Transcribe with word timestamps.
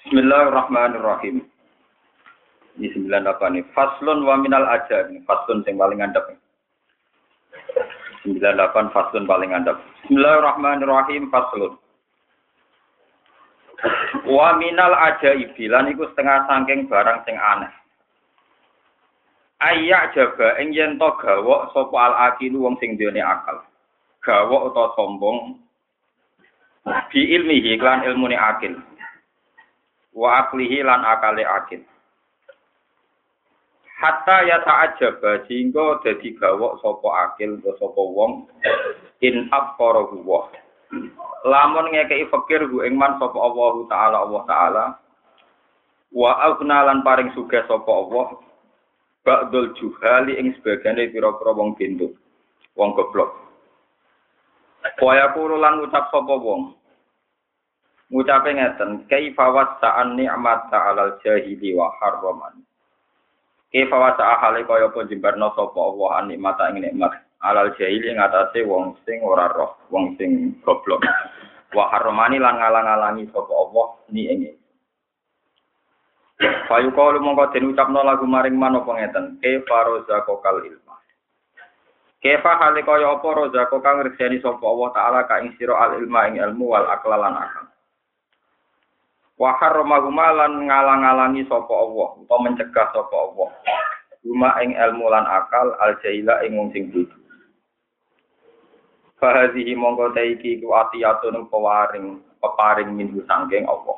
Bismillahirrahmanirrahim. 0.00 1.44
Ini 2.80 2.88
98 2.96 3.52
nih. 3.52 3.64
Faslun 3.76 4.24
wa 4.24 4.40
minal 4.40 4.64
aja. 4.64 5.04
Ini 5.12 5.20
faslun 5.28 5.60
yang 5.68 5.76
paling 5.76 6.00
andap. 6.00 6.24
98 8.24 8.96
faslun 8.96 9.28
paling 9.28 9.52
andap. 9.52 9.76
Bismillahirrahmanirrahim. 10.00 11.28
Faslun. 11.28 11.76
Wa 14.24 14.56
minal 14.56 14.96
ibilan 15.20 15.92
iku 15.92 16.08
setengah 16.16 16.48
sangking 16.48 16.88
barang 16.88 17.20
sing 17.28 17.36
aneh. 17.36 17.68
Ayak 19.60 20.16
jaba 20.16 20.56
ing 20.64 20.72
to 20.72 21.08
gawok 21.20 21.76
sapa 21.76 21.96
al 22.00 22.14
akilu 22.32 22.64
wong 22.64 22.80
sing 22.80 22.96
duwe 22.96 23.20
akal. 23.20 23.60
Gawok 24.24 24.72
utawa 24.72 24.96
sombong 24.96 25.60
bi 27.12 27.20
ilmihi 27.36 27.76
lan 27.76 28.00
ilmune 28.08 28.40
akil. 28.40 28.80
Wa 30.14 30.46
aklihi 30.46 30.82
lan 30.82 31.06
akale 31.06 31.46
akil. 31.46 31.82
Hatta 34.00 34.36
ya 34.48 34.64
ta'ajaba 34.64 35.44
sehingga 35.44 36.00
dadi 36.00 36.32
gawok 36.34 36.80
sapa 36.80 37.08
akil 37.30 37.60
utawa 37.60 37.76
sapa 37.78 38.00
wong 38.02 38.32
in 39.20 39.46
afqara 39.52 40.08
huwa. 40.08 40.48
Lamun 41.44 41.92
ngekeki 41.92 42.26
fakir 42.32 42.64
hu 42.66 42.80
ing 42.82 42.96
man 42.96 43.20
sapa 43.20 43.36
Allah 43.36 43.72
taala 43.92 44.16
Allah 44.24 44.42
taala 44.48 44.84
wa 46.10 46.32
aghna 46.42 46.90
lan 46.90 47.06
paring 47.06 47.30
sugih 47.38 47.62
sapa 47.70 47.86
Allah 47.86 48.34
ba'dul 49.22 49.70
juhali 49.78 50.34
ing 50.42 50.58
sebagane 50.58 51.06
pira-pira 51.14 51.54
wong 51.54 51.78
pintu 51.78 52.10
wong 52.74 52.90
goblok 52.98 53.30
kaya 54.98 55.30
kulo 55.36 55.54
lan 55.60 55.78
ngucap 55.78 56.10
sapa 56.10 56.34
wong 56.34 56.74
ngucape 58.10 58.50
ngeten 58.58 59.06
kaifa 59.06 59.46
wasa'an 59.54 60.18
ni'mat 60.18 60.68
ta'alal 60.68 61.16
jahili 61.22 61.72
wa 61.78 61.94
harraman 62.02 62.66
kaifa 63.70 63.96
wasa'a 63.96 64.34
hale 64.42 64.66
kaya 64.66 64.90
apa 64.90 65.06
jembarno 65.06 65.54
sapa 65.54 65.78
Allah 65.78 66.10
an 66.18 66.24
nikmat 66.34 66.58
ing 66.74 66.82
nikmat 66.82 67.14
alal 67.40 67.70
jahili 67.78 68.10
ing 68.10 68.18
atase 68.18 68.66
wong 68.66 68.98
sing 69.06 69.22
ora 69.22 69.48
roh 69.54 69.78
wong 69.88 70.18
sing 70.18 70.58
goblok 70.66 71.00
wa 71.70 71.86
harramani 71.94 72.42
lan 72.42 72.58
ngalang-alangi 72.58 73.30
sapa 73.30 73.52
Allah 73.54 73.86
ni 74.10 74.26
ing 74.26 74.42
Payu 76.40 76.88
kalu 76.96 77.20
mongko 77.20 77.52
den 77.52 77.68
ucapno 77.68 78.00
lagu 78.00 78.24
maring 78.24 78.56
man 78.56 78.80
apa 78.80 78.88
ngeten. 78.96 79.36
Ke 79.44 79.60
faroza 79.68 80.24
kokal 80.24 80.64
ilma. 80.64 80.96
Kefa 82.24 82.52
hale 82.56 82.80
kaya 82.80 83.12
apa 83.12 83.28
roza 83.28 83.68
kok 83.68 83.84
kang 83.84 84.00
ngreseni 84.00 84.40
sapa 84.40 84.64
Allah 84.64 84.88
taala 84.96 85.20
ka 85.28 85.36
ing 85.44 85.52
sira 85.60 85.76
al 85.76 86.00
ilma 86.00 86.32
ing 86.32 86.40
ilmu 86.40 86.64
wal 86.72 86.88
aklalan 86.88 87.36
akal. 87.36 87.68
Wa 89.40 89.56
harramahuma 89.56 90.36
lan 90.36 90.68
ngalang-alangi 90.68 91.48
sapa 91.48 91.72
Allah 91.72 92.12
utawa 92.20 92.44
mencegah 92.44 92.92
sapa 92.92 93.16
Allah. 93.16 93.48
Huma 94.20 94.52
ing 94.60 94.76
ilmu 94.76 95.08
lan 95.08 95.24
akal 95.24 95.72
al 95.80 95.96
jahila 96.04 96.44
ing 96.44 96.60
wong 96.60 96.68
sing 96.76 96.92
bodho. 96.92 97.16
Fahazihi 99.16 99.72
mongko 99.72 100.12
taiki 100.12 100.60
ku 100.60 100.76
atiyatun 100.76 101.48
pewaring 101.48 102.20
peparing 102.36 102.92
minggu 102.92 103.24
sangking 103.24 103.64
Allah. 103.64 103.96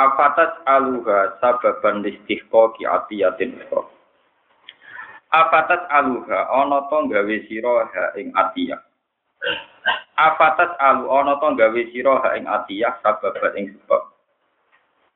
Afatas 0.00 0.56
aluha 0.64 1.36
sababan 1.44 2.00
listihko 2.00 2.72
ki 2.80 2.88
atiyatin 2.88 3.60
ikhra. 3.68 3.84
Afatas 5.28 5.84
aluha 5.92 6.48
to 6.88 6.98
gawe 7.12 7.36
sira 7.52 7.84
ha 7.92 8.04
ing 8.16 8.32
atiyah. 8.32 8.80
Afatas 10.14 10.78
alu 10.78 11.10
ana 11.10 11.36
to 11.42 11.48
gawe 11.58 11.82
sira 11.90 12.14
ha 12.22 12.38
ing 12.38 12.46
atiyah 12.46 13.02
sababan 13.02 13.54
ing 13.58 13.66
sebab. 13.74 14.02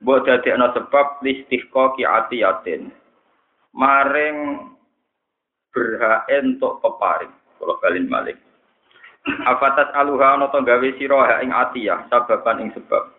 Mbok 0.03 0.19
dadekno 0.27 0.75
sebab 0.75 1.23
listihko 1.23 1.95
ki 1.95 2.03
atiyatin. 2.03 2.91
Maring 3.73 4.69
berhak 5.71 6.27
entuk 6.29 6.83
peparing. 6.83 7.31
Kalau 7.59 7.79
balin 7.79 8.07
malik. 8.11 8.39
Afatas 9.47 9.93
aluha 9.95 10.35
ana 10.35 10.51
to 10.51 10.61
gawe 10.67 10.89
sira 10.99 11.21
ha 11.25 11.37
ing 11.41 11.55
atiyah 11.55 12.11
sababan 12.11 12.67
ing 12.67 12.71
sebab. 12.75 13.15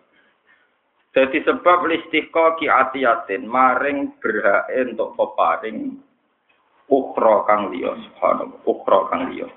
Jadi 1.10 1.42
sebab 1.42 1.90
listihko 1.90 2.60
ki 2.60 2.70
atiyatin 2.70 3.48
maring 3.48 4.14
berhak 4.22 4.68
untuk 4.70 5.18
peparing 5.18 5.98
ukro 6.90 7.46
kang 7.46 7.70
liya 7.74 7.94
subhanallah 7.98 8.60
ukro 8.66 9.10
kang 9.10 9.30
liya. 9.30 9.48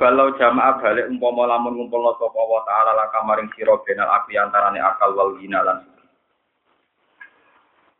Kalau 0.00 0.32
jamaah 0.40 0.80
balik 0.80 1.08
umpama 1.12 1.44
lamun 1.44 1.76
ngumpulna 1.76 2.16
sapa 2.16 2.40
wa 2.40 2.64
taala 2.64 2.96
laka 2.96 3.22
maring 3.28 3.52
sira 3.52 3.76
benal 3.84 4.08
akli 4.08 4.40
antarane 4.40 4.80
akal 4.80 5.12
wal 5.12 5.36
gina 5.36 5.60
lan 5.60 5.84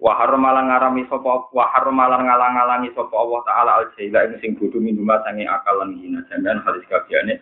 Wa 0.02 0.18
haramalan 0.18 0.66
ngarami 0.66 1.06
sapa 1.06 1.46
wa 1.52 1.64
haramalan 1.70 2.26
ngalang-alangi 2.26 2.90
sapa 2.96 3.14
Allah 3.14 3.40
taala 3.46 3.70
al 3.78 3.86
jaila 3.94 4.24
ing 4.26 4.34
sing 4.42 4.58
bodho 4.58 4.82
minuma 4.82 5.22
sange 5.22 5.46
akal 5.46 5.78
lan 5.78 5.94
gina 6.00 6.26
sampean 6.26 6.64
hadis 6.64 6.82
kabehane 6.90 7.38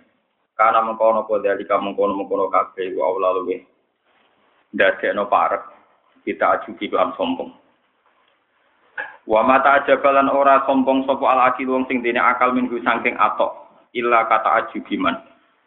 kana 0.59 0.85
mengkono 0.85 1.25
apa 1.25 1.41
dalika 1.41 1.81
mengkono-mengkono 1.81 2.53
kabeh 2.53 2.93
wa 3.01 3.17
Allah 3.17 3.31
luweh 3.41 3.65
ndadekno 4.77 5.25
parek 5.31 5.63
kita 6.27 6.61
ajuki 6.61 6.93
lan 6.93 7.17
sombong. 7.17 7.49
Wa 9.25 9.41
mata 9.41 9.81
ajabalan 9.81 10.29
ora 10.29 10.61
sombong 10.69 11.09
sapa 11.09 11.25
al 11.33 11.41
akil 11.55 11.71
wong 11.71 11.89
sing 11.89 12.05
dene 12.05 12.21
akal 12.21 12.53
minggu 12.53 12.77
saking 12.85 13.17
atok 13.17 13.70
illa 13.97 14.27
kata 14.27 14.51
ajubi 14.65 14.97
man. 14.99 15.17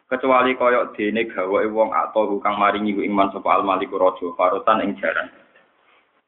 Kecuali 0.08 0.54
kaya 0.54 0.92
dene 0.94 1.24
gawe 1.26 1.64
wong 1.72 1.90
atok 1.90 2.38
kang 2.44 2.60
maringi 2.60 2.94
ku 2.94 3.02
iman 3.02 3.32
sapa 3.32 3.56
al 3.56 3.62
malik 3.64 3.90
raja 3.90 4.26
farotan 4.36 4.84
ing 4.84 4.94
jaran. 5.00 5.28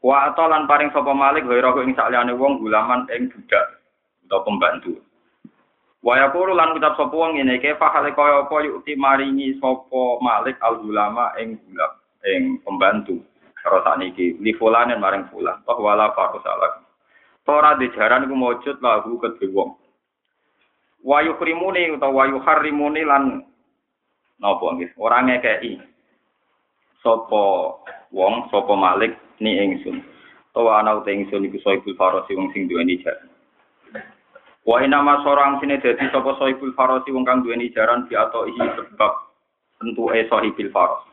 Wa 0.01 0.33
atolan 0.33 0.65
paring 0.67 0.91
sapa 0.91 1.13
malik 1.13 1.45
gaira 1.45 1.71
ing 1.85 1.93
sakliyane 1.95 2.33
wong 2.35 2.59
gulaman 2.61 3.05
ing 3.13 3.29
budak 3.31 3.81
utawa 4.25 4.45
pembantu. 4.49 4.97
Wa 6.01 6.19
yaqulu 6.19 6.57
lan 6.57 6.73
ucap 6.75 6.97
sapa 6.97 7.13
wong 7.15 7.37
ngene 7.37 7.61
ke 7.61 7.77
fa 7.77 7.93
hale 7.93 8.17
kaya 8.17 8.49
apa 8.49 8.57
yukti 8.65 8.97
maringi 8.97 9.57
sapa 9.61 10.19
malik 10.25 10.57
al 10.65 10.81
gulama 10.81 11.37
ing 11.37 11.61
gulam 11.61 11.93
ing 12.27 12.43
pembantu 12.67 13.23
karo 13.67 13.83
sakniki 13.83 14.39
li 14.39 14.55
fulanen 14.55 15.03
maring 15.03 15.27
fulan 15.31 15.59
wala 15.67 16.15
faru 16.15 16.39
salah 16.47 16.79
ora 17.47 17.75
dijaran 17.79 18.27
iku 18.27 18.35
mujud 18.35 18.77
lagu 18.83 19.19
kedhe 19.23 19.47
wong 19.55 19.75
wa 21.07 21.23
yukrimuni 21.23 21.95
utawa 21.95 22.27
wa 22.27 22.31
yuharrimuni 22.35 23.07
lan 23.07 23.47
napa 24.43 24.67
nggih? 24.75 24.91
Ora 24.99 25.23
ngekeki. 25.23 25.79
Sapa 27.07 27.45
wong 28.11 28.51
sapa 28.51 28.75
malik 28.75 29.15
ni 29.39 29.55
ingsun. 29.55 30.03
Utawa 30.51 30.83
ana 30.83 30.99
uta 30.99 31.15
ingsun 31.15 31.47
iku 31.47 31.63
soibul 31.63 31.95
farasi 31.95 32.35
wong 32.35 32.51
sing 32.51 32.67
duweni 32.67 32.99
jaran 33.07 33.31
Wa 34.67 34.83
inama 34.83 35.23
sorang 35.23 35.63
sini 35.63 35.79
dadi 35.79 36.11
sapa 36.11 36.35
soibul 36.43 36.75
farasi 36.75 37.15
wong 37.15 37.23
kang 37.23 37.47
duweni 37.47 37.71
jaran 37.71 38.11
bi 38.11 38.19
atau 38.19 38.51
ihi 38.51 38.67
sebab 38.75 39.13
tentu 39.79 40.11
e 40.11 40.27
sohibil 40.27 40.75
faros 40.75 41.07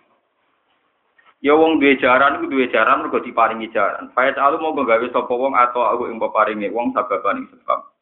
Ya 1.43 1.51
wong 1.53 1.83
duwe 1.83 1.99
jaran 1.99 2.39
iku 2.39 2.47
duwe 2.47 2.71
jaran 2.71 3.03
mergo 3.03 3.19
diparingi 3.19 3.67
jaran. 3.75 4.07
Fayat 4.15 4.39
alu 4.39 4.63
mau 4.63 4.71
gawe 4.79 5.03
sapa 5.11 5.27
wong 5.27 5.51
atau 5.51 5.83
aku 5.83 6.07
ing 6.07 6.15
peparinge 6.15 6.71
wong 6.71 6.95
sababan 6.95 7.43
sebab. 7.51 7.92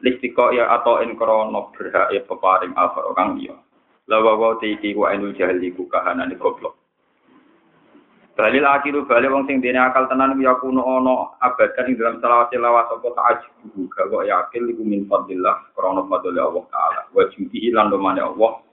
Listiko 0.00 0.48
ya 0.56 0.72
atau 0.80 1.04
in 1.04 1.12
krono 1.16 1.72
berhak 1.76 2.08
ya 2.12 2.24
peparing 2.24 2.72
alfar 2.72 3.04
kang 3.12 3.36
liya. 3.36 3.52
Lawa 4.08 4.32
wa 4.40 4.56
tiki 4.56 4.96
ku 4.96 5.04
ainul 5.04 5.36
jahli 5.36 5.70
ku 5.76 5.84
kahanane 5.92 6.34
goblok. 6.40 6.80
Dalil 8.32 8.64
akiru 8.64 9.04
bali 9.04 9.28
wong 9.28 9.44
sing 9.44 9.60
dene 9.60 9.76
akal 9.76 10.08
tenan 10.08 10.32
ya 10.40 10.56
kuno 10.56 10.80
ana 10.80 11.36
abadan 11.44 11.92
ing 11.92 12.00
dalam 12.00 12.16
selawat 12.24 12.48
selawat 12.48 12.84
sapa 12.88 13.08
ta'ajub 13.12 13.76
gawa 13.92 14.24
ya 14.24 14.40
akil 14.48 14.64
iku 14.72 14.80
min 14.80 15.04
fadlillah 15.04 15.68
krono 15.76 16.08
fadlil 16.08 16.40
Allah 16.40 16.64
taala. 16.72 17.00
Wa 17.12 17.28
judihi 17.28 17.68
lan 17.76 17.92
domane 17.92 18.24
Allah 18.24 18.64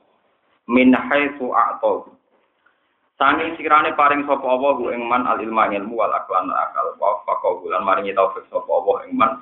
min 0.71 0.95
haitsu 0.95 1.51
a'tahu 1.51 2.15
Sanging 3.17 3.57
sikirane 3.57 3.97
paring 3.97 4.29
sapa 4.29 4.45
Allah 4.45 4.93
ing 4.93 5.01
man 5.09 5.25
al 5.25 5.41
ilma 5.41 5.65
ilmu 5.73 5.97
wal 5.97 6.13
aklan 6.13 6.53
akal 6.53 6.93
wa 7.01 7.17
faqahu 7.25 7.65
lan 7.73 7.81
maringi 7.81 8.13
taufik 8.13 8.45
sapa 8.53 8.69
Allah 8.69 9.09
ing 9.09 9.17
man 9.17 9.41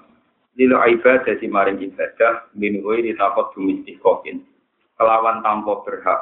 lilo 0.55 0.79
ibadah 0.79 1.23
dadi 1.23 1.47
maring 1.47 1.79
ibadah 1.83 2.51
min 2.55 2.79
ghairi 2.79 3.15
taqat 3.19 3.51
dumistiqokin 3.55 4.43
kelawan 4.95 5.43
tanpa 5.43 5.83
berhak. 5.83 6.21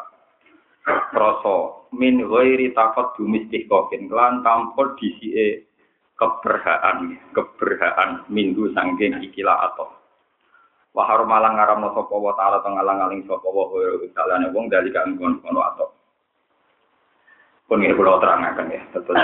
Rasa 1.13 1.57
min 1.93 2.25
ghairi 2.25 2.73
taqat 2.73 3.15
dumistiqokin 3.17 4.09
lan 4.09 4.41
tanpa 4.41 4.97
disike 4.97 5.69
keberhaan 6.17 7.17
keberhaan 7.33 8.25
minggu 8.29 8.73
sangking 8.73 9.17
ikilah 9.31 9.73
atau 9.73 9.89
wa 10.93 11.03
harumalang 11.09 11.57
ngaramno 11.57 11.89
sapa 11.97 12.13
wa 12.13 12.33
taala 12.37 12.61
tengalang-aling 12.61 13.25
sapa 13.25 13.49
wa 13.49 13.73
salane 14.13 14.53
wong 14.53 14.69
dalika 14.69 15.01
ngono 15.09 15.61
atau 15.73 15.89
pun 17.73 17.81
ini 17.81 17.95
kalau 17.95 18.21
terangkan 18.21 18.69
ya, 18.69 18.81
betul. 18.91 19.15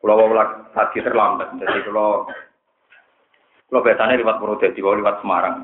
Kalau 0.00 0.14
mau 0.16 0.46
tadi 0.72 0.98
terlambat, 1.02 1.48
jadi 1.58 1.80
kalau 1.84 2.28
kalau 3.70 3.86
biasanya 3.86 4.18
lewat 4.18 4.36
Purwodadi, 4.42 4.78
kalau 4.82 4.98
lewat 4.98 5.16
Semarang. 5.22 5.56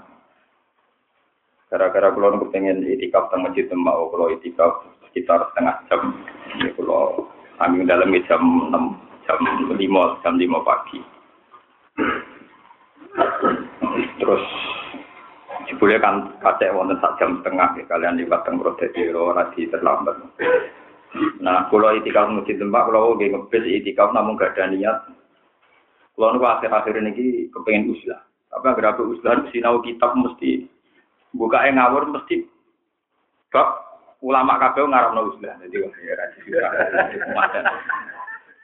Gara-gara 1.67 2.15
kalau 2.15 2.31
nunggu 2.31 2.55
pengen 2.55 2.87
itikaf 2.87 3.27
tentang 3.27 3.51
masjid 3.51 3.67
Demak, 3.67 3.99
kalau 3.99 4.31
itikaf 4.31 4.87
sekitar 5.11 5.51
setengah 5.51 5.75
jam. 5.91 6.15
Ini 6.55 6.71
kalau 6.79 7.27
kami 7.59 7.83
dalam 7.83 8.15
jam 8.31 8.43
6, 8.71 9.27
jam 9.27 9.39
5, 9.75 10.23
jam 10.23 10.35
5 10.39 10.63
pagi. 10.63 11.01
Terus 14.23 14.45
Jebule 15.67 15.99
kan 15.99 16.31
kacek 16.39 16.71
wonten 16.71 16.95
sak 17.03 17.19
jam 17.19 17.43
setengah 17.43 17.75
ya 17.75 17.85
kalian 17.91 18.23
liwat 18.23 18.47
teng 18.47 18.63
Prodedi 18.63 19.11
ora 19.11 19.51
di 19.51 19.67
terlambat. 19.67 20.15
Nah, 21.43 21.67
kalau 21.73 21.91
itikaf 21.97 22.31
mesti 22.31 22.55
tempat, 22.55 22.87
kalau 22.87 23.19
nggih 23.19 23.35
ngebis 23.35 23.65
itikaf 23.83 24.15
namun 24.15 24.39
gak 24.39 24.55
ada 24.55 24.71
niat. 24.71 24.97
Kalau 26.17 26.33
niku 26.33 26.49
akhir-akhir 26.49 26.95
ini 26.97 27.53
kepengen 27.53 27.93
uslah. 27.93 28.25
Tapi 28.49 28.65
agar 28.73 28.97
aku 28.97 29.13
uslah 29.13 29.45
sinau 29.53 29.85
kitab 29.85 30.17
mesti 30.17 30.65
buka 31.37 31.69
yang 31.69 31.77
ngawur 31.77 32.09
mesti 32.09 32.49
bab 33.53 33.85
ulama 34.25 34.57
kabeh 34.57 34.89
ngarepno 34.89 35.37
uslah. 35.37 35.61
Jadi 35.61 35.77
wah 35.85 35.93
ya 36.01 36.15
ra 36.17 36.27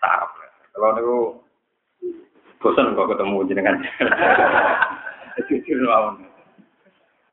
Sarap. 0.00 0.30
Kalau 0.72 0.90
niku 0.96 1.18
bosan 2.64 2.96
kok 2.96 3.12
ketemu 3.12 3.44
jenengan. 3.52 3.76
Jujur 5.48 5.84
mawon. 5.84 6.24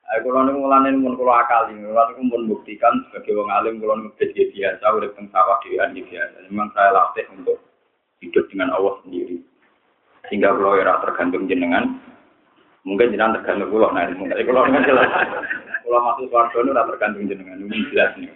Kalau 0.10 0.42
nih 0.42 0.58
mulane 0.58 0.90
mun 0.98 1.14
kula 1.16 1.46
akali, 1.46 1.78
mulane 1.80 2.18
aku 2.18 2.28
pun 2.34 2.50
buktikan 2.50 3.06
sebagai 3.08 3.38
wong 3.38 3.50
alim 3.54 3.78
kula 3.78 3.94
ngebet 4.04 4.34
biasa 4.34 4.84
urip 4.98 5.14
teng 5.14 5.30
sawah 5.32 5.62
dhewean 5.64 5.96
biasa. 5.96 6.50
Memang 6.50 6.74
saya 6.74 6.92
latih 6.92 7.30
untuk 7.38 7.62
hidup 8.20 8.50
dengan 8.52 8.74
Allah 8.74 8.98
sendiri. 9.06 9.40
Sehingga 10.30 10.54
kalau 10.54 10.78
ya 10.78 10.94
tergantung 11.02 11.50
jenengan, 11.50 11.98
mungkin 12.86 13.10
jenengan 13.10 13.42
tergantung 13.42 13.74
kula 13.74 13.90
nah 13.92 14.06
mungkin 14.14 14.38
kula 14.46 14.70
kan 14.70 14.86
jelas. 14.86 15.10
Kula 15.82 16.00
masuk 16.06 16.30
swarga 16.30 16.58
itu 16.62 16.72
tergantung 16.72 17.26
jenengan, 17.26 17.58
ini 17.58 17.90
jelas 17.90 18.14
nih. 18.16 18.30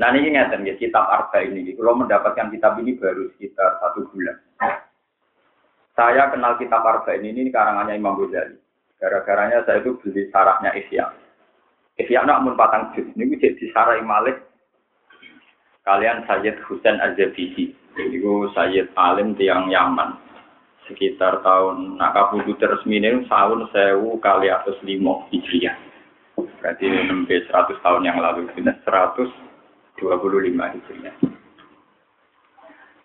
Nah 0.00 0.16
ini 0.16 0.32
ngeten 0.32 0.64
ya 0.64 0.74
kitab 0.80 1.04
Arba 1.12 1.44
ini, 1.44 1.76
kalau 1.76 1.92
mendapatkan 1.92 2.48
kitab 2.48 2.80
ini 2.80 2.96
baru 2.96 3.28
sekitar 3.36 3.84
satu 3.84 4.08
bulan. 4.08 4.40
Saya 5.92 6.32
kenal 6.32 6.56
kitab 6.56 6.80
Arba 6.80 7.20
ini, 7.20 7.36
ini 7.36 7.52
karangannya 7.52 8.00
Imam 8.00 8.16
Ghazali. 8.16 8.56
Gara-garanya 8.96 9.64
saya 9.64 9.80
itu 9.80 9.96
beli 10.00 10.28
sarahnya 10.28 10.76
Ihya. 10.76 11.08
Ihya 12.00 12.20
nak 12.24 12.44
mun 12.44 12.56
patang 12.56 12.92
juz. 12.92 13.08
Ini 13.16 13.36
jadi 13.40 13.64
sarah 13.72 13.96
Malik. 14.04 14.40
Kalian 15.88 16.28
Sayyid 16.28 16.60
Husain 16.68 17.00
Az-Zabidi. 17.00 17.72
Itu 17.98 18.50
Sayyid 18.54 18.94
Alim 18.94 19.34
tiang 19.34 19.66
Yaman. 19.72 20.14
Sekitar 20.86 21.42
tahun 21.46 21.98
nak 21.98 22.14
kabudu 22.14 22.58
resmi 22.58 22.98
ini 22.98 23.26
tahun 23.30 23.70
sewu 23.70 24.18
kali 24.18 24.50
atas 24.50 24.74
lima 24.82 25.22
hijriah. 25.30 25.78
Berarti 26.34 26.86
lebih 26.86 27.46
100 27.46 27.78
tahun 27.84 28.02
yang 28.06 28.18
lalu. 28.18 28.50
125 28.54 28.82
hijriah. 30.00 31.16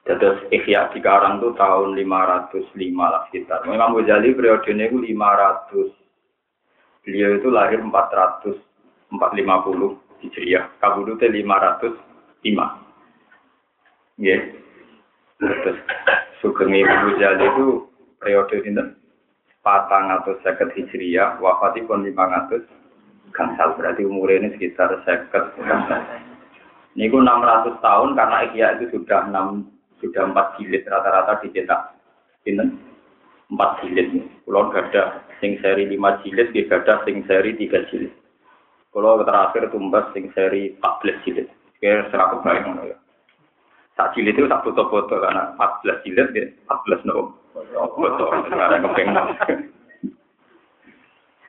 Terus 0.05 0.37
Ikhya 0.53 0.93
di 0.93 1.01
Karang 1.01 1.41
itu 1.41 1.49
tahun 1.57 1.97
505 1.97 2.77
lah 2.93 3.25
sekitar. 3.25 3.65
Imam 3.65 3.97
Ghazali 3.97 4.37
periode 4.37 4.69
ini 4.69 4.85
500. 4.85 6.05
Beliau 7.01 7.37
itu 7.37 7.49
lahir 7.49 7.81
400, 7.81 8.53
450 9.13 9.97
Hijriah. 10.25 10.65
Kabudutnya 10.77 11.29
505. 11.29 12.81
Ya. 14.21 14.37
Terus 15.39 15.77
Sugeng 16.39 16.71
Imam 16.71 17.11
Ghazali 17.19 17.43
itu 17.43 17.89
periode 18.21 18.57
ini 18.63 18.83
patang 19.59 20.13
atau 20.13 20.39
seket 20.45 20.71
Hijriah, 20.77 21.41
wafat 21.43 21.75
pun 21.83 22.07
500 22.07 22.63
gangsal. 23.35 23.75
Berarti 23.75 24.07
umurnya 24.07 24.47
ini 24.47 24.49
sekitar 24.55 24.95
seket 25.03 25.43
gangsal. 25.59 26.01
Ini 26.95 27.11
600 27.11 27.83
tahun 27.83 28.15
karena 28.15 28.37
Ikhya 28.47 28.67
itu 28.79 28.95
sudah 28.95 29.27
6 29.27 29.67
sudah 29.99 30.23
empat 30.31 30.55
jilid 30.59 30.87
rata-rata 30.87 31.43
dicetak. 31.43 31.97
Ini 32.47 32.63
empat 33.51 33.83
jilid. 33.83 34.23
Kalau 34.47 34.71
gada 34.71 35.03
sing 35.43 35.59
seri 35.59 35.89
lima 35.91 36.23
jilid 36.23 36.55
gada 36.71 37.03
sing 37.03 37.27
seri 37.27 37.57
tiga 37.59 37.83
jilid. 37.91 38.13
Kalau 38.95 39.19
terakhir 39.27 39.67
tumbas 39.75 40.07
sing 40.15 40.31
seri 40.31 40.79
empat 40.79 40.93
belas 41.03 41.17
jilid. 41.27 41.47
Kayak 41.83 42.07
serah 42.15 42.31
kebayang 42.31 42.87
ya 42.87 42.95
tak 43.95 44.12
jilid 44.15 44.36
itu 44.36 44.47
tak 44.51 44.63
foto-foto 44.63 45.24
karena 45.24 45.56
empat 45.56 45.80
belas 45.81 46.00
jilid 46.03 46.30
ya 46.36 46.45
empat 46.68 46.80
belas 46.83 47.01
no 47.07 47.31
foto 47.71 48.25
karena 48.51 48.83
kepengen 48.83 49.15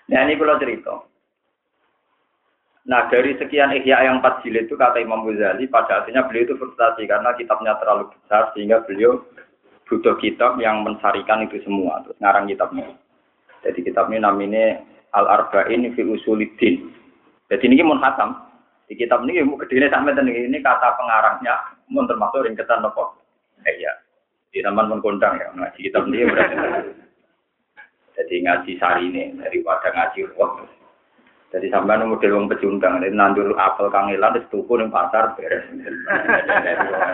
nah 0.06 0.20
ini 0.22 0.38
kalau 0.38 0.62
cerita 0.62 0.94
Nah 2.86 3.10
dari 3.10 3.34
sekian 3.34 3.74
ihya 3.74 4.06
yang 4.06 4.22
empat 4.22 4.46
jilid 4.46 4.70
itu 4.70 4.78
kata 4.78 5.02
Imam 5.02 5.26
Ghazali 5.26 5.66
pada 5.66 6.06
akhirnya 6.06 6.22
beliau 6.30 6.46
itu 6.46 6.54
frustasi 6.54 7.02
karena 7.10 7.34
kitabnya 7.34 7.74
terlalu 7.82 8.14
besar 8.14 8.54
sehingga 8.54 8.86
beliau 8.86 9.26
butuh 9.90 10.14
kitab 10.22 10.54
yang 10.62 10.86
mensarikan 10.86 11.42
itu 11.42 11.58
semua 11.66 11.98
terus 12.06 12.14
ngarang 12.22 12.46
kitabnya. 12.46 12.94
Jadi 13.66 13.90
kitab 13.90 14.06
ini 14.06 14.22
namanya 14.22 14.86
Al 15.18 15.26
Arba'in 15.26 15.82
fi 15.98 16.02
Usulidin. 16.06 16.94
Jadi 17.50 17.64
ini 17.66 17.82
mun 17.82 17.98
khatam. 17.98 18.38
Di 18.86 18.94
kitab 18.94 19.26
ini 19.26 19.42
mau 19.42 19.58
kedine 19.58 19.90
sampai 19.90 20.14
ini 20.22 20.62
kata 20.62 20.94
pengarangnya 20.94 21.75
mun 21.90 22.08
termasuk 22.10 22.46
ringkesan 22.46 22.82
nopo. 22.82 23.18
Eh 23.66 23.76
ya. 23.78 23.92
Di 24.50 24.64
zaman 24.64 24.88
pun 24.88 25.04
kondang 25.04 25.36
ya 25.36 25.52
ngaji 25.52 25.78
kitab 25.84 26.08
ini 26.08 26.26
berarti. 26.26 26.56
Jadi 28.16 28.34
ngaji 28.40 28.72
sari 28.80 29.02
ini 29.12 29.22
daripada 29.36 29.92
ngaji 29.92 30.24
roh. 30.32 30.64
Jadi 31.54 31.70
sampai 31.70 32.02
model 32.02 32.34
wong 32.36 32.50
pecundang, 32.50 32.98
ini 32.98 33.14
nandur 33.14 33.54
apel 33.54 33.86
kangelan 33.88 34.34
di 34.34 34.42
tuku 34.50 34.76
ning 34.76 34.90
pasar 34.90 35.38
beres. 35.38 35.62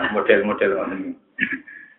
Model-model 0.09 0.71
ngono. 0.73 0.95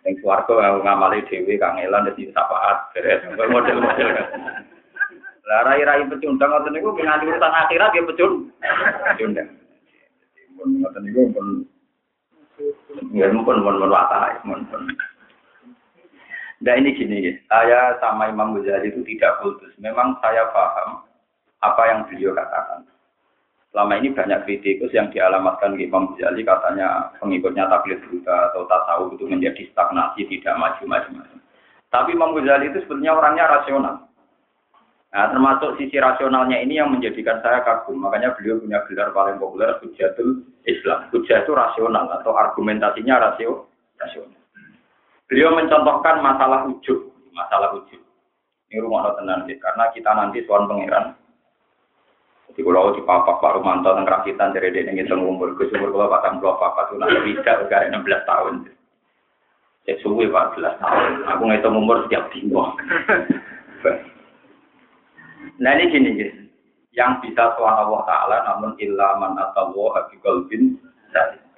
Ning 0.02 0.14
swarga 0.18 0.82
ngamali 0.82 1.22
dhewe 1.30 1.54
kangelan 1.60 2.10
di 2.18 2.28
sapaat 2.34 2.90
beres. 2.90 3.22
Model-model. 3.38 4.08
Lah 5.44 5.60
rai-rai 5.68 6.08
pecundang 6.08 6.50
ngoten 6.50 6.72
niku 6.72 6.96
nganti 6.96 7.28
urusan 7.28 7.52
akhirat 7.52 7.92
ya 7.92 8.02
pecun. 8.02 8.32
Pecundang. 9.12 9.48
Mun 10.58 10.80
niku 10.80 11.20
Ya 13.10 13.26
pun 13.30 13.42
pun 13.42 13.58
pun 13.62 13.90
watai, 13.90 14.38
pun 14.46 14.62
pun. 14.70 14.82
Nah 16.62 16.74
ini 16.80 16.94
gini 16.94 17.28
ya, 17.28 17.32
saya 17.50 17.80
sama 17.98 18.30
Imam 18.30 18.54
Ghazali 18.56 18.88
itu 18.88 19.02
tidak 19.04 19.42
kultus. 19.42 19.74
Memang 19.76 20.16
saya 20.22 20.48
paham 20.54 21.02
apa 21.60 21.82
yang 21.90 22.00
beliau 22.08 22.32
katakan. 22.32 22.86
Selama 23.74 23.98
ini 23.98 24.14
banyak 24.14 24.46
kritikus 24.46 24.94
yang 24.94 25.10
dialamatkan 25.10 25.74
ke 25.74 25.90
Imam 25.90 26.14
Ghazali 26.14 26.46
katanya 26.46 27.10
pengikutnya 27.18 27.66
taklid 27.66 27.98
buta 28.06 28.54
atau 28.54 28.64
tasawuf 28.70 29.18
itu 29.18 29.26
menjadi 29.26 29.66
stagnasi, 29.74 30.30
tidak 30.30 30.54
maju-maju. 30.56 31.10
Tapi 31.90 32.10
Imam 32.14 32.32
Ghazali 32.38 32.70
itu 32.70 32.78
sebetulnya 32.86 33.18
orangnya 33.18 33.50
rasional. 33.50 34.06
Nah, 35.14 35.30
termasuk 35.30 35.78
sisi 35.78 35.94
rasionalnya 36.02 36.58
ini 36.58 36.82
yang 36.82 36.90
menjadikan 36.90 37.38
saya 37.38 37.62
kagum. 37.62 38.02
Makanya 38.02 38.34
beliau 38.34 38.58
punya 38.58 38.82
gelar 38.90 39.14
paling 39.14 39.38
populer 39.38 39.70
Hujatul 39.78 40.42
Islam. 40.66 41.06
Hujah 41.14 41.46
itu 41.46 41.54
rasional 41.54 42.10
atau 42.18 42.34
argumentasinya 42.34 43.22
rasio, 43.22 43.70
rasional. 43.94 44.42
Beliau 45.30 45.54
mencontohkan 45.54 46.18
masalah 46.18 46.66
ujub, 46.66 47.14
masalah 47.30 47.78
ujub. 47.78 48.02
Ini 48.74 48.82
rumah 48.82 49.14
tenang 49.14 49.46
karena 49.46 49.84
kita 49.94 50.10
nanti 50.18 50.42
suan 50.50 50.66
pangeran 50.66 51.14
di 52.54 52.60
pulau 52.62 52.90
di 52.90 53.02
Papa 53.06 53.38
Pak 53.38 53.62
Rumanto 53.62 53.94
tentang 53.94 54.10
rakitan 54.18 54.50
dari 54.50 54.74
dia 54.74 54.86
ngitung 54.86 55.26
umur, 55.26 55.54
ke 55.58 55.70
umur 55.74 55.90
kalau 55.94 56.10
patang 56.10 56.38
puluh 56.38 56.58
apa 56.58 56.86
tuh 56.90 56.98
nanti 56.98 57.34
tidak 57.38 57.66
negara 57.66 57.86
enam 57.86 58.02
belas 58.02 58.22
tahun. 58.26 58.54
Cek 59.86 60.02
suwi 60.02 60.26
empat 60.26 60.58
belas 60.58 60.74
tahun. 60.82 61.22
Aku 61.34 61.42
ngitung 61.46 61.78
umur 61.78 62.02
setiap 62.02 62.26
minggu. 62.34 62.58
nah 65.62 65.72
ini 65.78 65.90
gini 65.90 66.10
guys, 66.18 66.36
yang 66.94 67.18
bisa 67.22 67.54
suan 67.58 67.74
Allah 67.74 68.02
Taala 68.06 68.36
namun 68.48 68.78
ilaman 68.78 69.38
atau 69.38 69.74
Allah 69.74 70.10
bin 70.50 70.78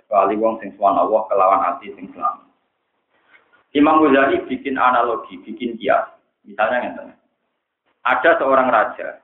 kecuali 0.07 0.35
wong 0.39 0.63
sing 0.63 0.71
suan 0.79 0.97
Allah 0.97 1.27
kelawan 1.29 1.61
hati 1.65 1.93
sing 1.97 2.09
selamat. 2.15 2.47
Imam 3.77 4.01
Ghazali 4.01 4.41
bikin 4.49 4.81
analogi, 4.81 5.37
bikin 5.45 5.77
kias. 5.77 6.09
Misalnya 6.47 6.79
yang 6.87 7.13
Ada 8.07 8.39
seorang 8.39 8.71
raja 8.71 9.19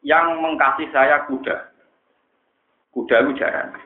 yang 0.00 0.40
mengkasih 0.40 0.88
saya 0.88 1.28
kuda. 1.28 1.68
Kuda 2.96 3.16
itu 3.28 3.32
jaran. 3.36 3.76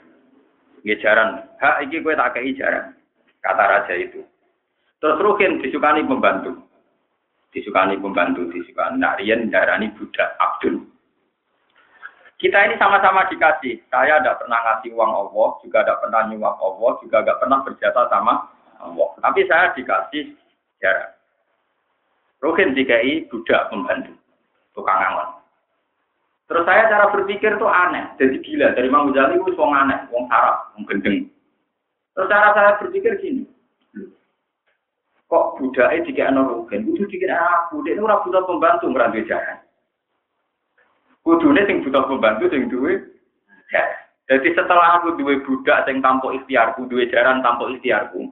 Nggih 0.87 0.99
jaran. 1.03 1.51
Hak 1.59 1.83
iki 1.89 1.99
kowe 1.99 2.15
tak 2.15 2.39
kei 2.39 2.55
jaran. 2.55 2.95
Kata 3.43 3.65
raja 3.67 3.95
itu. 3.99 4.23
Terus 5.03 5.19
Rukin 5.19 5.59
disukani 5.65 6.07
pembantu. 6.07 6.63
Disukani 7.51 7.99
pembantu, 7.99 8.47
disukani. 8.55 9.03
Nah, 9.03 9.19
Rian 9.19 9.51
darani 9.51 9.91
budak 9.99 10.39
Abdul. 10.39 10.87
Kita 12.41 12.57
ini 12.65 12.81
sama-sama 12.81 13.29
dikasih. 13.29 13.85
Saya 13.93 14.17
tidak 14.23 14.41
pernah 14.41 14.57
ngasih 14.65 14.97
uang 14.97 15.13
Allah, 15.13 15.49
juga 15.61 15.85
tidak 15.85 16.01
pernah 16.01 16.21
nyuap 16.31 16.57
Allah, 16.57 16.91
juga 17.05 17.17
tidak 17.21 17.39
pernah 17.43 17.59
berjasa 17.61 18.03
sama 18.09 18.35
Allah. 18.81 19.09
Tapi 19.21 19.41
saya 19.45 19.77
dikasih 19.77 20.25
jaran. 20.81 21.11
Rukin 22.41 22.73
dikai 22.73 23.29
budak 23.29 23.69
pembantu, 23.69 24.17
tukang 24.73 24.97
angon. 24.97 25.37
Terus 26.49 26.65
saya 26.65 26.89
cara 26.89 27.13
berpikir 27.13 27.61
tuh 27.61 27.69
aneh, 27.69 28.09
jadi 28.17 28.41
gila. 28.41 28.73
Dari 28.73 28.89
Imam 28.89 29.13
Ghazali 29.13 29.39
itu 29.39 29.55
aneh, 29.61 30.09
wong 30.09 30.25
sarap, 30.33 30.73
wong 30.75 30.83
gendeng. 30.89 31.29
Terus 32.17 32.27
cara 32.27 32.57
saya 32.57 32.81
berpikir 32.81 33.21
gini, 33.21 33.45
kok 35.31 35.63
budaya 35.63 36.03
jika 36.03 36.27
ana 36.27 36.43
rugen, 36.43 36.91
kudu 36.91 37.07
dikira 37.07 37.39
aku, 37.39 37.87
dia 37.87 37.95
ora 38.03 38.19
butuh 38.27 38.43
pembantu 38.51 38.91
ngerantai 38.91 39.31
jalan. 39.31 39.63
Kudune 41.23 41.63
sing 41.71 41.87
butuh 41.87 42.03
pembantu 42.11 42.51
sing 42.51 42.67
duwe. 42.67 42.99
Jadi 44.27 44.49
setelah 44.59 44.99
aku 44.99 45.15
duwe 45.15 45.39
budak 45.47 45.87
sing 45.87 46.03
tanpa 46.03 46.35
ikhtiarku, 46.35 46.91
duwe 46.91 47.07
jaran 47.15 47.47
tanpa 47.47 47.71
ikhtiarku, 47.71 48.27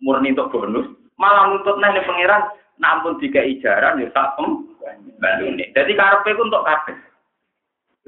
murni 0.00 0.32
untuk 0.32 0.56
bonus, 0.56 0.88
malah 1.20 1.52
nuntut 1.52 1.76
nih 1.76 2.04
pangeran, 2.08 2.48
nampun 2.80 3.20
tiga 3.20 3.44
ijaran 3.44 4.00
ya 4.00 4.08
sak 4.16 4.40
pembantune. 4.40 5.68
Jadi 5.76 5.92
karepe 5.92 6.32
ku 6.32 6.48
untuk 6.48 6.64
kabeh. 6.64 6.96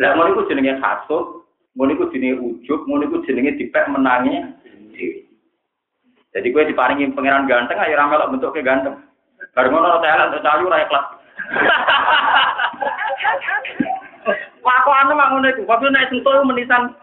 Lah 0.00 0.16
ngono 0.16 0.32
iku 0.32 0.48
jenenge 0.48 0.80
hasud, 0.80 1.44
ngono 1.76 1.90
iku 1.92 2.08
jenenge 2.08 2.40
ujub, 2.40 2.88
ngono 2.88 3.04
iku 3.04 3.20
jenenge 3.28 3.60
dipek 3.60 3.84
menangi 3.92 4.48
dhewe. 4.96 5.29
Jadi 6.30 6.54
gue 6.54 6.62
diparingi 6.70 7.10
pangeran 7.10 7.50
ganteng 7.50 7.82
ayo 7.82 7.98
ra 7.98 8.06
melok 8.06 8.30
bentuknya 8.30 8.62
ganteng. 8.62 8.94
Bareng 9.50 9.74
ngono 9.74 9.98
saya 9.98 10.30
lan 10.30 10.38
cayu 10.38 10.70
ra 10.70 10.86
ikhlas. 10.86 11.06
Pakokane 14.60 15.16
mak 15.16 15.30
ngono 15.34 15.48
iku, 15.50 15.62
tapi 15.66 15.90
nek 15.90 16.06
sentuh 16.12 16.46
menisan 16.46 16.94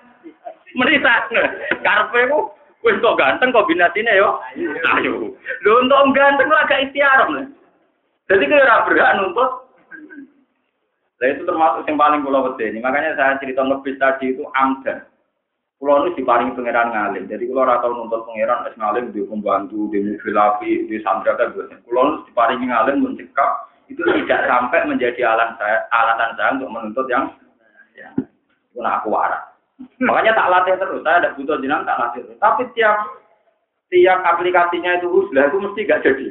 menisan. 0.80 1.28
Karepe 1.84 2.32
ku 2.32 2.56
wis 2.88 2.96
kok 3.04 3.20
ganteng 3.20 3.52
kombinasine 3.52 4.16
yo. 4.16 4.40
Ayo. 4.96 5.36
Lho 5.36 5.72
untuk 5.84 6.16
ganteng 6.16 6.48
ora 6.48 6.70
gak 6.70 6.88
ikhtiar. 6.88 7.28
Jadi 8.32 8.44
ora 8.48 8.88
berhak 8.88 9.16
nuntut 9.20 9.68
Nah 11.18 11.34
itu 11.34 11.50
termasuk 11.50 11.90
yang 11.90 11.98
paling 11.98 12.22
pulau 12.22 12.54
ini. 12.62 12.78
Makanya 12.78 13.18
saya 13.18 13.42
cerita 13.42 13.66
lebih 13.66 13.98
tadi 13.98 14.38
itu 14.38 14.46
amdan. 14.54 15.02
Pulau 15.78 16.10
ini 16.10 16.18
diparingi 16.18 16.58
pangeran 16.58 16.90
ngalim. 16.90 17.30
Jadi 17.30 17.46
kalau 17.54 17.70
rata 17.70 17.86
nuntut 17.86 18.26
pangeran 18.26 18.66
es 18.66 18.76
ngalim 18.82 19.14
di 19.14 19.22
pembantu, 19.22 19.86
di 19.94 20.02
mobil 20.02 20.38
api, 20.38 20.90
di 20.90 20.98
sandra 21.06 21.38
kan 21.38 21.54
Pulau 21.86 22.04
ini 22.18 22.26
diparingi 22.30 22.66
ngalim 22.66 22.96
mencekap 23.06 23.68
itu 23.88 24.04
tidak 24.04 24.52
sampai 24.52 24.84
menjadi 24.84 25.22
alasan 25.24 25.56
saya, 25.56 25.78
alatan 25.96 26.32
saya 26.36 26.50
untuk 26.60 26.72
menuntut 26.76 27.08
yang 27.08 27.32
ya, 27.96 28.12
itu 28.20 28.80
aku 28.84 29.08
waras. 29.08 29.48
Makanya 30.04 30.36
tak 30.36 30.52
latih 30.52 30.76
terus. 30.76 31.02
Saya 31.08 31.24
ada 31.24 31.36
butuh 31.40 31.58
jenang 31.64 31.88
tak 31.88 32.00
latih 32.02 32.22
terus. 32.28 32.40
Tapi 32.44 32.68
tiap 32.76 32.98
tiap 33.88 34.20
aplikasinya 34.28 35.00
itu 35.00 35.08
uslah 35.08 35.48
itu 35.48 35.58
mesti 35.64 35.88
gak 35.88 36.04
jadi. 36.04 36.28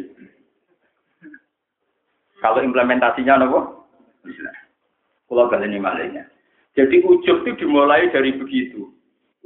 Kalau 2.44 2.60
implementasinya 2.60 3.40
nopo? 3.40 3.88
Kalau 5.26 5.48
kalian 5.48 5.80
malingnya. 5.80 6.28
Jadi 6.76 7.00
ujub 7.00 7.48
itu 7.48 7.64
dimulai 7.64 8.12
dari 8.12 8.36
begitu. 8.36 8.92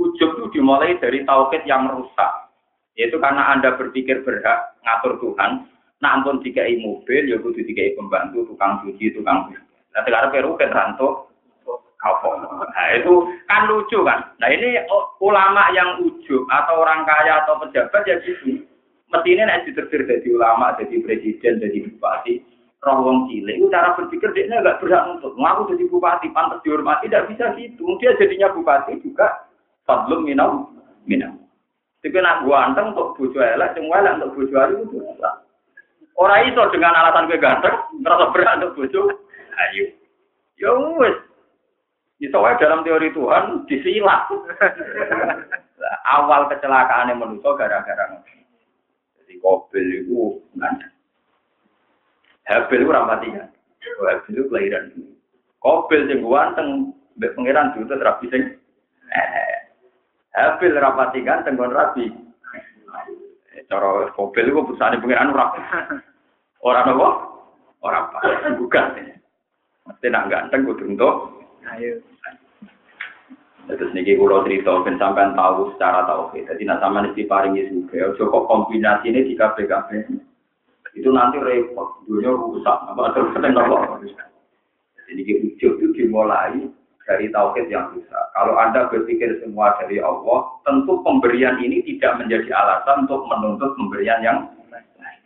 Ujub 0.01 0.31
itu 0.41 0.47
dimulai 0.57 0.97
dari 0.97 1.21
tauhid 1.29 1.69
yang 1.69 1.93
rusak. 1.93 2.33
Yaitu 2.97 3.21
karena 3.21 3.53
Anda 3.53 3.77
berpikir 3.77 4.25
berhak 4.25 4.81
ngatur 4.81 5.21
Tuhan. 5.21 5.69
Nah 6.01 6.11
ampun 6.17 6.41
tiga 6.41 6.65
mobil, 6.81 7.29
ya 7.29 7.37
kudu 7.37 7.61
tiga 7.61 7.93
pembantu, 7.93 8.49
tukang 8.49 8.81
cuci, 8.81 9.13
tukang 9.13 9.53
cuci. 9.53 9.61
Nah 9.93 10.01
sekarang 10.09 10.33
peru 10.33 10.57
kan 10.57 10.73
ranto, 10.73 11.29
Nah 12.01 12.87
itu 12.97 13.13
kan 13.45 13.69
lucu 13.69 14.01
kan. 14.01 14.33
Nah 14.41 14.49
ini 14.49 14.81
ulama 15.21 15.69
yang 15.77 16.01
ujub 16.01 16.49
atau 16.49 16.81
orang 16.81 17.05
kaya 17.05 17.45
atau 17.45 17.61
pejabat 17.61 18.09
ya 18.09 18.17
gitu. 18.25 18.65
Mestinya 19.13 19.53
nek 19.53 19.69
ditertir 19.69 20.09
jadi 20.09 20.29
ulama, 20.33 20.73
jadi 20.81 20.97
presiden, 21.05 21.61
jadi 21.61 21.79
bupati, 21.93 22.41
roh 22.81 23.29
cilik 23.29 23.61
itu 23.61 23.67
cara 23.69 23.93
berpikir 23.93 24.33
dia 24.33 24.49
nggak 24.49 24.81
berhak 24.81 25.05
untuk 25.13 25.37
ngaku 25.37 25.77
jadi 25.77 25.85
bupati 25.93 26.27
pantas 26.33 26.65
dihormati 26.65 27.13
tidak 27.13 27.29
bisa 27.29 27.53
gitu 27.61 27.85
dia 28.01 28.17
jadinya 28.17 28.49
bupati 28.57 28.97
juga 29.05 29.50
fadlum 29.91 30.23
minam 30.23 30.71
minam 31.03 31.43
tapi 31.99 32.15
nak 32.23 32.47
gua 32.47 32.71
anteng 32.71 32.95
untuk 32.95 33.19
bojo 33.19 33.43
elek 33.43 33.75
semua 33.75 33.99
elek 33.99 34.23
untuk 34.23 34.33
bojo 34.39 34.55
ali 34.63 34.79
itu 34.79 34.97
orang 36.15 36.47
itu 36.47 36.63
dengan 36.71 36.95
alasan 36.95 37.27
gue 37.27 37.43
ganteng 37.43 37.75
merasa 37.99 38.31
berhak 38.31 38.57
untuk 38.63 38.75
bojo 38.79 39.01
ayo 39.59 39.85
ya 40.63 40.71
wes 41.03 41.19
itu 42.23 42.39
dalam 42.39 42.87
teori 42.87 43.11
Tuhan 43.11 43.67
disilat 43.67 44.31
awal 46.15 46.47
kecelakaan 46.47 47.11
yang 47.11 47.19
menusuk 47.19 47.59
gara-gara 47.59 48.23
jadi 49.19 49.35
mobil 49.43 49.87
itu 50.07 50.39
nggak 50.55 50.95
Habil 52.51 52.83
itu 52.83 52.91
rapati 52.91 53.31
kan. 53.31 53.47
Habil 54.03 54.35
itu 54.35 54.43
kelahiran. 54.51 54.91
Kobil 55.63 56.11
sing 56.11 56.19
ganteng, 56.27 56.91
mbek 57.15 57.39
pangeran 57.39 57.79
itu 57.79 57.95
rapi 57.95 58.27
sing. 58.27 58.43
Eh, 59.15 59.50
Habil 60.31 60.79
rapati 60.79 61.27
ganteng 61.27 61.59
kon 61.59 61.75
rapi. 61.75 62.07
Eh, 63.51 63.67
cara 63.67 64.11
kobil 64.15 64.47
itu 64.47 64.63
perusahaan 64.63 64.99
pangeran 65.03 65.35
ora. 65.35 65.47
Ora 66.63 66.81
apa? 66.87 67.09
Ora 67.83 67.99
apa. 68.07 68.19
Bukan. 68.55 68.87
Mesti 69.91 70.07
nak 70.07 70.29
ganteng 70.31 70.69
kudu 70.69 70.95
untuk. 70.95 71.15
Ayo. 71.67 71.99
Terus 73.71 73.95
niki 73.95 74.19
kula 74.19 74.43
cerita 74.43 74.83
ben 74.83 74.99
sampean 74.99 75.35
tahu 75.39 75.75
secara 75.75 76.03
tauhid. 76.07 76.47
Jadi 76.47 76.63
nak 76.67 76.83
sampean 76.83 77.15
diparingi 77.15 77.71
juga, 77.71 78.15
kok 78.15 78.47
kombinasi 78.51 79.15
ini 79.15 79.31
di 79.31 79.35
kabeh-kabeh 79.39 80.11
itu 80.99 81.07
nanti 81.15 81.39
repot, 81.39 82.03
dunia 82.07 82.35
rusak, 82.35 82.75
apa 82.91 83.15
terus 83.15 83.31
apa? 83.39 84.03
Jadi 85.07 85.23
ujung 85.23 85.75
itu 85.79 85.87
dimulai 85.95 86.67
dari 87.11 87.27
tauhid 87.35 87.67
yang 87.67 87.91
rusak. 87.91 88.25
Kalau 88.39 88.55
anda 88.55 88.87
berpikir 88.87 89.43
semua 89.43 89.75
dari 89.83 89.99
Allah, 89.99 90.47
tentu 90.63 91.03
pemberian 91.03 91.59
ini 91.59 91.83
tidak 91.83 92.23
menjadi 92.23 92.55
alasan 92.55 93.11
untuk 93.11 93.27
menuntut 93.27 93.75
pemberian 93.75 94.23
yang 94.23 94.47
lain. 94.71 95.21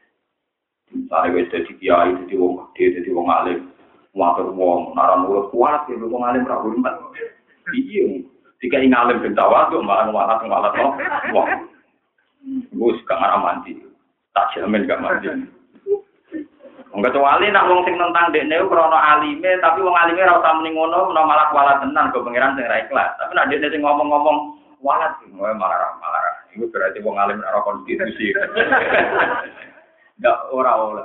Misalnya 0.88 1.36
wes 1.36 1.52
jadi 1.52 1.72
kiai, 1.76 2.16
jadi 2.24 2.34
wong 2.40 2.64
gede, 2.72 3.04
jadi 3.04 3.10
wong 3.12 3.28
alim, 3.28 3.68
ngatur 4.16 4.48
wong, 4.56 4.96
nara 4.96 5.20
mulut 5.20 5.52
kuat, 5.52 5.84
jadi 5.84 6.08
wong 6.08 6.24
alim 6.24 6.48
ragu 6.48 6.72
hormat. 6.72 6.96
Iya, 7.76 8.24
jika 8.64 8.80
ingin 8.80 8.96
alim 8.96 9.20
bentawa 9.20 9.68
tuh 9.68 9.84
malah 9.84 10.08
malah 10.08 10.40
malah 10.40 10.72
wong. 11.36 11.68
Gue 12.72 12.96
suka 13.04 13.14
ngarah 13.16 13.40
mandi, 13.44 13.76
tak 14.32 14.56
jamin 14.56 14.88
gak 14.88 15.04
mandi. 15.04 15.28
Kecuali 16.94 17.50
nak 17.50 17.66
wong 17.66 17.82
sing 17.82 17.98
tentang 17.98 18.30
dekne 18.30 18.54
krana 18.70 19.18
alime, 19.18 19.50
tapi 19.58 19.82
wong 19.82 19.98
alime 19.98 20.22
ora 20.22 20.38
usah 20.38 20.52
muni 20.54 20.70
ngono, 20.70 21.10
menawa 21.10 21.26
malah 21.26 21.46
kualat 21.50 21.76
tenan 21.82 22.14
ke 22.14 22.22
pangeran 22.22 22.54
sing 22.54 22.70
ra 22.70 22.78
ikhlas. 22.86 23.18
Tapi 23.18 23.34
nak 23.34 23.50
dekne 23.50 23.66
sing 23.74 23.82
ngomong-ngomong 23.82 24.62
walat 24.78 25.10
malah 25.34 25.90
malah 25.98 26.22
itu 26.54 26.70
berarti 26.70 27.02
wong 27.02 27.18
alim 27.18 27.42
ora 27.50 27.60
konstitusi. 27.66 28.30
Enggak 30.22 30.38
ora 30.54 30.72
ora. 30.78 31.04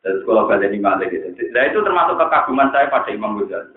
Dan 0.00 0.24
sekolah 0.24 0.48
kalian 0.48 0.80
ini 0.80 1.12
gitu. 1.12 1.28
Nah 1.52 1.62
itu 1.68 1.78
termasuk 1.84 2.16
kekaguman 2.16 2.72
saya 2.72 2.88
pada 2.88 3.12
Imam 3.12 3.36
Ghazali. 3.36 3.76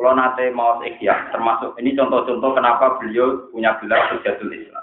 Kalau 0.00 0.16
nate 0.16 0.48
mau 0.56 0.80
ikhya, 0.80 1.28
termasuk 1.28 1.76
ini 1.76 1.92
contoh-contoh 1.92 2.56
kenapa 2.56 2.96
beliau 2.96 3.52
punya 3.52 3.76
gelar 3.84 4.08
Hujatul 4.16 4.48
Islam. 4.48 4.79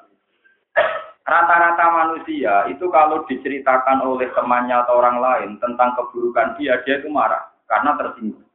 Rata-rata 1.28 1.92
manusia 1.92 2.72
itu 2.72 2.88
kalau 2.88 3.28
diceritakan 3.28 4.00
oleh 4.00 4.32
temannya 4.32 4.80
atau 4.80 5.04
orang 5.04 5.20
lain 5.20 5.50
tentang 5.60 5.92
keburukan 6.00 6.56
dia, 6.56 6.80
dia 6.88 7.04
itu 7.04 7.12
marah 7.12 7.52
karena 7.68 8.00
tersinggung. 8.00 8.48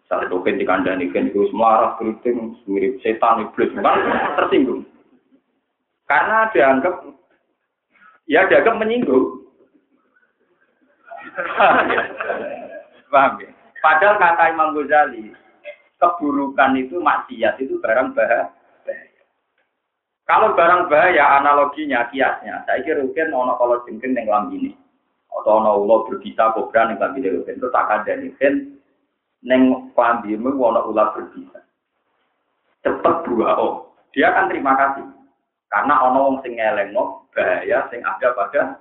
Misalnya 0.00 0.32
token 0.32 0.56
di 0.56 0.64
kandang 0.64 1.04
kan 1.12 1.28
itu 1.28 1.52
marah, 1.52 2.00
keriting, 2.00 2.56
mirip 2.64 2.96
setan, 3.04 3.44
iblis, 3.44 3.76
kan 3.76 4.40
tersinggung. 4.40 4.88
Karena 6.08 6.48
dianggap, 6.56 7.04
ya 8.24 8.48
dianggap 8.48 8.74
menyinggung. 8.80 9.44
Paham 13.12 13.36
ya? 13.36 13.48
Padahal 13.84 14.16
kata 14.16 14.44
Imam 14.48 14.72
Ghazali, 14.80 15.36
keburukan 16.00 16.72
itu 16.80 16.96
maksiat 17.04 17.60
itu 17.60 17.76
barang 17.84 18.16
bahaya 18.16 18.48
kalau 20.32 20.56
barang 20.56 20.88
bahaya 20.88 21.44
analoginya, 21.44 22.08
kiasnya, 22.08 22.64
saya 22.64 22.80
kira 22.80 23.04
mungkin 23.04 23.36
ono 23.36 23.52
kalau 23.60 23.84
jengking 23.84 24.16
yang 24.16 24.32
lam 24.32 24.48
ini, 24.48 24.72
atau 25.28 25.60
ono 25.60 25.84
ulo 25.84 26.08
berbisa 26.08 26.56
kobra 26.56 26.88
yang 26.88 26.96
lam 26.96 27.12
ini 27.20 27.44
itu 27.44 27.68
tak 27.68 27.84
ada 27.92 28.16
nih 28.16 28.32
kan, 28.40 28.80
neng 29.44 29.92
kelambimu 29.92 30.56
ono 30.56 30.88
ular 30.88 31.12
berbisa. 31.12 31.60
Cepet 32.80 33.16
dua 33.28 33.60
oh, 33.60 33.92
dia 34.16 34.32
akan 34.32 34.48
terima 34.48 34.72
kasih. 34.72 35.04
Karena 35.68 36.00
ono 36.00 36.18
wong 36.32 36.36
sing 36.40 36.56
ngelengno 36.56 37.28
bahaya 37.36 37.84
sing 37.92 38.00
ada 38.00 38.32
pada 38.32 38.80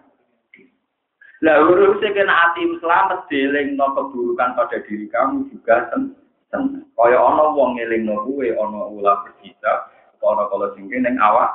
lah 1.41 1.57
urusnya 1.65 2.13
kena 2.13 2.29
hati 2.29 2.69
selamat 2.77 3.25
no 3.73 3.97
keburukan 3.97 4.53
pada 4.53 4.77
diri 4.85 5.09
kamu 5.09 5.49
juga 5.49 5.89
sen 5.89 6.13
sen. 6.53 6.85
Kaya 6.93 7.17
ono 7.17 7.57
wong 7.57 7.81
ngelingno 7.81 8.29
kuwe 8.29 8.53
ono 8.53 8.93
ular 8.93 9.25
berbisa, 9.25 9.89
Kalau 10.21 10.45
kalau 10.53 10.67
tinggi 10.77 11.01
neng 11.01 11.17
awak 11.17 11.49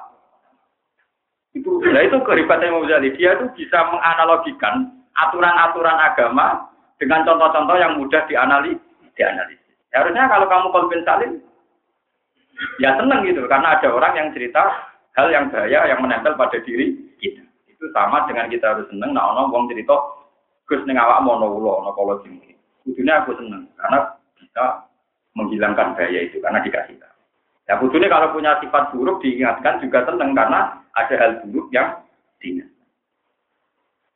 itu, 1.57 1.81
nah 1.89 2.05
itu 2.05 2.21
keribatan 2.21 2.69
Imam 2.69 2.85
Ghazali. 2.85 3.17
Dia 3.17 3.33
itu 3.41 3.49
bisa 3.57 3.79
menganalogikan 3.89 4.93
aturan-aturan 5.17 5.97
agama 5.97 6.69
dengan 7.01 7.25
contoh-contoh 7.25 7.77
yang 7.81 7.97
mudah 7.97 8.21
dianalisis. 8.29 8.85
dianalisis. 9.17 9.65
Harusnya 9.97 10.29
kalau 10.29 10.45
kamu 10.45 10.67
konvensalim, 10.77 11.33
ya 12.85 12.93
seneng 13.01 13.25
gitu, 13.25 13.49
karena 13.49 13.81
ada 13.81 13.89
orang 13.89 14.13
yang 14.13 14.29
cerita 14.37 14.93
hal 15.17 15.33
yang 15.33 15.49
bahaya 15.49 15.89
yang 15.89 16.05
menempel 16.05 16.37
pada 16.37 16.61
diri 16.61 16.93
kita. 17.17 17.41
Itu 17.65 17.89
sama 17.97 18.29
dengan 18.29 18.53
kita 18.53 18.77
harus 18.77 18.85
seneng, 18.93 19.17
nah 19.17 19.33
ono 19.33 19.49
wong 19.49 19.73
cerita, 19.73 19.97
Gus 20.69 20.85
ning 20.85 21.01
awak 21.01 21.25
mono 21.25 21.49
ulo, 21.49 21.81
ono. 21.81 21.97
Kudunya 21.97 23.25
aku 23.25 23.33
seneng, 23.41 23.65
karena 23.81 23.99
bisa 24.37 24.65
menghilangkan 25.33 25.97
bahaya 25.97 26.21
itu, 26.29 26.37
karena 26.45 26.61
dikasih 26.61 27.01
tahu. 27.01 27.16
Ya 27.67 27.75
kudunya 27.83 28.07
kalau 28.07 28.31
punya 28.31 28.55
sifat 28.63 28.95
buruk 28.95 29.19
diingatkan 29.19 29.83
juga 29.83 30.07
seneng, 30.07 30.39
karena 30.39 30.79
ada 30.95 31.15
hal 31.19 31.43
buruk 31.43 31.67
yang 31.75 31.99
diingat. 32.39 32.71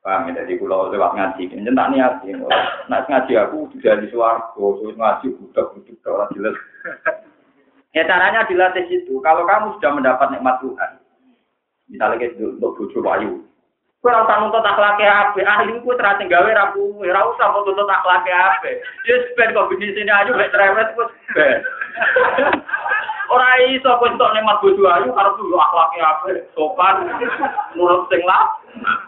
Paham 0.01 0.33
ya, 0.33 0.47
jadi 0.47 0.57
kalau 0.57 0.89
lewat 0.89 1.13
ngaji, 1.13 1.53
ini 1.53 1.71
tak 1.77 1.91
niat. 1.93 2.25
Nah, 2.89 3.05
ngaji 3.05 3.33
aku 3.37 3.69
sudah 3.77 4.01
di 4.01 4.09
terus 4.09 4.97
ngaji 4.97 5.27
budak-budak, 5.37 6.09
orang 6.09 6.33
jelas. 6.33 6.57
Ya 7.93 8.09
caranya 8.09 8.49
dilatih 8.49 8.87
itu. 8.89 9.21
Kalau 9.21 9.45
kamu 9.45 9.77
sudah 9.77 9.91
mendapat 9.93 10.33
nikmat 10.33 10.57
Tuhan, 10.65 10.91
misalnya 11.91 12.17
kayak 12.17 12.39
untuk 12.39 12.81
bujuk 12.81 13.05
wayu, 13.05 13.45
Kue 14.01 14.09
rasa 14.09 14.41
nuntut 14.41 14.65
akhlaknya 14.65 15.13
apa? 15.13 15.45
Ahli 15.45 15.77
kue 15.85 15.93
terasa 15.93 16.25
gawe 16.25 16.51
rapu, 16.57 17.05
ora 17.05 17.21
usah 17.21 17.53
mau 17.53 17.61
nuntut 17.69 17.85
akhlaknya 17.85 18.33
apa? 18.33 18.81
Ya 19.05 19.21
sepen 19.29 19.53
kok 19.53 19.69
bisnis 19.69 19.93
ini 19.93 20.09
aja, 20.09 20.33
gak 20.33 20.49
cerewet 20.57 20.89
kue. 20.97 21.05
Orang 23.31 23.71
iso 23.71 23.91
kue 24.03 24.11
untuk 24.11 24.35
nikmat 24.35 24.59
bojo 24.59 24.91
ayu 24.91 25.15
harus 25.15 25.39
dulu 25.39 25.55
akhlaknya 25.55 26.03
apa? 26.03 26.27
Sopan, 26.51 27.07
nurut 27.79 28.11
sing 28.11 28.19
lah. 28.27 28.59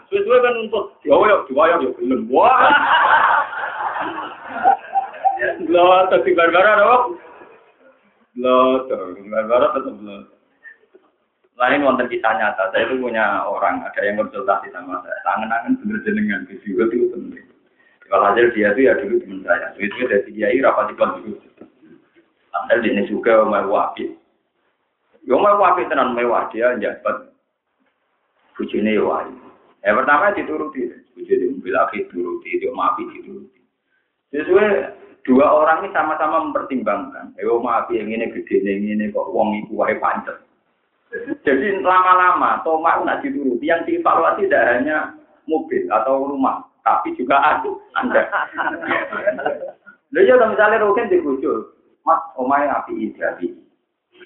Suwe-suwe 0.07 0.39
kan 0.39 0.55
nuntut, 0.55 0.95
ya 1.03 1.15
diwayo 1.51 1.75
ya 1.83 1.89
belum. 1.99 2.31
Wah. 2.31 2.71
Barbar 6.39 6.67
dong. 6.79 7.19
Lo 8.39 8.87
tuh, 8.87 9.19
barbar 9.27 9.75
tetap 9.75 9.95
lo. 9.99 10.17
Lain 11.53 11.85
wonten 11.85 12.09
kisah 12.09 12.33
nyata, 12.33 12.73
saya 12.73 12.89
itu 12.89 12.97
punya 12.97 13.45
orang, 13.45 13.85
ada 13.85 14.01
yang 14.01 14.17
konsultasi 14.17 14.73
sama 14.73 15.03
saya. 15.05 15.19
Tangan-tangan 15.21 15.77
bener 15.85 16.01
jenengan, 16.01 16.49
juga 16.49 16.89
itu 16.89 17.13
penting. 17.13 17.45
Kalau 18.09 18.25
hasil 18.25 18.49
dia 18.57 18.73
itu 18.73 18.81
ya 18.89 18.93
dulu 18.97 19.21
teman 19.21 19.39
saya. 19.45 19.67
Itu 19.77 20.09
dari 20.09 20.33
kiai 20.33 20.63
rapat 20.65 20.89
di 20.89 20.97
dulu. 20.97 21.37
Ada 22.53 22.85
ini 22.85 23.09
juga 23.09 23.41
mewah 23.41 23.65
wapi. 23.65 24.13
Yang 25.25 25.41
mewah 25.41 25.57
wapi 25.57 25.89
tenan 25.89 26.13
mewah 26.13 26.45
dia 26.53 26.77
jabat. 26.77 27.33
Bujine 28.53 28.93
ya 28.93 29.01
wae. 29.01 29.33
Ya 29.81 29.97
pertama 29.97 30.31
dituruti, 30.37 30.93
bujine 31.17 31.57
mobil 31.57 31.75
api 31.75 32.05
dituruti, 32.05 32.61
dia 32.61 32.71
maafi 32.71 33.03
dituruti. 33.09 33.59
Sesuai 34.29 34.93
dua 35.25 35.45
orang 35.49 35.83
ini 35.83 35.89
sama-sama 35.91 36.45
mempertimbangkan. 36.45 37.33
Eh, 37.35 37.45
maafi 37.49 37.97
yang 37.97 38.13
ini 38.13 38.29
gede, 38.29 38.61
yang 38.61 38.85
ini 38.85 39.09
kok 39.09 39.33
wong 39.33 39.65
iku 39.65 39.83
wae 39.83 39.97
pancet. 39.97 40.37
Jadi 41.45 41.77
lama-lama 41.81 42.65
Toma 42.65 42.97
nak 43.05 43.21
dituruti 43.21 43.69
yang 43.69 43.85
dievaluasi 43.85 44.49
tidak 44.49 44.65
hanya 44.65 45.13
mobil 45.45 45.85
atau 45.93 46.25
rumah, 46.25 46.65
tapi 46.81 47.13
juga 47.13 47.37
aku, 47.37 47.77
Anda. 47.93 48.25
Lalu 50.13 50.29
ya 50.29 50.45
misalnya 50.45 50.81
Rogen 50.81 51.09
di 51.09 51.21
Mas, 52.03 52.19
omai 52.35 52.67
api 52.67 53.15
jadi. 53.15 53.47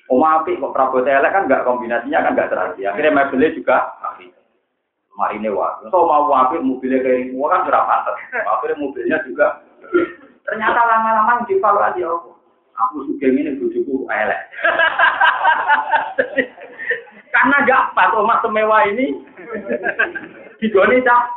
Oma 0.09 0.41
api 0.41 0.57
kok 0.57 0.73
Prabowo 0.73 1.03
elek 1.03 1.33
kan 1.33 1.45
nggak 1.45 1.65
kombinasinya 1.67 2.25
kan 2.25 2.33
nggak 2.33 2.49
terhati. 2.49 2.81
Akhirnya 2.87 3.25
mobilnya 3.25 3.53
juga 3.53 3.75
api. 4.01 4.31
Mari 5.17 5.41
ini 5.41 5.49
wah. 5.49 5.81
So 5.89 6.05
mau 6.05 6.29
api 6.29 6.61
mobilnya 6.61 7.01
kayak 7.01 7.33
ini, 7.33 7.37
kan 7.37 7.65
berapa 7.65 7.85
pantas. 7.85 8.15
Akhirnya 8.45 8.81
mobilnya 8.81 9.17
juga. 9.25 9.47
Ternyata 10.47 10.79
lama-lama 10.79 11.43
dievaluasi 11.45 12.01
aku. 12.05 12.31
Aku 12.77 13.09
suka 13.09 13.25
ini 13.25 13.57
bujuku 13.57 14.05
elek. 14.05 14.41
Karena 17.33 17.57
gak 17.65 17.93
pas 17.93 18.13
omah 18.13 18.41
semewah 18.41 18.81
ini 18.89 19.13
digoni 20.61 21.01
cah 21.05 21.29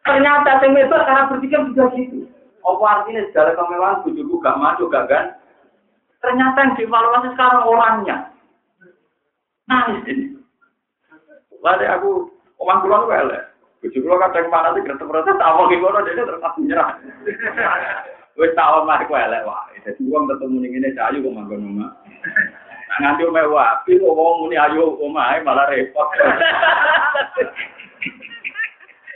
Ternyata 0.00 0.62
itu 0.64 0.96
cara 1.06 1.28
berpikir 1.28 1.60
juga 1.70 1.84
gitu. 1.94 2.26
Apa 2.60 2.84
artinya 2.84 3.22
segala 3.30 3.56
kemewahan 3.56 4.02
bujuku 4.04 4.34
gak 4.40 4.58
maju 4.60 4.84
gak 4.92 5.06
kan? 5.08 5.24
Ternyata 6.20 6.58
yang 6.60 6.72
dievaluasi 6.76 7.28
sekarang 7.32 7.64
orangnya. 7.64 8.16
Nangis 9.64 10.04
ini. 10.10 10.24
Lalu 11.64 11.86
aku 11.88 12.10
omah 12.60 12.76
kulon 12.84 13.08
lah. 13.08 13.50
Bujuk 13.80 14.04
lo 14.04 14.20
kadang 14.20 14.52
mana 14.52 14.76
sih 14.76 14.84
kereta 14.84 15.08
kereta 15.08 15.40
tahu 15.40 15.72
gimana 15.72 16.04
dia 16.04 16.20
terus 16.20 16.44
menyerah. 16.60 17.00
Wes 18.40 18.52
tahu 18.52 18.84
mah 18.84 19.00
gue 19.08 19.16
lah 19.16 19.40
wah. 19.48 19.64
Jadi 19.80 20.04
uang 20.04 20.28
ketemu 20.28 20.56
nih 20.60 20.70
ini 20.76 20.88
cayu 20.92 21.24
kok 21.24 21.32
manggon 21.32 21.64
omah. 21.64 21.90
nganti 23.00 23.24
omahe 23.24 23.48
wapi 23.48 23.96
kok 23.96 24.12
wong 24.12 24.44
muni 24.44 24.60
ayo 24.60 25.00
omahe 25.00 25.40
malah 25.40 25.64
repot. 25.72 26.08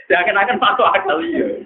Jangan-jangan 0.09 0.57
patuh 0.57 0.89
akal 0.89 1.21
iya. 1.21 1.61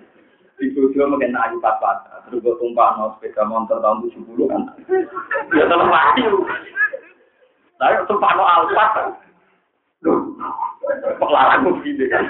Di 0.59 0.67
bojo 0.75 1.07
mungkin 1.07 1.39
ayu 1.39 1.57
papat. 1.63 2.03
Terus 2.27 2.43
gue 2.43 2.59
tumpah 2.59 2.99
no 2.99 3.15
sepeda 3.15 3.47
motor 3.47 3.79
tahun 3.79 4.11
70 4.11 4.51
kan. 4.51 4.61
Ya 5.55 5.63
telah 5.65 5.87
ayu. 6.13 6.43
Tapi 7.79 8.03
tumpah 8.11 8.31
no 8.35 8.43
alpat. 8.43 8.91
Duh, 10.03 10.19
kok 11.19 11.31
larang 11.31 11.67
gini 11.83 12.05
kan. 12.11 12.23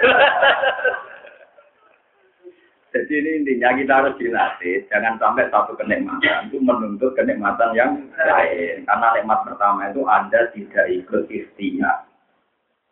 Jadi 2.90 3.14
ini 3.22 3.30
intinya 3.46 3.78
kita 3.78 3.94
harus 4.02 4.18
dilatih, 4.18 4.82
jangan 4.90 5.22
sampai 5.22 5.46
satu 5.54 5.78
kenikmatan 5.78 6.50
itu 6.50 6.58
menuntut 6.58 7.14
kenikmatan 7.14 7.78
yang 7.78 8.02
lain. 8.18 8.82
Karena 8.90 9.14
nikmat 9.14 9.46
pertama 9.46 9.94
itu 9.94 10.02
Anda 10.10 10.50
tidak 10.58 10.86
ikut 10.90 11.30
ikhtiar. 11.30 12.09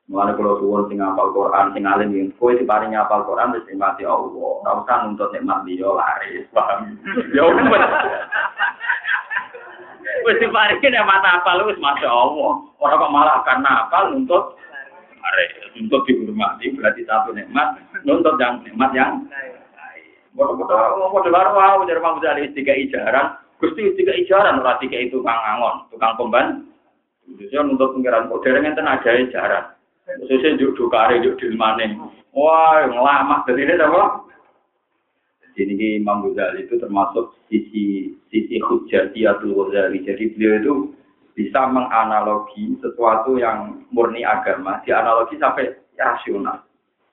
Mulai 0.08 0.40
kalau 0.40 0.56
suwon 0.64 0.88
sing 0.88 1.04
apal 1.04 1.36
Quran, 1.36 1.76
sing 1.76 1.84
alim 1.84 2.16
yang 2.16 2.32
kue 2.40 2.56
si 2.56 2.64
paling 2.64 2.96
apal 2.96 3.28
Quran, 3.28 3.52
terus 3.52 3.68
nikmati 3.68 4.08
Allah. 4.08 4.52
Nggak 4.64 4.78
usah 4.88 4.98
nuntut 5.04 5.30
nikmat 5.36 5.68
dia 5.68 5.84
laris, 5.84 6.48
paham? 6.56 6.96
Ya 7.36 7.44
udah. 7.44 7.68
Wes 10.24 10.40
si 10.40 10.48
paling 10.48 10.80
nikmat 10.80 11.24
apal, 11.28 11.60
wes 11.68 11.76
masya 11.84 12.08
Allah. 12.08 12.52
Orang 12.80 13.00
kok 13.04 13.12
malah 13.12 13.38
karena 13.44 13.84
apal 13.84 14.16
nuntut 14.16 14.56
laris, 15.20 15.52
nuntut 15.76 16.08
dihormati 16.08 16.72
berarti 16.72 17.04
satu 17.04 17.36
nikmat, 17.36 17.76
nuntut 18.08 18.40
yang 18.40 18.64
nikmat 18.64 18.96
yang 18.96 19.28
Bodoh-bodoh, 20.38 21.10
bodoh 21.10 21.34
baru 21.34 21.50
mau 21.58 21.82
dari 21.82 21.98
Imam 21.98 22.22
Ghazali 22.22 22.54
tiga 22.54 22.70
ijaran, 22.78 23.42
gusti 23.58 23.90
tiga 23.98 24.14
ijaran 24.14 24.62
berarti 24.62 24.86
kayak 24.86 25.10
itu 25.10 25.18
tukang 25.18 25.34
angon, 25.34 25.90
tukang 25.90 26.14
pemban. 26.14 26.70
Khususnya 27.26 27.66
untuk 27.66 27.98
pengiran 27.98 28.30
kok 28.30 28.46
dari 28.46 28.62
yang 28.62 28.78
tenaga 28.78 29.18
ijaran. 29.18 29.66
Khususnya 30.08 30.56
juk 30.56 30.80
dukare 30.80 31.20
juk 31.20 31.36
dilmane. 31.36 32.00
Wah, 32.32 32.88
ngelama 32.88 33.44
dari 33.44 33.68
ini 33.68 33.76
apa? 33.76 34.24
Jadi 35.58 35.74
ini 35.74 35.88
Imam 36.00 36.22
Ghazali 36.22 36.70
itu 36.70 36.78
termasuk 36.80 37.34
sisi 37.52 38.14
sisi 38.32 38.56
hujjatiyatul 38.64 39.52
Ghazali. 39.52 40.06
Jadi 40.08 40.32
beliau 40.32 40.54
itu 40.62 40.74
bisa 41.36 41.68
menganalogi 41.70 42.78
sesuatu 42.82 43.38
yang 43.38 43.86
murni 43.94 44.24
agama, 44.24 44.80
dianalogi 44.88 45.36
sampai 45.38 45.76
rasional. 45.98 46.66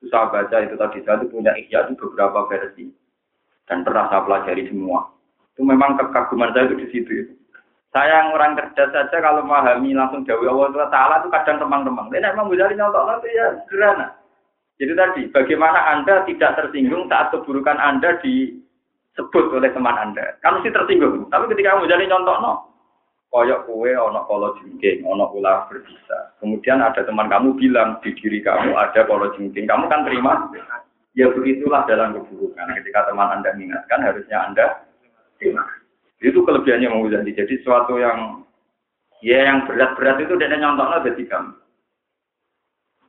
Saya 0.05 0.29
baca 0.29 0.57
itu 0.61 0.77
tadi, 0.77 1.01
saya 1.05 1.25
itu 1.25 1.33
punya 1.33 1.57
ikhya 1.57 1.89
itu 1.89 1.97
beberapa 1.97 2.45
versi 2.53 2.93
dan 3.65 3.81
pernah 3.85 4.13
saya 4.13 4.25
pelajari 4.29 4.69
semua. 4.69 5.09
Itu 5.57 5.65
memang 5.65 5.97
kekaguman 5.97 6.53
saya 6.53 6.69
itu 6.69 6.77
di 6.85 6.87
situ. 6.93 7.13
Saya 7.95 8.27
yang 8.27 8.35
orang 8.35 8.59
cerdas 8.59 8.91
saja 8.91 9.23
kalau 9.23 9.47
memahami 9.47 9.95
langsung 9.95 10.27
jauh 10.27 10.43
Allah 10.43 10.91
Taala 10.91 11.23
itu 11.23 11.31
kadang 11.31 11.63
remang-remang. 11.63 12.11
Ini 12.11 12.27
memang 12.35 12.51
Ghazali 12.51 12.75
nyontok 12.75 13.23
itu 13.23 13.39
ya 13.39 13.47
sederhana. 13.71 14.19
Jadi 14.83 14.93
tadi, 14.99 15.23
bagaimana 15.31 15.79
Anda 15.95 16.27
tidak 16.27 16.59
tersinggung 16.59 17.07
saat 17.07 17.31
keburukan 17.31 17.79
Anda 17.79 18.19
disebut 18.19 19.55
oleh 19.55 19.71
teman 19.71 19.95
Anda. 19.95 20.35
Kamu 20.43 20.67
sih 20.67 20.75
tersinggung. 20.75 21.31
Tapi 21.31 21.47
ketika 21.55 21.79
kamu 21.79 21.87
jadi 21.87 22.11
nyontok, 22.11 22.43
no, 22.43 22.53
koyok 23.31 23.63
kue, 23.71 23.95
ono 23.95 24.27
kolo 24.27 24.59
jengking, 24.59 25.07
ono 25.07 25.31
ular 25.31 25.71
berbisa. 25.71 26.35
Kemudian 26.43 26.83
ada 26.83 27.07
teman 27.07 27.31
kamu 27.31 27.55
bilang 27.55 28.03
di 28.03 28.11
diri 28.19 28.43
kamu 28.43 28.75
ada 28.75 29.07
kolo 29.07 29.31
jengking. 29.39 29.71
Kamu 29.71 29.87
kan 29.87 30.03
terima? 30.03 30.51
Ya 31.15 31.31
begitulah 31.31 31.87
dalam 31.87 32.19
keburukan. 32.19 32.75
Ketika 32.75 33.07
teman 33.07 33.39
Anda 33.39 33.55
mengingatkan, 33.55 34.03
harusnya 34.03 34.51
Anda 34.51 34.83
terima. 35.39 35.63
Itu 36.23 36.47
kelebihannya 36.47 36.93
mau 36.93 37.07
jadi. 37.07 37.27
Jadi 37.27 37.63
sesuatu 37.63 37.99
yang 37.99 38.47
ya 39.25 39.49
yang 39.49 39.67
berat-berat 39.67 40.23
itu 40.23 40.37
dia 40.37 40.53
nyontok 40.53 41.09
jadi 41.09 41.25
kamu. 41.27 41.53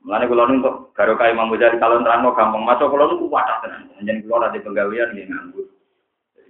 Mulane 0.06 0.30
kula 0.30 0.46
untuk 0.46 0.94
baru 0.94 1.18
kayak 1.18 1.34
Imam 1.34 1.50
Ghazali 1.50 1.82
kalau 1.82 1.98
terang 2.06 2.30
gampang 2.30 2.62
masuk 2.62 2.94
kula 2.94 3.10
niku 3.10 3.26
wadah 3.26 3.58
tenan. 3.65 3.89
Jeneng 4.06 4.22
kula 4.22 4.54
ada 4.54 4.62
penggawean 4.62 5.18
nggih 5.18 5.26
nganggur. 5.34 5.65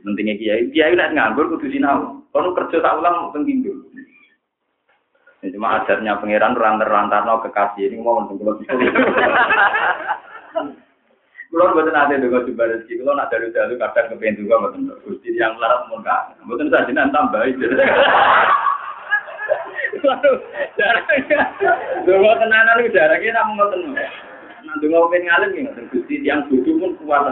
Pentingnya 0.05 0.37
kiai, 0.37 0.69
kiai 0.75 0.91
nek 0.91 1.15
nganggur 1.15 1.55
kudu 1.55 1.71
sinau. 1.71 2.19
Kalau 2.35 2.51
kerja 2.51 2.83
tak 2.83 2.99
ulang 2.99 3.31
penting 3.31 3.63
dulu. 3.63 3.95
Ini 5.39 5.55
cuma 5.55 5.79
adatnya 5.79 6.19
pangeran 6.19 6.57
rantar-rantarno 6.57 7.47
kekasih 7.47 7.87
ini 7.87 8.03
mau 8.03 8.27
untuk 8.27 8.43
kula 8.43 8.59
Kulo 11.55 11.71
Kalau 11.71 11.87
buat 11.87 11.87
nanti 11.87 12.19
dengan 12.19 12.43
coba 12.43 12.67
rezeki, 12.67 12.99
kalau 12.99 13.15
nak 13.15 13.31
dari 13.31 13.47
dalu 13.55 13.79
kadang 13.79 14.11
kepengen 14.11 14.43
juga 14.43 14.59
betul. 14.67 14.91
Gusti 15.07 15.39
yang 15.39 15.55
larat 15.55 15.87
mau 15.87 16.03
nggak, 16.03 16.35
betul 16.51 16.67
saja 16.67 16.91
nanti 16.91 17.15
tambah 17.15 17.47
itu. 17.47 17.63
Waduh, 20.03 20.35
jaraknya, 20.75 21.39
dua 22.03 22.35
jaraknya 22.91 23.29
nak 23.31 23.45
mau 23.47 23.71
ngoten. 23.71 23.95
Nanti 24.67 24.85
mau 24.91 25.07
pengen 25.07 25.31
ngalim 25.31 25.49
nih, 25.55 25.71
gusti 25.95 26.27
yang 26.27 26.43
duduk 26.51 26.75
pun 26.75 26.91
kuat. 27.07 27.23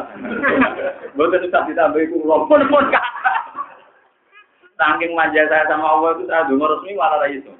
Betul 1.19 1.43
saja 1.51 1.67
ditambah 1.67 1.99
itu 1.99 2.23
pun 2.23 2.47
pun 2.47 2.83
kak. 2.95 3.05
Saking 4.79 5.19
manja 5.19 5.51
saya 5.51 5.67
sama 5.67 5.99
Allah 5.99 6.15
itu 6.15 6.31
saya 6.31 6.47
dengar 6.47 6.71
resmi 6.71 6.95
malah 6.95 7.27
itu. 7.27 7.51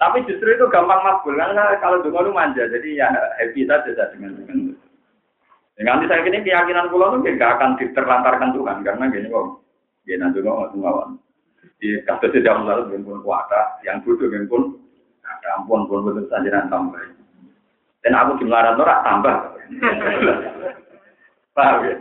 Tapi 0.00 0.24
justru 0.24 0.48
itu 0.48 0.64
gampang 0.72 1.04
makbul 1.04 1.36
karena 1.36 1.76
kalau 1.84 2.00
dengar 2.00 2.24
itu 2.24 2.32
manja, 2.32 2.72
jadi 2.72 3.04
ya 3.04 3.12
happy 3.36 3.68
saja 3.68 4.08
dengan 4.16 4.40
dengan 4.40 4.73
Ya, 5.74 5.82
nanti 5.90 6.06
saya 6.06 6.22
kini 6.22 6.46
keyakinan 6.46 6.86
pulau 6.86 7.18
itu 7.18 7.34
tidak 7.34 7.58
akan 7.58 7.74
diterlantarkan 7.82 8.54
Tuhan 8.54 8.86
karena 8.86 9.10
gini 9.10 9.26
kok, 9.26 9.58
dia 10.06 10.16
nanti 10.22 10.38
nggak 10.38 10.78
mau 10.78 11.18
Di 11.82 11.98
kasus 12.06 12.30
tidak 12.30 12.62
lalu 12.62 13.02
pun 13.02 13.18
kuasa, 13.26 13.82
yang 13.82 13.98
duduk 14.06 14.30
pun 14.46 14.78
ada 15.26 15.48
ampun 15.58 15.90
pun 15.90 16.06
betul 16.06 16.30
saja 16.30 16.62
tambah. 16.70 17.02
Dan 18.06 18.12
aku 18.14 18.38
di 18.38 18.44
melarat 18.46 18.76
norak 18.78 19.02
tambah. 19.02 19.36
Paham 21.56 21.78
ya? 21.88 21.96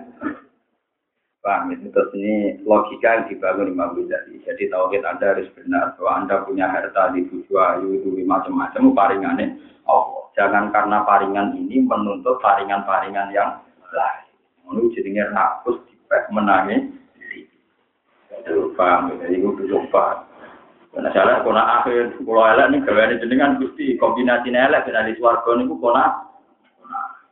Paham 1.40 1.72
ya? 1.72 1.76
Terus 1.90 2.10
ini 2.20 2.60
logika 2.68 3.10
yang 3.22 3.26
dibangun 3.32 3.72
Imam 3.72 3.96
Ghazali. 3.96 4.44
Jadi 4.44 4.68
tauhid 4.68 5.04
Anda 5.08 5.38
harus 5.38 5.48
benar 5.56 5.96
bahwa 5.96 6.12
Anda 6.20 6.36
punya 6.44 6.68
harta 6.68 7.16
di 7.16 7.24
tujuh 7.32 7.56
ayu, 7.56 8.04
itu 8.04 8.12
macam-macam 8.28 8.92
paringannya. 8.92 9.48
Oh, 9.88 10.23
jangan 10.34 10.74
karena 10.74 11.06
paringan 11.06 11.58
ini 11.58 11.82
menuntut 11.86 12.42
paringan-paringan 12.42 13.34
yang 13.34 13.62
lain. 13.94 14.26
Menurut 14.66 14.94
jadinya 14.98 15.30
rakus 15.34 15.82
menangi. 16.30 16.94
Itu 18.44 18.76
paham, 18.76 19.14
jadi 19.24 19.40
itu 19.40 19.56
duduk 19.56 19.88
paham. 19.94 20.26
Karena 20.94 21.10
salah, 21.10 21.42
kona 21.42 21.82
akhir, 21.82 22.22
kalau 22.22 22.46
elek 22.46 22.70
nih, 22.70 22.86
ini 22.86 23.22
jenengan 23.24 23.58
gusti, 23.58 23.98
kombinasi 23.98 24.54
elek, 24.54 24.86
dan 24.86 25.10
di 25.10 25.18
ini, 25.18 25.64
kona, 25.82 26.06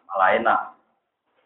malah 0.10 0.30
enak. 0.34 0.60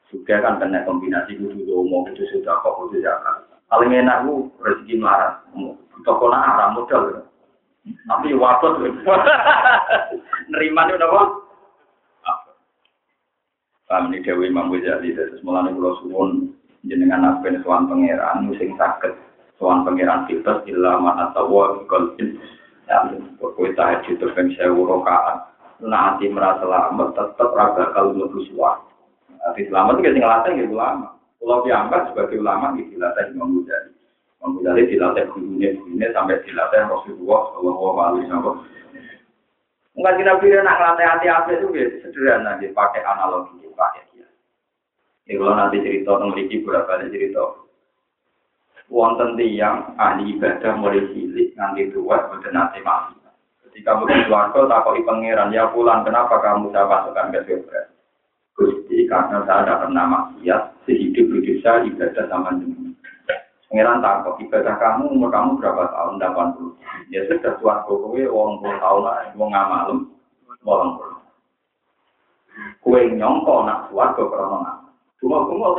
Juga 0.07 0.39
kan 0.39 0.61
kena 0.61 0.85
kombinasi 0.87 1.35
kudu 1.35 1.65
domo, 1.67 2.07
kudu 2.07 2.23
sudah 2.31 2.61
kok, 2.63 2.77
kudu 2.77 3.03
zakat. 3.03 3.43
Paling 3.67 3.91
enak 3.91 4.23
ku 4.23 4.47
rezeki 4.61 5.01
melarat. 5.01 5.43
Untuk 5.51 6.15
kona 6.21 6.39
haram 6.39 6.77
modal. 6.77 7.25
Tapi 7.83 8.37
wabot. 8.37 8.79
Nerima 10.47 10.87
nih 10.87 10.95
udah 10.95 11.09
Paham 13.85 14.09
ini 14.09 14.25
Dewi 14.25 14.49
Imam 14.49 14.73
Ghazali, 14.73 15.13
terus 15.13 15.45
mulai 15.45 15.69
pulau 15.69 15.93
suwun 16.01 16.57
jenengan 16.89 17.37
apa 17.37 17.53
sowan 17.61 17.85
pangeran, 17.85 18.49
musim 18.49 18.73
sakit, 18.81 19.13
sowan 19.61 19.85
pangeran 19.85 20.25
kita 20.25 20.65
ilama 20.65 21.29
atau 21.29 21.45
wa 21.45 21.85
kolbin, 21.85 22.41
ya 22.89 23.05
pokoknya 23.37 23.77
tahajud 23.77 24.17
terpeng 24.17 24.49
sewu 24.57 24.89
rokaat, 24.89 25.53
nanti 25.85 26.25
merasa 26.33 26.65
lama 26.65 27.13
tetap 27.13 27.49
raga 27.53 27.93
kalau 27.93 28.17
lebih 28.17 28.49
suar. 28.49 28.81
Nanti 29.29 29.69
selamat 29.69 30.01
itu 30.01 30.17
ngelatih 30.17 30.51
gitu 30.65 30.73
lama. 30.73 31.13
Pulau 31.37 31.61
diangkat 31.61 32.09
sebagai 32.09 32.41
ulama 32.41 32.73
gitu 32.81 32.97
dilatih 32.97 33.37
Imam 33.37 33.61
Ghazali. 33.61 33.93
Imam 34.41 34.49
Ghazali 34.57 34.81
dilatih 34.89 35.23
gurunya 35.29 35.69
gurunya 35.77 36.07
sampai 36.09 36.41
dilatih 36.41 36.89
Rasulullah 36.89 37.41
Shallallahu 37.53 37.97
Alaihi 38.01 38.25
Wasallam. 38.33 38.57
Enggak 39.95 40.15
kita 40.19 40.33
pilih 40.43 40.59
nak 40.59 40.75
ngelatih 40.75 41.07
hati-hati 41.07 41.51
itu 41.55 41.67
sederhana, 42.03 42.59
dia 42.59 42.75
pakai 42.75 42.99
analogi 43.07 43.63
pakai 43.75 44.03
dia. 44.11 44.27
Ini 45.27 45.39
kalau 45.39 45.55
nanti 45.55 45.79
cerita 45.83 46.19
Riki 46.19 46.63
berapa 46.63 46.87
kali 46.87 47.11
cerita. 47.11 47.43
Wonten 48.85 49.33
tiang 49.33 49.97
ahli 49.97 50.37
ibadah 50.37 50.77
mulai 50.77 51.09
cilik 51.09 51.57
nanti 51.57 51.89
tua 51.89 52.21
sudah 52.29 52.51
nanti 52.53 52.79
mati. 52.85 53.17
Ketika 53.65 53.97
begitu 53.97 54.29
warga 54.29 54.69
takoi 54.69 55.01
pangeran 55.01 55.49
ya 55.49 55.73
pulang 55.73 56.05
kenapa 56.05 56.37
kamu 56.37 56.69
saya 56.69 56.85
masukkan 56.85 57.33
ke 57.33 57.39
surga? 57.49 57.81
Gusti 58.55 59.09
karena 59.09 59.41
saya 59.43 59.65
tidak 59.65 59.79
pernah 59.83 60.05
maksiat 60.05 60.61
sehidup 60.85 61.27
hidup 61.33 61.57
saya 61.65 61.83
ibadah 61.89 62.25
sama 62.29 62.55
jenengan. 62.61 62.84
Pangeran 63.75 63.99
takut 63.99 64.39
ibadah 64.39 64.79
kamu 64.79 65.19
umur 65.19 65.27
kamu 65.35 65.59
berapa 65.59 65.91
tahun? 65.91 66.15
80. 66.23 67.11
Ya 67.11 67.27
sudah 67.27 67.59
tuan 67.59 67.83
kowe 67.83 68.07
wong 68.07 68.63
puluh 68.63 68.79
tahun 68.79 69.01
lah, 69.03 69.27
wong 69.35 69.51
ngamalem, 69.51 69.99
wong 70.63 70.95
puluh. 70.95 71.19
Kue 72.79 73.03
nyongko 73.19 73.67
nak 73.67 73.91
suarga 73.91 74.23
krono 74.31 74.63
nak. 74.63 74.79
Cuma 75.19 75.43
cuma 75.51 75.75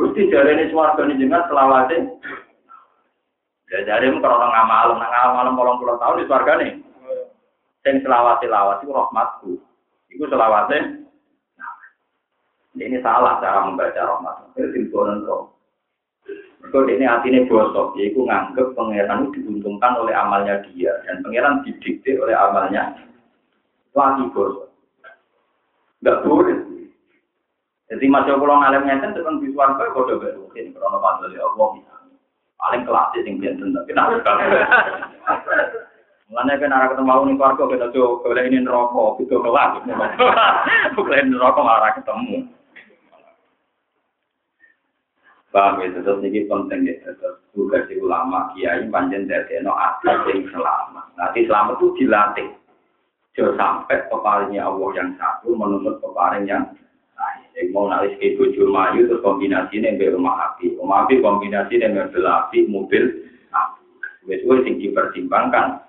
Gusti 0.00 0.32
jare 0.32 0.48
ini 0.56 0.72
suarga 0.72 1.04
ini 1.04 1.20
jengat 1.20 1.44
selawase. 1.52 2.08
Ya 3.68 3.84
jare 3.84 4.16
mu 4.16 4.24
krono 4.24 4.48
ngamalem, 4.48 4.96
nang 4.96 5.12
ngamalem 5.12 5.58
bolong 5.60 5.76
puluh 5.76 6.00
tahun 6.00 6.24
di 6.24 6.24
suarga 6.24 6.52
nih. 6.56 6.72
Sing 7.84 8.00
selawase 8.00 8.48
lawase 8.48 8.88
rahmatku. 8.88 9.60
Iku 10.08 10.24
selawase. 10.24 11.04
Ini 12.80 12.96
salah 13.04 13.44
cara 13.44 13.68
membaca 13.68 14.08
rahmat. 14.08 14.56
Itu 14.56 14.72
simpulan 14.72 15.20
kok. 15.28 15.59
Kalau 16.70 16.86
ini 16.86 17.02
hatinya 17.02 17.48
bosok, 17.50 17.98
yaitu 17.98 18.22
nganggep 18.22 18.76
pangeran 18.78 19.26
itu 19.26 19.42
diuntungkan 19.42 19.96
oleh 19.98 20.14
amalnya 20.14 20.62
dia 20.70 20.94
dan 21.08 21.18
pangeran 21.24 21.66
didikte 21.66 22.14
oleh 22.20 22.36
amalnya 22.36 22.94
lagi 23.96 24.24
bosok. 24.30 24.70
Enggak 26.00 26.20
boleh. 26.24 26.58
Jadi 27.90 28.06
masih 28.06 28.38
kalau 28.38 28.54
ngalim 28.62 28.86
ngeten 28.86 29.18
tekan 29.18 29.42
di 29.42 29.50
suarga 29.50 29.90
kode 29.90 30.14
baru 30.22 30.46
ini 30.54 30.70
karena 30.70 30.98
padahal 31.02 31.34
ya 31.34 31.42
Allah 31.42 31.68
paling 32.54 32.82
kelas 32.86 33.08
yang 33.18 33.36
biasa 33.42 33.62
tapi 33.66 33.88
kenapa 33.90 34.14
kan? 34.22 34.36
Mulanya 36.30 36.62
kan 36.62 36.70
arah 36.70 36.88
ketemu 36.94 37.10
nih 37.26 37.34
keluarga 37.34 37.64
kita 37.66 37.86
kalau 37.90 38.42
ini 38.46 38.58
rokok 38.62 39.18
itu 39.18 39.34
kelas, 39.34 39.70
bukan 40.94 41.34
rokok 41.34 41.66
malah 41.66 41.90
ketemu. 41.98 42.46
Paham 45.50 45.82
ya, 45.82 45.90
terus 45.98 46.22
ini 46.22 46.46
penting 46.46 46.86
ya, 46.86 46.94
terus 47.02 47.42
tugas 47.50 47.82
ulama, 47.98 48.54
kiai, 48.54 48.86
panjang 48.86 49.26
dari 49.26 49.58
no 49.66 49.74
asal 49.74 50.22
yang 50.30 50.46
selamat. 50.46 51.10
Nanti 51.18 51.42
selamat 51.42 51.74
itu 51.82 51.86
dilatih. 51.98 52.48
Jangan 53.34 53.58
sampai 53.58 54.06
peparingnya 54.06 54.70
Allah 54.70 54.90
yang 54.94 55.10
satu 55.18 55.50
menuntut 55.54 55.98
peparing 55.98 56.46
yang 56.46 56.70
lain. 57.18 57.46
Yang 57.58 57.66
mau 57.74 57.90
nalis 57.90 58.14
ke 58.22 58.38
tujuh 58.38 58.70
mayu 58.70 59.10
terus 59.10 59.22
kombinasi 59.26 59.82
ini 59.82 59.98
dengan 59.98 60.22
rumah 60.22 60.54
api. 60.54 60.78
Rumah 60.78 60.98
api 61.06 61.14
kombinasi 61.18 61.74
dengan 61.82 62.10
mobil 62.10 62.26
api, 62.30 62.58
mobil 62.70 63.04
api. 63.50 63.82
Wes-wes 64.30 64.66
yang 64.70 64.78
dipertimbangkan. 64.78 65.82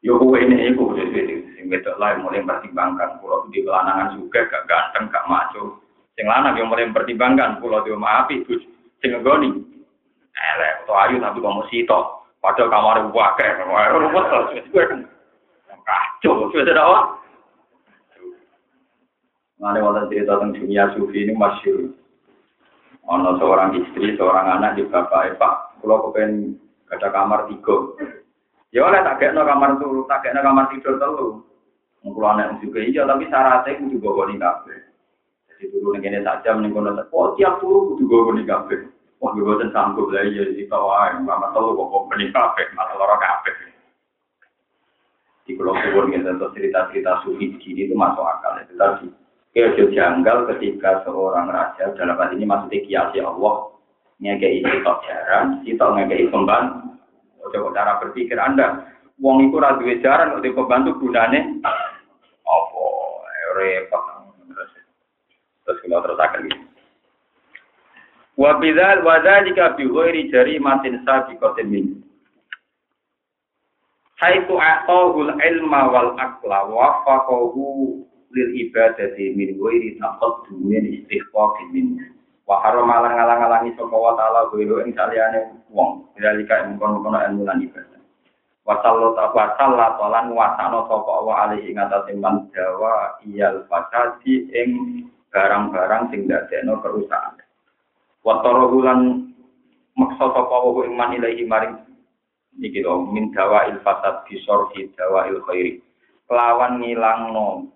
Yo 0.00 0.16
kowe 0.16 0.38
ini 0.40 0.72
iku 0.72 0.96
sing 0.96 1.68
wedok 1.68 2.00
lain 2.00 2.24
mulai 2.24 2.40
mempertimbangkan. 2.40 3.20
Pulau 3.20 3.44
di 3.52 3.60
kelanangan 3.60 4.16
juga 4.16 4.48
gak 4.48 4.64
ganteng, 4.64 5.12
gak 5.12 5.28
maco. 5.28 5.84
Sing 6.16 6.24
lanang 6.24 6.56
yang 6.56 6.72
mulai 6.72 6.88
mempertimbangkan. 6.88 7.60
Pulau 7.60 7.84
di 7.84 7.92
rumah 7.92 8.24
api, 8.24 8.46
sing 9.00 9.10
ngegoni. 9.14 9.50
Elek, 10.38 10.86
atau 10.86 10.94
ayu 11.02 11.16
tapi 11.18 11.38
kamu 11.42 11.62
sito. 11.66 12.00
Padahal 12.38 12.70
kamar 12.70 12.96
wakil, 13.10 13.50
rumput 13.98 14.24
terus. 14.30 14.94
Kacau, 15.82 16.52
sudah 16.52 16.62
ada 16.68 16.82
apa? 16.84 17.00
Mengenai 19.58 19.82
wonten 19.82 20.06
cerita 20.12 20.38
tentang 20.38 20.54
dunia 20.54 20.86
sufi 20.94 21.26
ini 21.26 21.34
masyur. 21.34 21.90
Ono 23.10 23.40
seorang 23.40 23.74
istri, 23.74 24.14
seorang 24.14 24.46
anak 24.46 24.78
di 24.78 24.86
bapak 24.86 25.34
Pak. 25.40 25.82
Kalau 25.82 26.12
kepen 26.12 26.54
ada 26.94 27.08
kamar 27.10 27.50
tiga. 27.50 27.96
Ya 28.70 28.84
oleh 28.84 29.00
tak 29.00 29.18
kena 29.18 29.48
kamar 29.48 29.80
turu, 29.80 30.04
tak 30.06 30.28
kena 30.28 30.44
kamar 30.44 30.68
tidur 30.70 31.00
telu. 31.00 31.42
Kalau 32.04 32.28
anak 32.30 32.60
juga 32.62 32.84
iya, 32.84 33.02
tapi 33.08 33.26
syaratnya 33.26 33.80
kudu 33.80 33.96
bawa 33.98 34.30
nih 34.30 34.38
turu 35.66 35.98
nih 35.98 36.00
kene 36.06 36.20
saja 36.22 36.54
meninggal 36.54 36.86
nonton. 36.86 37.10
Oh 37.10 37.34
tiap 37.34 37.58
turu 37.58 37.90
kudu 37.94 38.06
bawa 38.06 38.30
nih 38.38 38.46
kafe. 38.46 38.76
Wah 39.18 39.34
gue 39.34 39.42
bosan 39.42 39.74
sanggup 39.74 40.14
lah 40.14 40.22
iya 40.22 40.46
di 40.46 40.62
bawah. 40.70 41.18
Mama 41.18 41.50
telu 41.50 41.74
kok 41.74 42.06
beli 42.06 42.30
kafe, 42.30 42.70
masalah 42.78 43.18
kafe 43.18 43.50
di 45.48 45.56
pulau 45.56 45.72
kubur 45.72 46.12
gitu 46.12 46.28
atau 46.28 46.52
cerita-cerita 46.52 47.24
sufi 47.24 47.56
begini 47.56 47.88
itu 47.88 47.96
masuk 47.96 48.20
akal 48.20 48.60
itu 48.60 48.76
tadi 48.76 49.08
Kecil 49.48 49.96
janggal 49.96 50.44
ketika 50.54 51.02
seorang 51.08 51.48
raja 51.48 51.90
dalam 51.96 52.20
hal 52.20 52.36
ini 52.36 52.44
maksudnya 52.44 52.84
kiasi 52.84 53.18
Allah 53.24 53.72
ngekei 54.20 54.60
sitok 54.60 55.02
jaran, 55.08 55.64
sitok 55.64 55.98
ngekei 55.98 56.28
pembantu. 56.28 57.00
Coba 57.48 57.72
cara 57.72 57.92
berpikir 57.96 58.36
Anda, 58.36 58.92
wong 59.16 59.48
itu 59.48 59.56
radu 59.56 59.88
jaran 60.04 60.36
untuk 60.36 60.52
pembantu 60.52 61.00
gunane 61.00 61.64
apa 62.44 62.84
repot 63.56 64.02
terus 65.68 65.84
kalau 65.84 66.00
terus 66.00 66.16
akan 66.16 66.40
gitu. 66.48 66.64
Wabidal 68.40 69.04
wadalika 69.04 69.74
bi 69.76 69.84
ghairi 69.84 70.32
jarimatin 70.32 71.04
sabiqatin 71.04 71.68
min. 71.68 71.86
Haitu 74.16 74.54
a'tahul 74.56 75.34
ilma 75.36 75.80
wal 75.92 76.14
akla 76.16 76.70
wa 76.72 77.02
faqahu 77.04 78.00
lil 78.32 78.48
ibadati 78.62 79.34
min 79.36 79.58
ghairi 79.60 79.98
taqaddumin 80.00 80.86
istighfaqin 80.86 81.68
min. 81.74 81.86
Wa 82.48 82.62
harama 82.64 83.04
lan 83.04 83.18
ngalang-alangi 83.18 83.76
sapa 83.76 83.92
wa 83.92 84.14
taala 84.16 84.48
ghairi 84.54 84.86
ing 84.86 84.94
saliyane 84.94 85.40
wong. 85.74 86.06
Dalika 86.16 86.64
ing 86.64 86.78
kono-kono 86.80 87.18
ilmu 87.18 87.42
lan 87.42 87.58
ibadah. 87.60 87.98
Wasallo 88.62 89.18
tak 89.18 89.34
wasal 89.34 89.74
lan 89.74 90.30
wasano 90.30 90.86
sapa 90.86 91.10
Allah 91.10 91.34
alih 91.50 91.66
ing 91.66 91.74
atase 91.82 92.14
man 92.14 92.46
jawa 92.54 93.18
iyal 93.26 93.66
fasadi 93.66 94.46
ing 94.54 94.70
barang-barang 95.32 96.02
sing 96.12 96.28
dadekno 96.28 96.80
kerusakan. 96.80 97.44
Watoro 98.24 98.72
bulan 98.72 99.30
maksa 99.96 100.26
sapa 100.30 100.52
Allah 100.52 100.84
ing 100.86 100.94
man 100.94 101.14
ilahi 101.16 101.44
maring 101.44 101.74
iki 102.58 102.82
lho 102.82 103.06
min 103.08 103.30
dawa 103.30 103.70
il 103.70 103.78
fasad 103.86 104.26
bisor 104.26 104.72
di 104.74 104.88
dawa 104.98 105.30
il 105.30 105.40
khairi. 105.46 105.80
Kelawan 106.28 106.84
ngilangno 106.84 107.72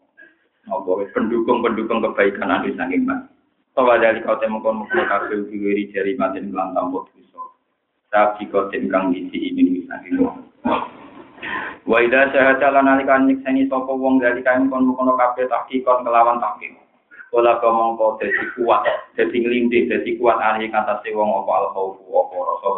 apa 0.69 0.91
pendukung-pendukung 1.17 2.05
kebaikan 2.05 2.53
anu 2.53 2.75
saking 2.77 3.09
man. 3.09 3.33
Tawa 3.73 3.97
dari 3.97 4.21
kau 4.21 4.37
temukon 4.37 4.85
mukul 4.85 5.01
kabeh 5.09 5.49
diwiri 5.49 5.89
jari 5.97 6.13
maten 6.21 6.53
lan 6.53 6.77
tampo 6.77 7.09
dosa. 7.09 7.41
Sabi 8.13 8.45
kau 8.53 8.69
kang 8.69 9.17
isi 9.17 9.57
ini 9.57 9.89
saking 9.89 10.21
Wa 11.83 11.99
idza 11.99 12.31
syahada 12.31 12.71
lan 12.71 12.87
nalika 12.87 13.19
nyekseni 13.19 13.67
sapa 13.67 13.91
wong 13.91 14.23
dari 14.23 14.45
kain 14.47 14.71
kon 14.71 14.87
kono 14.95 15.19
kabeh 15.19 15.51
tahqiqon 15.51 16.07
kelawan 16.07 16.39
tahqiq. 16.39 16.82
Kala 17.33 17.57
mongko 17.65 18.21
dadi 18.21 18.45
kuat, 18.53 18.85
dadi 19.17 19.37
nglindih, 19.41 19.89
dadi 19.89 20.21
kuat 20.21 20.37
ahli 20.37 20.69
katase 20.69 21.17
wong 21.17 21.33
apa 21.33 21.53
al 21.65 21.67
khaufu 21.73 22.05
apa 22.13 22.37
rasa. 22.37 22.71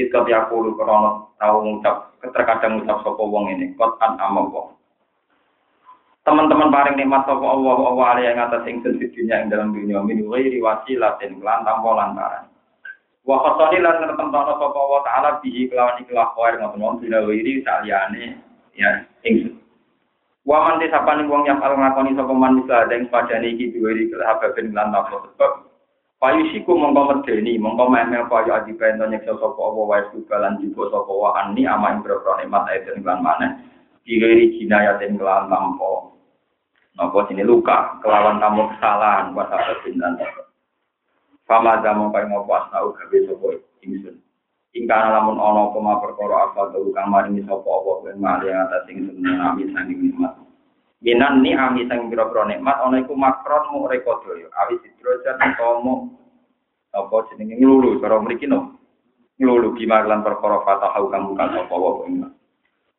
Ikat 0.00 0.24
yakulu 0.32 0.80
krono 0.80 1.36
tau 1.36 1.60
ngucap, 1.60 2.16
terkadang 2.24 2.80
ngucap 2.80 3.04
sapa 3.04 3.20
wong 3.20 3.52
ini, 3.52 3.76
kot 3.76 4.00
an 4.00 4.16
amapa. 4.16 4.72
Teman-teman 6.24 6.72
paring 6.72 6.96
nikmat 6.96 7.28
sapa 7.28 7.44
Allah 7.44 7.76
Allah 7.84 8.06
ali 8.16 8.22
yang 8.32 8.40
atas 8.40 8.64
ing 8.64 8.80
dunya 8.80 9.44
ing 9.44 9.52
dalam 9.52 9.76
dunia 9.76 10.00
min 10.08 10.24
ghairi 10.24 10.56
wasilatin 10.64 11.44
lan 11.44 11.60
tanpa 11.60 11.90
lantaran. 12.00 12.48
Wa 13.28 13.44
khasani 13.44 13.84
lan 13.84 14.08
nertemtono 14.08 14.56
sapa 14.56 14.80
wa 14.80 15.04
taala 15.04 15.36
bihi 15.44 15.68
kelawan 15.68 16.00
ikhlas 16.00 16.32
khair 16.32 16.56
ngoten 16.64 17.04
dina 17.04 17.28
wiri 17.28 17.60
saliyane 17.60 18.40
ya 18.72 19.04
ing 19.28 19.59
Wa 20.48 20.58
man 20.64 20.80
disapane 20.80 21.28
wong 21.28 21.44
yang 21.44 21.60
al 21.60 21.76
ngakoni 21.76 22.16
sapa 22.16 22.32
man 22.32 22.64
bisa 22.64 22.88
deng 22.88 23.12
padane 23.12 23.52
iki 23.52 23.76
diwiri 23.76 24.08
kelahaben 24.08 24.72
lan 24.72 24.88
napa 24.88 25.20
sebab 25.28 25.70
Payusiku 26.20 26.76
mongko 26.76 27.24
medeni, 27.24 27.56
mongko 27.56 27.88
memel 27.88 28.28
payu 28.28 28.52
adi 28.52 28.76
pento 28.76 29.08
nyeksa 29.08 29.40
sapa 29.40 29.56
apa 29.56 29.80
wae 29.88 30.04
sugalan 30.12 30.60
juga 30.60 30.92
sapa 30.92 31.08
wa 31.08 31.32
ani 31.32 31.64
ama 31.64 31.96
ing 31.96 32.04
boro 32.04 32.36
nikmat 32.36 32.68
aiten 32.68 33.00
lan 33.00 33.24
maneh. 33.24 33.56
Diwiri 34.04 34.52
jinayatin 34.60 35.16
kelan 35.16 35.48
tampo. 35.48 36.12
Napa 36.92 37.24
sini 37.24 37.40
luka, 37.40 37.96
kelawan 38.04 38.36
tamu 38.36 38.68
kesalahan, 38.68 39.32
wasapa 39.32 39.80
bintan. 39.80 40.20
Fama 41.48 41.80
jamu 41.80 42.12
kaya 42.12 42.28
ngopo 42.28 42.52
asnau 42.52 42.92
gawe 42.92 43.16
sapa 43.24 43.48
ingsun. 43.80 44.20
Ingkana 44.70 45.18
lamun 45.18 45.42
ana 45.42 45.66
apa 45.66 45.78
ma 45.82 45.98
perkara 45.98 46.46
apa 46.46 46.70
to 46.70 46.94
kang 46.94 47.10
maringi 47.10 47.42
sapa 47.42 47.66
apa 47.66 47.90
ben 48.06 48.22
mari 48.22 48.54
atas 48.54 48.86
ingsun 48.86 49.18
nami 49.18 49.66
sanding 49.74 49.98
nikmat. 49.98 50.38
Minan 51.02 51.42
ni 51.42 51.58
ami 51.58 51.90
sang 51.90 52.06
pira-pira 52.06 52.46
nikmat 52.46 52.78
ana 52.78 53.02
iku 53.02 53.18
makron 53.18 53.66
mu 53.74 53.90
rekodaya. 53.90 54.46
Awi 54.62 54.78
sidrojan 54.78 55.42
tomo 55.58 56.14
apa 56.94 57.16
jenenge 57.34 57.58
nglulu 57.58 57.98
cara 57.98 58.22
mriki 58.22 58.46
no. 58.46 58.78
Nglulu 59.42 59.74
gimar 59.74 60.06
lan 60.06 60.22
perkara 60.22 60.62
fatahu 60.62 61.10
kang 61.10 61.34
bukan 61.34 61.48
sapa 61.50 61.74
apa 61.74 62.02
iman. 62.06 62.30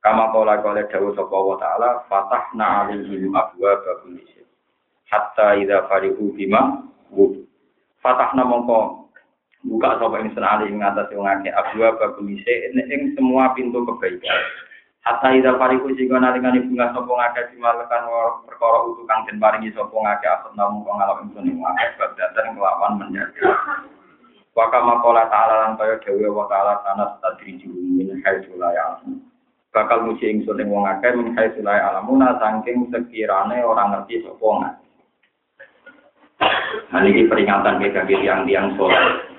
Kama 0.03 0.23
kala 0.35 0.59
kala 0.59 0.81
dawu 0.91 1.15
sapa 1.15 1.37
wa 1.39 1.55
taala 1.55 1.89
fatahna 2.11 2.67
alaihim 2.83 3.31
abwa 3.31 3.79
babul 3.79 4.19
hatta 5.07 5.55
idza 5.55 5.87
farihu 5.87 6.35
bima 6.35 6.83
Fatahna 8.01 8.47
mongko 8.47 9.00
buka 9.65 10.01
sapa 10.01 10.21
ing 10.21 10.33
senali 10.33 10.69
ing 10.69 10.81
atas 10.81 11.13
wong 11.13 11.29
akeh 11.29 11.53
abwa 11.53 11.93
babulise 11.97 12.53
ing 12.73 13.13
semua 13.13 13.53
pintu 13.53 13.85
kebaikan. 13.85 14.41
Hatta 15.01 15.33
ida 15.33 15.57
pariku 15.57 15.89
jika 15.97 16.21
nalikane 16.21 16.61
bunga 16.61 16.93
sapa 16.93 17.09
ngakeh 17.09 17.43
dimalekan 17.53 18.05
perkara 18.45 18.77
utuh 18.85 19.05
kang 19.09 19.25
den 19.25 19.41
paringi 19.41 19.73
sapa 19.73 19.93
ngakeh 19.93 20.29
asep 20.29 20.53
namung 20.53 20.85
kang 20.85 20.97
ngalap 21.01 21.25
ingsun 21.25 21.49
ing 21.49 21.57
ngakeh 21.57 21.89
bab 21.97 22.11
dateng 22.17 22.53
kelawan 22.53 23.01
menjadi. 23.01 23.41
Waka 24.51 24.79
makola 24.83 25.25
ta'ala 25.31 25.55
lan 25.63 25.79
kaya 25.79 25.97
dewe 26.05 26.27
wa 26.27 26.45
ta'ala 26.45 26.85
tanah 26.85 27.17
tadri 27.23 27.55
min 27.65 28.19
haitsu 28.21 28.53
la 28.61 28.69
ya'lamun. 28.77 29.25
Bakal 29.73 30.05
muji 30.05 30.25
ingsun 30.37 30.61
ing 30.61 30.69
wong 30.69 30.85
akeh 30.85 31.17
min 31.17 31.33
haitsu 31.33 31.65
la 31.65 31.81
ya'lamuna 31.81 32.37
saking 32.37 32.93
sekirane 32.93 33.57
orang 33.65 33.97
ngerti 33.97 34.21
sapa 34.21 34.47
ngakeh. 34.61 34.89
Nah, 36.91 37.01
ini 37.05 37.29
peringatan 37.29 37.77
kaki 37.81 38.17
tiang-tiang 38.21 38.73
sholat. 38.77 39.30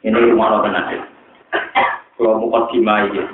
Ini 0.00 0.18
rumah 0.32 0.64
tenan 0.64 0.86
ya. 0.92 1.02
Kalau 2.16 2.40
mukot 2.40 2.72
dimai 2.72 3.10
ya. 3.12 3.26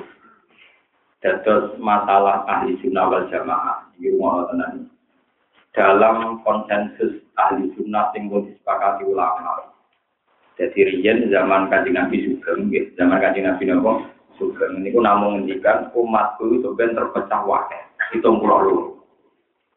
Dados 1.23 1.75
masalah 1.81 2.45
ahli 2.45 2.77
sunnah 2.79 3.09
wal 3.09 3.25
jamaah. 3.31 3.87
Ini 3.97 4.15
rumah 4.15 4.47
tenan. 4.51 4.91
Dalam 5.73 6.41
konsensus 6.41 7.21
ahli 7.37 7.71
sunnah 7.75 8.11
yang 8.15 8.31
disepakati 8.31 9.03
ulama. 9.07 9.73
Jadi 10.57 10.89
riyen 10.89 11.29
zaman 11.29 11.69
kajian 11.69 11.93
Nabi 11.93 12.17
Sugeng, 12.25 12.73
zaman 12.97 13.21
kajian 13.21 13.45
Nabi 13.45 13.69
Nabi 13.69 14.09
Sugeng. 14.41 14.81
Ini 14.81 14.89
pun 14.89 15.05
namun 15.05 15.45
menghentikan 15.45 15.93
umat 15.93 16.41
itu 16.41 16.65
sebenarnya 16.65 16.97
terpecah 16.97 17.41
wakil. 17.45 17.83
Hitung 18.09 18.41
pulau. 18.41 18.97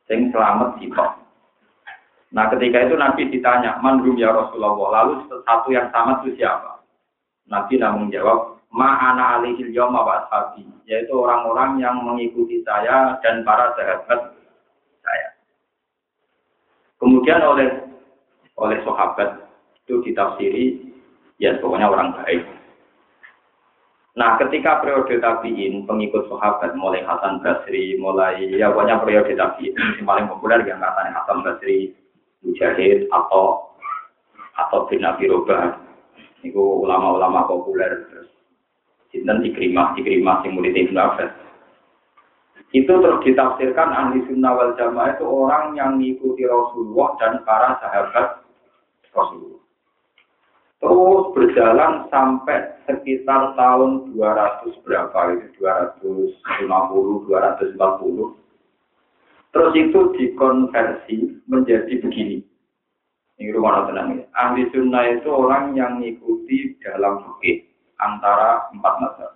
Yang 0.08 0.34
selamat 0.34 0.80
sih 0.80 0.90
Nah 2.30 2.46
ketika 2.54 2.86
itu 2.86 2.94
Nabi 2.94 3.26
ditanya, 3.26 3.82
manrum 3.82 4.14
ya 4.14 4.30
Rasulullah, 4.30 5.02
lalu 5.02 5.26
satu 5.42 5.68
yang 5.74 5.90
sama 5.90 6.22
itu 6.22 6.38
siapa? 6.38 6.78
Nabi 7.50 7.74
namun 7.82 8.06
jawab, 8.14 8.62
ma'ana 8.70 9.42
alihil 9.42 9.74
yawma 9.74 10.06
wa 10.06 10.14
ashabi, 10.22 10.62
yaitu 10.86 11.10
orang-orang 11.10 11.82
yang 11.82 11.98
mengikuti 12.06 12.62
saya 12.62 13.18
dan 13.18 13.42
para 13.42 13.74
sahabat 13.74 14.30
saya. 15.02 15.28
Kemudian 17.02 17.42
oleh 17.42 17.68
oleh 18.54 18.78
sahabat 18.86 19.50
itu 19.82 19.98
ditafsiri, 20.06 20.64
ya 21.42 21.58
pokoknya 21.58 21.90
orang 21.90 22.14
baik. 22.22 22.46
Nah, 24.14 24.36
ketika 24.36 24.82
periode 24.82 25.22
tabiin, 25.22 25.86
pengikut 25.86 26.26
sahabat 26.30 26.74
mulai 26.78 27.02
Hasan 27.02 27.42
Basri, 27.42 27.94
mulai 27.98 28.42
ya 28.54 28.70
pokoknya 28.70 29.02
periode 29.02 29.32
tabiin 29.34 29.74
yang 29.74 30.06
paling 30.06 30.26
populer 30.30 30.62
yang 30.66 30.78
katanya 30.78 31.24
Hasan 31.24 31.42
Basri, 31.42 31.94
Mujahid 32.40 33.08
atau 33.12 33.70
atau 34.56 34.88
bin 34.88 35.04
Abi 35.04 35.28
Robah. 35.28 35.76
Itu 36.40 36.60
ulama-ulama 36.84 37.44
populer. 37.44 38.08
Sinten 39.12 39.42
Ikrimah, 39.44 39.98
Ikrimah 39.98 40.46
yang 40.46 40.56
murid 40.56 40.76
Abbas. 40.94 41.34
Itu 42.70 43.02
terus 43.02 43.18
ditafsirkan 43.26 43.90
ahli 43.90 44.22
sunnah 44.30 44.54
wal 44.54 44.78
jamaah 44.78 45.18
itu 45.18 45.26
orang 45.26 45.74
yang 45.74 45.98
mengikuti 45.98 46.46
Rasulullah 46.46 47.18
dan 47.18 47.42
para 47.42 47.74
sahabat 47.82 48.46
Rasulullah. 49.10 49.58
Terus 50.80 51.22
berjalan 51.34 52.06
sampai 52.08 52.72
sekitar 52.86 53.58
tahun 53.58 54.14
200 54.14 54.70
berapa 54.86 55.18
itu 55.34 55.46
250, 55.60 57.26
240 57.26 57.76
Terus 59.50 59.72
itu 59.74 60.00
dikonversi 60.14 61.16
menjadi 61.50 61.94
begini. 61.98 62.38
Ini 63.40 63.56
rumah 63.56 63.88
tenang 63.88 64.20
ya. 64.20 64.24
Ahli 64.36 64.68
sunnah 64.70 65.16
itu 65.16 65.32
orang 65.32 65.72
yang 65.72 65.98
mengikuti 65.98 66.76
dalam 66.84 67.24
fikih 67.24 67.64
antara 67.96 68.68
empat 68.70 68.94
mazhab. 69.00 69.32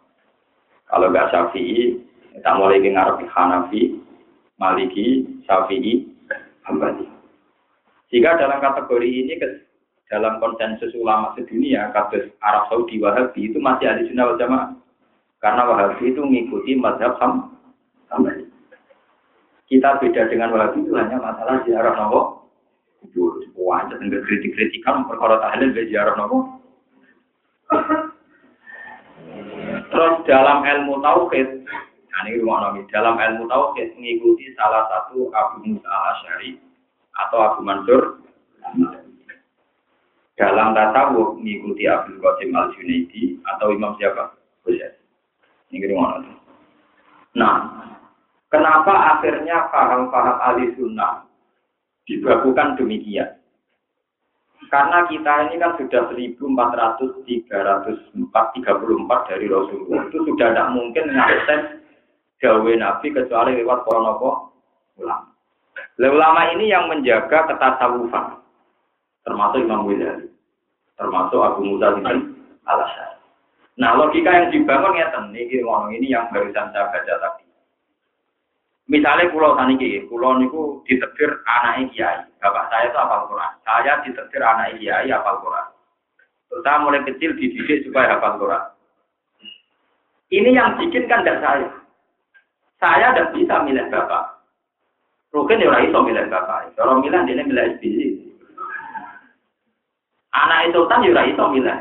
Kalau 0.92 1.08
nggak 1.08 1.32
syafi'i, 1.32 1.98
kita 2.36 2.50
mulai 2.54 2.84
dengar 2.84 3.16
Hanafi, 3.16 3.96
Maliki, 4.60 5.24
Syafi'i, 5.48 6.04
Hambali. 6.68 7.08
Jika 8.12 8.36
dalam 8.36 8.60
kategori 8.60 9.08
ini 9.08 9.40
dalam 10.12 10.36
konsensus 10.38 10.92
ulama 10.94 11.32
sedunia, 11.34 11.88
kasus 11.96 12.28
Arab 12.44 12.68
Saudi 12.68 13.00
Wahabi 13.00 13.50
itu 13.50 13.58
masih 13.58 13.88
ahli 13.88 14.06
sunnah 14.12 14.30
wal 14.30 14.38
jamaah. 14.38 14.70
Karena 15.40 15.62
Wahabi 15.64 16.12
itu 16.12 16.20
mengikuti 16.20 16.76
mazhab 16.76 17.16
Hambali. 18.12 18.43
Kita 19.64 19.96
beda 19.96 20.28
dengan 20.28 20.52
Wahabi 20.52 20.84
itu 20.84 20.92
hanya 20.92 21.16
masalah 21.16 21.64
ziarah 21.64 21.96
nopo. 21.96 22.20
Kubur, 23.00 23.40
wajah 23.56 23.96
dan 24.00 24.12
kritik-kritikan 24.12 25.08
perkara 25.08 25.40
tahlil 25.40 25.72
be 25.72 25.88
ziarah 25.88 26.14
nopo. 26.16 26.60
Terus 29.94 30.14
dalam 30.26 30.66
ilmu 30.66 30.98
tauhid, 31.00 31.64
nah 31.70 32.20
ini 32.26 32.42
rumah 32.42 32.66
nabi, 32.66 32.82
dalam 32.90 33.14
ilmu 33.14 33.46
tauhid 33.46 33.94
mengikuti 33.94 34.50
salah 34.58 34.90
satu 34.90 35.30
Abu 35.30 35.62
Musa 35.64 35.86
al 35.86 36.18
atau 37.24 37.38
Abu 37.40 37.60
Mansur. 37.62 38.02
Dalam 40.34 40.74
tasawuf 40.74 41.38
mengikuti 41.38 41.86
Abu 41.86 42.18
Qasim 42.18 42.50
al 42.58 42.74
Junaidi 42.74 43.38
atau 43.54 43.70
Imam 43.70 43.94
siapa? 44.02 44.34
Ini 45.70 45.90
rumah 45.90 46.18
nabi. 46.18 46.32
Nah, 47.34 47.54
Kenapa 48.54 49.18
akhirnya 49.18 49.66
paham-paham 49.74 50.38
ahli 50.38 50.70
sunnah 50.78 51.26
dibakukan 52.06 52.78
demikian? 52.78 53.34
Karena 54.70 55.02
kita 55.10 55.50
ini 55.50 55.58
kan 55.58 55.74
sudah 55.74 56.14
1400, 56.14 57.26
334 57.26 58.30
dari 59.26 59.50
Rasulullah. 59.50 60.06
Itu 60.06 60.22
sudah 60.22 60.54
tidak 60.54 60.70
mungkin 60.70 61.10
ngakses 61.10 61.82
gawe 62.38 62.72
Nabi 62.78 63.10
kecuali 63.10 63.58
lewat 63.58 63.82
ponopo 63.82 64.54
ulama. 65.02 65.34
Ulama 65.98 66.54
ini 66.54 66.70
yang 66.70 66.86
menjaga 66.86 67.50
ketasawufan. 67.50 68.38
Termasuk 69.26 69.66
Imam 69.66 69.90
Ghazali. 69.90 70.30
Termasuk 70.94 71.42
Abu 71.42 71.66
Musa 71.66 71.90
bin 71.98 72.06
al 72.06 72.22
Nah, 73.74 73.98
logika 73.98 74.30
yang 74.30 74.54
dibangun 74.54 74.94
ya 74.94 75.10
ini 75.10 75.90
ini 75.98 76.14
yang 76.14 76.30
barusan 76.30 76.70
saya 76.70 76.94
baca 76.94 77.14
tadi. 77.18 77.43
Misalnya 78.84 79.32
pulau 79.32 79.56
saniki, 79.56 80.04
pulau 80.12 80.36
niku 80.36 80.84
ditetir 80.84 81.40
anak 81.48 81.88
kiai. 81.96 82.20
Bapak 82.36 82.68
saya 82.68 82.92
itu 82.92 82.98
hafal 83.00 83.32
Quran. 83.32 83.52
Saya 83.64 83.92
ditetir 84.04 84.42
anak 84.44 84.76
kiai 84.76 85.08
hafal 85.08 85.40
Quran. 85.40 85.66
Saya 86.60 86.84
mulai 86.84 87.00
kecil 87.08 87.32
dididik 87.32 87.88
supaya 87.88 88.12
hafal 88.12 88.36
Quran. 88.36 88.64
Ini 90.28 90.50
yang 90.52 90.76
bikin 90.76 91.08
kan 91.08 91.24
tidak 91.24 91.40
saya. 91.40 91.68
Saya 92.76 93.16
tidak 93.16 93.32
bisa 93.32 93.64
milih 93.64 93.88
bapak. 93.88 94.44
Mungkin 95.32 95.64
ya 95.64 95.80
itu 95.80 95.98
milih 96.04 96.28
bapak. 96.28 96.76
Kalau 96.76 97.00
milih 97.00 97.24
dia 97.24 97.40
milih 97.40 97.64
SBY. 97.80 98.08
Anak 100.36 100.60
itu 100.68 100.80
kan 100.92 101.00
ya 101.08 101.22
itu 101.24 101.44
milih. 101.56 101.78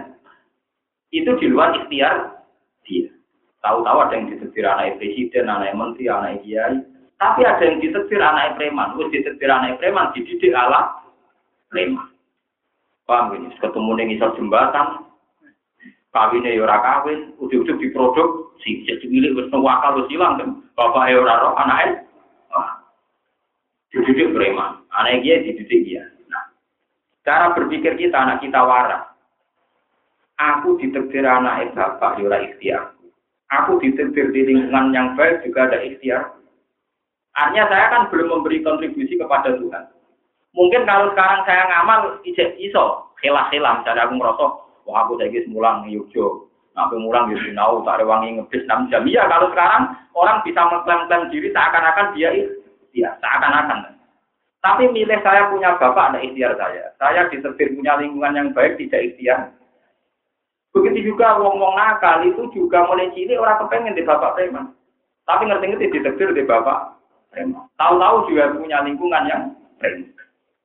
Itu 1.12 1.32
di 1.36 1.46
luar 1.52 1.76
ikhtiar 1.84 2.46
dia. 2.88 3.12
Tahu-tahu 3.60 3.98
ada 4.08 4.16
yang 4.16 4.32
ditetir 4.32 4.63
anak 4.63 4.96
presiden, 5.00 5.52
anak 5.52 5.76
menteri, 5.76 6.08
anak 6.08 6.39
kiai. 6.44 6.92
Tapi 7.24 7.48
ada 7.48 7.64
yang 7.64 7.80
ditetir 7.80 8.20
anak 8.20 8.60
preman, 8.60 9.00
wis 9.00 9.08
ditetir 9.16 9.48
anak 9.48 9.80
preman 9.80 10.12
dididik 10.12 10.52
ala 10.52 10.92
preman. 11.72 12.12
Paham 13.08 13.40
ini? 13.40 13.48
Ketemu 13.64 13.92
ning 13.96 14.08
isor 14.12 14.36
jembatan, 14.36 15.08
kawinnya 16.12 16.52
ya 16.52 16.68
ora 16.68 16.84
kawin, 16.84 17.32
ujug-ujug 17.40 17.80
diproduk, 17.80 18.60
si 18.60 18.84
milik 19.08 19.40
wis 19.40 19.48
wakal 19.56 20.04
wis 20.04 20.12
hilang 20.12 20.36
kan. 20.36 20.68
Bapak 20.76 21.16
ya 21.16 21.24
ora 21.24 21.48
roh 21.48 21.56
anake. 21.56 22.04
Dididik 23.96 24.36
preman, 24.36 24.84
anak 24.92 25.24
dia 25.24 25.48
dididik 25.48 25.80
dia. 25.88 26.04
Nah, 26.28 26.52
cara 27.24 27.56
berpikir 27.56 27.96
kita 27.96 28.20
anak 28.20 28.44
kita 28.44 28.60
waras. 28.60 29.16
Aku 30.44 30.76
ditetir 30.76 31.24
anak 31.24 31.72
bapak 31.72 32.20
ya 32.20 32.28
ora 32.28 32.44
ikhtiar. 32.52 32.84
Aku 33.48 33.80
ditetir 33.80 34.36
di 34.36 34.44
lingkungan 34.44 34.92
yang 34.92 35.16
baik 35.16 35.48
juga 35.48 35.72
ada 35.72 35.80
ikhtiar. 35.80 36.42
Artinya 37.34 37.65
saya 37.65 37.86
kan 37.89 38.02
belum 38.13 38.30
memberi 38.30 38.62
kontribusi 38.62 39.17
kepada 39.17 39.58
Tuhan. 39.58 39.84
Mungkin 40.54 40.86
kalau 40.86 41.10
sekarang 41.13 41.41
saya 41.50 41.65
ngamal, 41.65 42.22
ijek 42.22 42.54
iso, 42.62 43.10
khilah-khilah, 43.17 43.82
misalnya 43.82 44.06
aku 44.06 44.13
merosok, 44.22 44.52
wah 44.86 45.02
aku 45.02 45.17
saya 45.17 45.41
mulang 45.50 45.89
Yogyo, 45.89 46.46
aku 46.78 47.02
mulang 47.02 47.34
di 47.34 47.41
Sinau, 47.41 47.82
tak 47.82 48.06
wangi 48.06 48.38
ngebis 48.38 48.69
6 48.69 48.93
jam. 48.93 49.02
Iya, 49.02 49.26
kalau 49.26 49.50
sekarang 49.50 49.98
orang 50.13 50.46
bisa 50.46 50.62
mengklaim-klaim 50.62 51.34
diri 51.34 51.50
seakan-akan 51.50 52.13
dia 52.13 52.30
ya 52.93 53.10
seakan-akan. 53.17 53.98
Tapi 54.62 54.93
milih 54.93 55.19
saya 55.26 55.50
punya 55.50 55.76
bapak, 55.76 56.13
ada 56.13 56.19
ikhtiar 56.22 56.54
saya. 56.56 56.93
Saya 57.02 57.28
disetir 57.34 57.74
punya 57.74 57.98
lingkungan 57.98 58.38
yang 58.38 58.48
baik, 58.54 58.78
tidak 58.78 59.12
ikhtiar. 59.12 59.52
Begitu 60.72 61.13
juga 61.13 61.41
ngomong 61.41 61.76
nakal 61.78 62.26
itu 62.30 62.46
juga 62.54 62.86
mulai 62.86 63.10
cilik 63.13 63.41
orang 63.41 63.60
kepengen 63.65 63.98
di 63.98 64.06
bapak 64.06 64.38
preman. 64.38 64.74
Tapi 65.26 65.50
ngerti-ngerti 65.50 65.98
disetir 65.98 66.30
di 66.32 66.46
bapak 66.48 67.03
Tahu-tahu 67.78 68.30
juga 68.30 68.54
punya 68.54 68.86
lingkungan 68.86 69.24
yang 69.26 69.43
baik. 69.82 70.13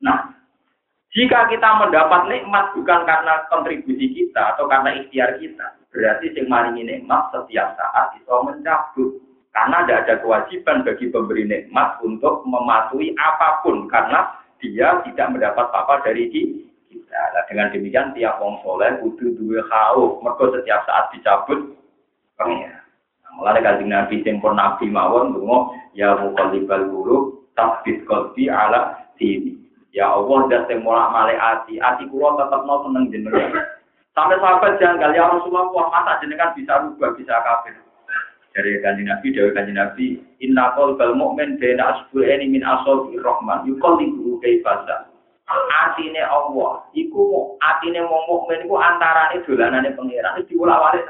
Nah, 0.04 0.38
jika 1.16 1.48
kita 1.48 1.68
mendapat 1.80 2.28
nikmat 2.28 2.76
bukan 2.76 3.08
karena 3.08 3.42
kontribusi 3.48 4.12
kita 4.12 4.54
atau 4.54 4.68
karena 4.68 4.92
ikhtiar 5.00 5.40
kita, 5.40 5.66
berarti 5.88 6.36
yang 6.36 6.46
maringi 6.52 6.84
nikmat 6.84 7.32
setiap 7.32 7.74
saat 7.74 8.14
itu 8.14 8.34
mencabut. 8.44 9.10
Karena 9.48 9.82
tidak 9.82 9.98
ada 10.06 10.14
kewajiban 10.22 10.86
bagi 10.86 11.10
pemberi 11.10 11.42
nikmat 11.48 11.98
untuk 12.04 12.46
mematuhi 12.46 13.10
apa 13.18 13.64
pun 13.66 13.90
karena 13.90 14.30
dia 14.62 15.02
tidak 15.02 15.34
mendapat 15.34 15.66
apa 15.72 16.04
dari 16.06 16.30
kita. 16.30 17.18
Nah, 17.34 17.42
dengan 17.50 17.72
demikian 17.74 18.14
tiap 18.14 18.38
wong 18.38 18.62
soleh 18.62 19.00
butuh 19.02 19.34
dua. 19.34 19.64
Mereka 20.22 20.44
setiap 20.54 20.80
saat 20.86 21.10
dicabut 21.10 21.74
pengira. 22.38 22.77
Mulai 23.38 23.62
kaji 23.62 23.86
Nabi 23.86 24.26
sing 24.26 24.42
Nabi 24.42 24.90
mawon 24.90 25.30
dungo 25.30 25.70
ya 25.94 26.18
mukallibal 26.18 26.90
guru 26.90 27.46
tasbit 27.54 28.02
qalbi 28.02 28.50
ala 28.50 28.98
dini. 29.14 29.54
Ya 29.94 30.10
Allah 30.10 30.50
dan 30.50 30.66
sing 30.66 30.82
mulak 30.82 31.14
male 31.14 31.38
ati, 31.38 31.78
ati 31.78 32.10
kula 32.10 32.34
tetep 32.34 32.66
mau 32.66 32.82
seneng 32.82 33.14
jenengan. 33.14 33.62
Sampai 34.10 34.42
sahabat 34.42 34.82
janggal 34.82 35.14
ya 35.14 35.30
Rasulullah 35.30 35.70
masa 35.86 36.18
jenengan 36.18 36.50
bisa 36.58 36.82
rubah 36.82 37.14
bisa 37.14 37.38
kafir. 37.46 37.78
Dari 38.58 38.82
kanji 38.82 39.06
Nabi, 39.06 39.26
dari 39.30 39.54
kanji 39.54 39.70
Nabi, 39.70 40.06
Inna 40.42 40.74
qalbal 40.74 41.14
mu'min 41.14 41.62
bena 41.62 41.94
asbu'eni 41.94 42.50
min 42.50 42.66
asobi 42.66 43.14
rahman, 43.22 43.62
yukallibu 43.70 44.42
kaifasa. 44.42 45.06
Atine 45.86 46.26
Allah, 46.26 46.82
iku 46.90 47.54
atine 47.62 48.02
wong 48.02 48.22
mukmin 48.26 48.66
iku 48.66 48.76
antarane 48.82 49.40
dolanane 49.46 49.94
pangeran 49.94 50.42
iki 50.42 50.58
diulak-walik 50.58 51.06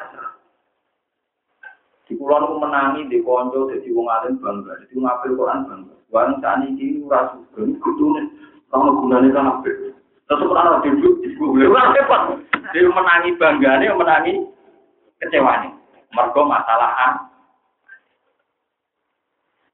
di 2.08 2.16
itu 2.16 2.24
menangi 2.56 3.04
di 3.12 3.20
konco, 3.20 3.68
jadi 3.68 3.84
wong 3.92 4.08
alim 4.08 4.40
bangga, 4.40 4.80
jadi 4.80 4.96
wong 4.96 5.06
apel 5.12 5.36
Quran 5.36 5.60
bangga. 5.68 5.94
Barang 6.08 6.40
saat 6.40 6.64
ini 6.64 7.04
ora 7.04 7.28
suka, 7.36 7.68
ini 7.68 7.76
kudune, 7.84 8.32
kalau 8.72 8.96
gunanya 8.96 9.28
kan. 9.36 9.60
Terus 9.60 10.48
orang 10.48 10.80
ada 10.80 10.88
duduk 10.88 11.20
di 11.20 11.28
gue, 11.36 11.68
ora 11.68 11.92
hebat. 11.92 12.40
Dia 12.72 12.88
menangi 12.88 13.36
bangga, 13.36 13.84
dia 13.84 13.92
menangi 13.92 14.34
kecewa 15.20 15.68
nih. 15.68 15.72
Mergo 16.16 16.48
masalah 16.48 17.28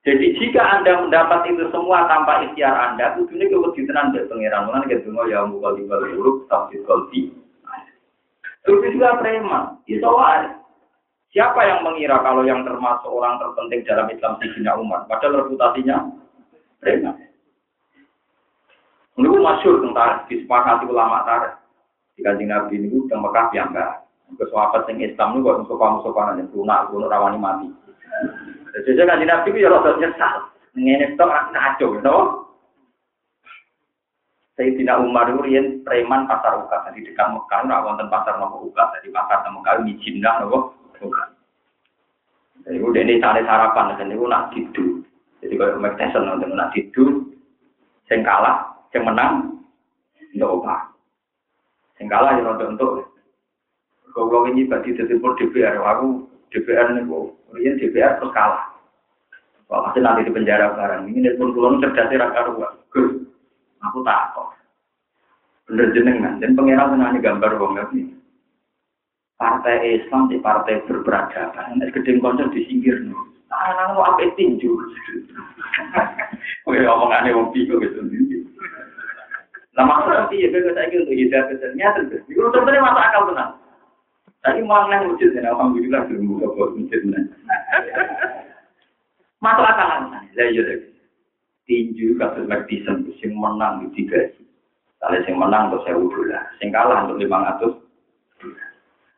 Jadi 0.05 0.37
jika 0.37 0.61
Anda 0.61 1.07
mendapat 1.07 1.49
itu 1.49 1.71
semua 1.71 2.05
tanpa 2.11 2.43
ikhtiar 2.45 2.75
Anda, 2.75 3.15
kudune 3.15 3.47
keweditan 3.47 4.11
dari 4.11 4.27
pangeran. 4.27 4.67
Mulane 4.67 4.91
ketemu 4.91 5.23
ya 5.31 5.47
muka 5.47 5.79
di 5.79 5.87
huruf, 6.19 6.45
tafsir 6.51 6.83
kolbi. 6.85 7.31
Terus 8.67 8.85
juga 8.91 9.23
preman, 9.23 9.81
itu 9.87 10.05
wae. 10.05 10.64
Siapa 11.35 11.67
yang 11.67 11.83
mengira 11.83 12.23
kalau 12.23 12.47
yang 12.47 12.63
termasuk 12.63 13.11
orang 13.11 13.43
terpenting 13.43 13.83
dalam 13.83 14.07
Islam 14.07 14.39
Sidina 14.39 14.79
Umar? 14.79 15.03
Padahal 15.11 15.43
reputasinya 15.43 16.07
preman. 16.79 17.19
Ini 19.19 19.27
masyur 19.27 19.83
tentang 19.83 20.31
disepakati 20.31 20.87
ulama 20.87 21.27
tarik. 21.27 21.59
Di 22.15 22.23
kanjeng 22.23 22.55
Nabi 22.55 22.79
ini 22.79 22.87
udah 22.87 23.19
Mekah 23.19 23.51
yang 23.51 23.75
enggak. 23.75 24.07
Kesuapat 24.39 24.87
yang 24.95 25.03
Islam 25.03 25.35
ini 25.35 25.43
kok 25.43 25.67
sopan-sopan 25.67 26.39
aja, 26.39 26.47
lunak, 26.55 26.87
lunak 26.95 27.11
rawani 27.11 27.39
mati. 27.43 27.67
Jadi 28.87 29.03
kanjeng 29.03 29.27
Nabi 29.27 29.47
itu 29.51 29.59
ya 29.59 29.75
rasa 29.75 29.91
nyesal. 29.99 30.35
Ini 30.79 31.19
itu 31.19 31.19
ngaco, 31.19 31.87
gitu. 31.99 32.17
Sayyidina 34.55 35.03
Umar 35.03 35.35
itu 35.35 35.83
preman 35.83 36.31
pasar 36.31 36.63
ukat. 36.63 36.95
Jadi 36.95 37.11
dekat 37.11 37.27
Mekah, 37.27 37.61
nggak 37.67 37.83
wonten 37.83 38.07
pasar 38.07 38.39
nopo 38.39 38.71
ukat. 38.71 38.87
Jadi 39.03 39.11
pasar 39.11 39.43
Mekah 39.51 39.83
ini 39.83 39.99
jindah 39.99 40.47
nopo. 40.47 40.84
Jadi 42.65 42.81
udah 42.81 43.01
ini 43.05 43.21
cari 43.21 43.45
sarapan, 43.45 43.93
dan 44.01 44.09
itu 44.09 44.25
nak 44.25 44.49
tidur. 44.57 45.05
Jadi 45.45 45.55
kalau 45.61 45.77
Mike 45.77 46.01
Tyson 46.01 46.25
nonton 46.25 46.57
nak 46.57 46.73
tidur, 46.73 47.29
sing 48.09 48.25
kalah, 48.25 48.73
sing 48.89 49.05
menang, 49.05 49.61
untuk 50.33 50.65
apa? 50.65 50.97
Sing 52.01 52.09
kalah 52.09 52.33
ya 52.37 52.41
nonton 52.41 52.81
untuk. 52.81 53.13
Kalau 54.15 54.49
ini 54.49 54.65
berarti 54.65 54.97
tetap 54.97 55.21
DPR, 55.37 55.77
aku 55.83 56.25
DPR 56.55 56.95
nih 56.95 57.05
kok, 57.05 57.25
ini 57.59 57.77
DPR 57.83 58.17
terus 58.17 58.33
kalah. 58.33 58.73
Kalau 59.69 59.91
masih 59.91 60.01
nanti 60.01 60.25
di 60.25 60.33
penjara 60.33 60.73
barang, 60.73 61.11
ini 61.11 61.35
pun 61.35 61.51
belum 61.53 61.83
cerdas 61.83 62.15
raka 62.15 62.49
ruang. 62.49 62.75
Aku 63.85 63.99
tak 64.07 64.33
kok. 64.33 64.55
Bener 65.69 65.93
jenengan, 65.93 66.41
dan 66.41 66.57
pengiran 66.57 66.97
senang 66.97 67.21
gambar 67.21 67.57
wong 67.61 67.77
ini 67.93 68.24
partai 69.39 70.03
Islam 70.03 70.31
di 70.31 70.39
partai 70.39 70.83
berperadaban. 70.87 71.81
Nek 71.81 71.93
gedeng 71.95 72.23
konco 72.23 72.47
disingkir. 72.55 73.03
Nah, 73.51 73.71
nang 73.79 73.95
mau 73.95 74.07
apa 74.07 74.27
tinju. 74.35 74.71
Kowe 76.67 76.79
omongane 76.79 77.31
wong 77.35 77.55
bingung 77.55 77.83
gitu. 77.83 78.01
Nah, 79.75 79.85
maksudnya 79.87 80.31
sih 80.31 80.39
ya, 80.39 80.49
saya 80.55 80.87
kira 80.87 81.03
untuk 81.03 81.19
hidayah 81.19 81.57
ternyata 81.59 81.99
itu 82.07 82.23
sebetulnya 82.31 82.87
masuk 82.87 83.03
akal 83.03 83.23
tenang. 83.27 83.53
Tadi 84.45 84.61
mau 84.63 84.87
nang 84.87 85.11
masjid 85.11 85.35
ya, 85.35 85.51
alhamdulillah 85.51 86.07
belum 86.07 86.31
buka 86.31 86.47
buat 86.55 86.71
masjid 86.79 87.01
Masuk 89.43 89.67
akal 89.67 89.89
lah. 90.15 90.23
Ya 90.39 90.45
iya 90.51 90.63
Tinju 91.65 92.21
kasus 92.21 92.45
Madison, 92.45 93.09
sing 93.19 93.33
menang 93.41 93.89
di 93.89 93.89
tiga. 93.97 94.21
Kalau 95.01 95.21
sing 95.25 95.37
menang 95.41 95.73
untuk 95.73 95.81
saya 95.89 95.97
lah, 96.29 96.45
sing 96.61 96.69
kalah 96.69 97.09
untuk 97.09 97.25
lima 97.25 97.41
ratus. 97.41 97.84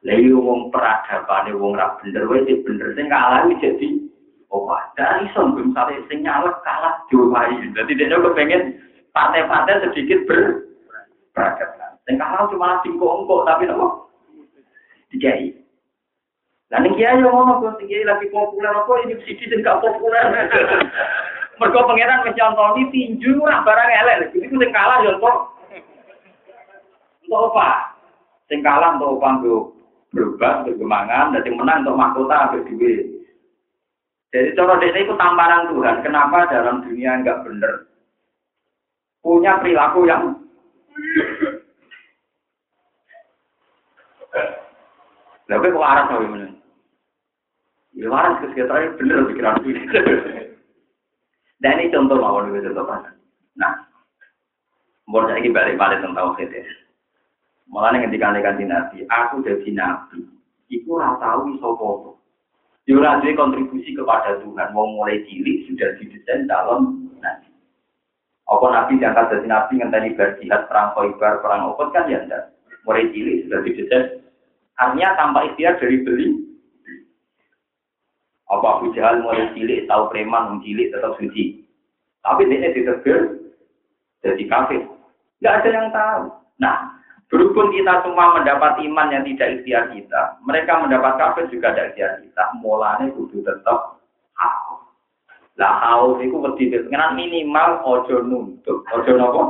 Lah 0.06 0.14
iya 0.14 0.38
wong 0.38 0.70
peradabane 0.70 1.50
wong 1.58 1.74
ra 1.74 1.98
bener 1.98 2.30
wae 2.30 2.46
bener 2.46 2.94
sing 2.94 3.10
kalah 3.10 3.42
jadi 3.58 3.88
obat. 4.54 4.94
Dari 4.94 5.26
iso 5.26 5.50
misalnya 5.50 5.98
sing 6.06 6.22
nyalek 6.22 6.62
kalah 6.62 6.94
diwai. 7.10 7.58
Jadi 7.74 7.98
dia 7.98 8.14
kepengen 8.14 8.78
partai-partai 9.10 9.90
sedikit 9.90 10.22
ber 10.30 10.62
beragam. 11.34 11.98
Sing 12.06 12.22
kalah 12.22 12.46
cuma 12.46 12.78
singkong 12.86 13.26
tapi 13.50 13.66
nopo 13.66 14.06
dikai. 15.10 15.50
Lah 16.70 16.78
ning 16.86 16.94
kiai 16.94 17.18
yo 17.18 17.26
ngono 17.26 17.66
kok 17.66 17.82
sing 17.82 17.90
lagi 18.06 18.30
populer 18.30 18.78
apa 18.78 18.92
ini 19.02 19.18
siji 19.26 19.50
sing 19.50 19.58
gak 19.66 19.82
populer. 19.82 20.22
Mergo 21.58 21.82
pangeran 21.82 22.22
wis 22.22 22.38
nyontoni 22.38 22.94
tinju 22.94 23.42
ora 23.42 23.66
barang 23.66 23.90
elek. 23.90 24.38
Iki 24.38 24.54
sing 24.54 24.70
kalah 24.70 25.02
yo. 25.02 25.18
Untuk 25.18 25.34
apa? 27.50 27.90
Sing 28.46 28.62
kalah 28.62 28.94
untuk 28.94 29.18
apa 29.18 29.74
berubah, 30.14 30.66
bergemangan, 30.66 31.34
dan 31.34 31.42
yang 31.42 31.54
menang 31.58 31.82
untuk 31.84 31.98
mahkota, 31.98 32.54
berdua. 32.54 32.94
Jadi 34.34 34.52
cara 34.52 34.74
desa 34.82 34.98
itu 35.00 35.14
tamparan 35.16 35.70
Tuhan. 35.72 35.96
Kenapa 36.04 36.50
dalam 36.50 36.84
dunia 36.84 37.16
enggak 37.16 37.40
benar? 37.46 37.88
Punya 39.24 39.58
perilaku 39.64 40.06
yang 40.06 40.22
Lalu 45.46 45.70
kok 45.70 45.78
waras 45.78 46.10
apa 46.10 46.26
mana? 46.26 46.48
Ya 47.94 48.10
waras 48.10 48.42
ke 48.42 48.50
sekitar 48.50 48.98
bener 48.98 49.30
pikiran. 49.30 49.62
Dan 51.62 51.80
ini 51.80 51.94
contoh 51.94 52.18
nih 52.18 52.66
contoh? 52.66 52.84
Nah, 53.56 53.72
mau 55.06 55.22
saya 55.22 55.38
balik 55.38 55.78
balik 55.78 56.02
tentang 56.02 56.34
kita. 56.34 56.60
Malah 57.66 57.94
nih 57.94 58.06
ketika 58.06 58.30
nabi, 58.30 59.04
aku 59.10 59.42
jadi 59.42 59.68
nabi. 59.74 60.22
Iku 60.66 60.98
ratawi 60.98 61.58
sopo 61.62 62.16
Yura 62.86 63.18
ya 63.18 63.34
kontribusi 63.34 63.98
kepada 63.98 64.38
Tuhan. 64.46 64.70
Mau 64.70 64.86
mulai 64.86 65.18
cilik 65.26 65.66
sudah 65.66 65.98
didesain 65.98 66.46
dalam 66.46 67.10
nabi. 67.18 67.50
Apa 68.46 68.66
nabi 68.70 69.02
diangkat 69.02 69.26
jadi 69.34 69.46
nabi 69.50 69.82
ngenteni 69.82 70.14
berjihad 70.14 70.70
perang 70.70 70.94
koibar 70.94 71.42
perang 71.42 71.74
opot 71.74 71.90
kan 71.90 72.06
ya 72.06 72.22
enggak. 72.22 72.54
Mulai 72.86 73.10
cilik 73.10 73.42
sudah 73.46 73.58
didesain. 73.66 74.22
Artinya 74.78 75.18
tanpa 75.18 75.50
ikhtiar 75.50 75.82
dari 75.82 75.98
beli. 76.06 76.28
Apa 78.46 78.78
Abu 78.78 78.94
Jahal 78.94 79.18
mulai 79.18 79.50
cilik 79.58 79.90
tahu 79.90 80.06
preman 80.06 80.62
cilik 80.62 80.94
tetap 80.94 81.18
suci. 81.18 81.66
Tapi 82.22 82.46
dia 82.46 82.70
ditegur 82.70 83.50
jadi 84.22 84.44
kafir. 84.46 84.86
Enggak 85.42 85.54
ada 85.58 85.68
yang 85.74 85.88
tahu. 85.90 86.22
Nah, 86.62 86.76
Berhubung 87.26 87.74
kita 87.74 88.06
semua 88.06 88.38
mendapat 88.38 88.78
iman 88.86 89.10
yang 89.10 89.26
tidak 89.26 89.58
ikhtiar 89.58 89.90
kita, 89.90 90.38
mereka 90.46 90.78
mendapat 90.78 91.18
kafir 91.18 91.50
juga 91.50 91.74
tidak 91.74 91.86
ikhtiar 91.90 92.12
kita. 92.22 92.42
Mulanya 92.62 93.10
kudu 93.18 93.42
tetap 93.42 93.98
haus. 94.38 94.86
Lah 95.58 95.74
haus 95.82 96.22
itu 96.22 96.38
wedi 96.38 96.70
dengan 96.70 97.18
minimal 97.18 97.82
ojo 97.82 98.22
nuntut, 98.22 98.86
ojo 98.94 99.10
nopo. 99.18 99.42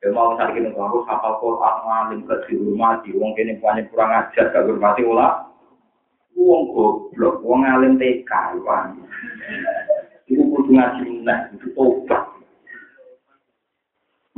Ya 0.00 0.08
mau 0.16 0.32
cari 0.32 0.56
kini 0.56 0.72
aku 0.72 1.04
hafal 1.04 1.36
Quran 1.44 1.76
ngalim 1.84 2.20
ke 2.24 2.36
di 2.48 2.56
rumah 2.56 3.04
di 3.04 3.12
wong 3.12 3.36
kini 3.36 3.60
banyak 3.60 3.84
kurang 3.92 4.16
ajar 4.16 4.48
gak 4.48 4.64
hormati 4.64 5.04
ulah. 5.04 5.44
Wong 6.38 6.72
goblok, 6.72 7.44
wong 7.44 7.68
ngalim 7.68 8.00
TK, 8.00 8.32
wong. 8.64 9.04
Itu 10.24 10.40
kudu 10.40 10.72
ngaji 10.72 11.04
meneh, 11.04 11.38
kudu 11.52 11.68
tobat. 11.76 12.29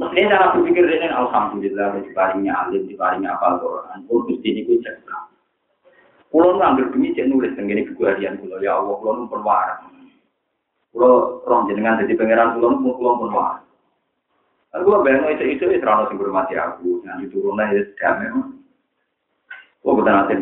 Mestinya 0.03 0.35
cara 0.35 0.47
berpikir 0.59 0.83
ini 0.83 1.07
alhamdulillah 1.15 2.03
diparingnya 2.03 2.53
alim, 2.59 2.91
diparingnya 2.91 3.39
apa 3.39 3.63
Quran. 3.63 4.03
Pun 4.11 4.27
mesti 4.27 4.49
ini 4.51 4.67
gue 4.67 4.83
cek. 4.83 4.99
Kulo 6.33 6.59
ngambil 6.59 6.91
demi 6.91 7.15
cek 7.15 7.31
nulis 7.31 7.55
tentang 7.55 7.87
buku 7.93 8.03
harian 8.09 8.41
kulo 8.43 8.59
ya 8.59 8.83
Allah 8.83 8.99
kulo 8.99 9.11
nu 9.15 9.25
perwara. 9.31 9.79
Kulo 10.91 11.45
rong 11.47 11.71
jenengan 11.71 12.03
jadi 12.03 12.19
pangeran 12.19 12.59
kulo 12.59 12.67
nu 12.83 12.91
kulo 12.99 13.11
pun 13.23 13.31
waras. 13.31 13.63
Lalu 14.75 15.05
bayang 15.07 15.29
itu 15.39 15.45
itu 15.55 15.65
itu 15.69 15.85
rano 15.85 16.09
sing 16.09 16.17
bermati 16.17 16.57
aku, 16.57 17.05
nanti 17.05 17.29
turunnya 17.29 17.77
ya 17.77 17.83
damai. 18.01 18.33
Gue 19.85 19.93
betul 19.93 20.09
nanti 20.09 20.35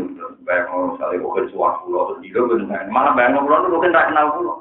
bayang 0.46 0.94
misalnya 0.94 1.20
kerja 1.20 1.50
suatu 1.52 1.84
kulo 1.84 2.00
terus 2.14 2.22
juga 2.22 2.54
benar, 2.56 2.86
malah 2.88 3.12
bayang 3.12 3.42
kulo 3.44 3.56
nu 3.66 3.74
bukan 3.76 3.92
tak 3.92 4.08
kenal 4.08 4.26
kulo. 4.38 4.54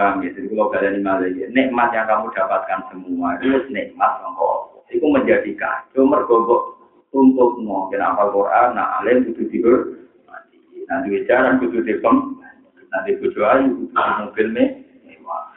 Paham 0.00 0.24
ya? 0.24 0.32
Jadi 0.32 0.48
kalau 0.48 0.72
kalian 0.72 1.04
lagi, 1.04 1.44
nikmat 1.52 1.92
yang 1.92 2.08
kamu 2.08 2.32
dapatkan 2.32 2.88
semua 2.88 3.36
itu 3.36 3.68
nikmat 3.68 4.24
kok. 4.24 4.88
Itu 4.88 5.04
menjadi 5.04 5.52
kacau, 5.60 6.08
mergogok 6.08 6.80
untuk 7.12 7.60
mau 7.60 7.92
kenapa 7.92 8.32
Quran, 8.32 8.80
nah 8.80 8.96
alim 9.04 9.28
itu 9.28 9.44
tidur, 9.52 9.92
nanti 10.88 11.06
bicara 11.12 11.60
itu 11.60 11.84
dipem, 11.84 12.40
nanti 12.88 13.18
bujuan 13.20 13.76
itu 13.76 13.92
mobil 13.92 14.46
me, 14.56 14.64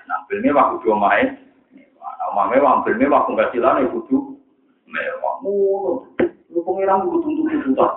nah 0.10 0.18
mobil 0.28 0.38
me 0.44 0.50
waktu 0.52 0.76
dua 0.84 0.96
main, 1.00 1.28
nah 1.72 2.30
mame 2.36 2.60
mobil 2.60 3.00
me 3.00 3.06
waktu 3.08 3.30
nggak 3.32 3.52
silan 3.54 3.86
itu 3.86 3.96
butuh 3.96 4.24
mewah, 4.90 5.36
mulu, 5.40 5.94
lu 6.52 6.60
pengiran 6.66 7.06
butuh 7.06 7.22
tuntut 7.22 7.48
juta. 7.64 7.88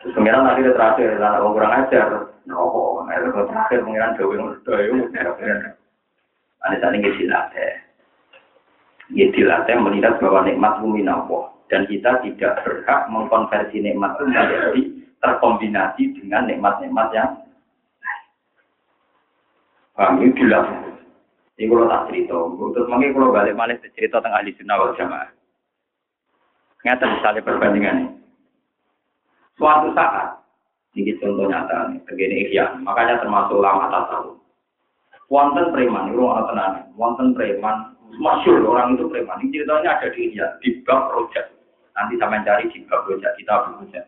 Terus 0.00 0.14
pengiran 0.16 0.42
nanti 0.48 0.66
terakhir, 0.66 1.18
lah 1.18 1.38
orang 1.38 1.54
kurang 1.54 1.72
ajar, 1.82 2.06
Nopo, 2.42 3.06
nah 3.06 3.14
itu 3.14 3.30
terakhir 3.30 3.86
pengiran 3.86 4.18
udah 4.18 4.78
itu 4.82 5.06
pengiran. 5.14 5.72
Ada 6.62 6.76
saat 6.82 6.94
ini 6.98 7.10
dilatih. 7.14 7.72
Ya 9.14 9.26
dilatih 9.30 9.76
melihat 9.78 10.18
bahwa 10.18 10.42
nikmat 10.46 10.82
bumi 10.82 11.06
nopo 11.06 11.54
dan 11.70 11.86
kita 11.86 12.18
tidak 12.26 12.66
berhak 12.66 13.06
mengkonversi 13.10 13.78
nikmat 13.78 14.18
itu 14.18 14.22
menjadi 14.26 14.82
terkombinasi 15.22 16.02
dengan 16.18 16.50
nikmat-nikmat 16.50 17.08
yang 17.14 17.30
ini 20.18 20.34
dilatih. 20.34 20.78
Ini 21.60 21.68
kalau 21.68 21.86
tak 21.86 22.10
cerita, 22.10 22.36
terus 22.74 22.88
mungkin 22.90 23.12
kalau 23.14 23.30
balik 23.30 23.54
balik 23.54 23.78
cerita 23.94 24.18
tentang 24.18 24.34
ahli 24.34 24.50
sunnah 24.58 24.76
wal 24.82 24.96
jamaah. 24.98 25.30
Ngata 26.82 27.04
misalnya 27.06 27.46
perbandingan. 27.46 27.98
Suatu 29.54 29.94
saat 29.94 30.41
ini 30.92 31.16
contoh 31.16 31.48
nyata 31.48 31.88
begini 32.04 32.48
ikhya. 32.48 32.76
Makanya 32.84 33.24
termasuk 33.24 33.56
lama 33.64 33.88
tahu. 33.88 34.36
Wonten 35.32 35.72
preman, 35.72 36.12
itu 36.12 36.20
orang 36.20 36.44
tenang. 36.52 36.72
Wonten 37.00 37.32
preman, 37.32 37.96
masyur 38.20 38.60
orang 38.68 39.00
itu 39.00 39.08
preman. 39.08 39.40
Ini 39.40 39.64
ceritanya 39.64 39.96
ada 39.96 40.12
di 40.12 40.28
India, 40.28 40.46
di 40.60 40.84
bab 40.84 41.08
project. 41.08 41.56
Nanti 41.96 42.20
saya 42.20 42.28
mencari 42.28 42.68
di 42.68 42.84
bab 42.84 43.08
project, 43.08 43.32
kita 43.40 43.54
project. 43.72 44.06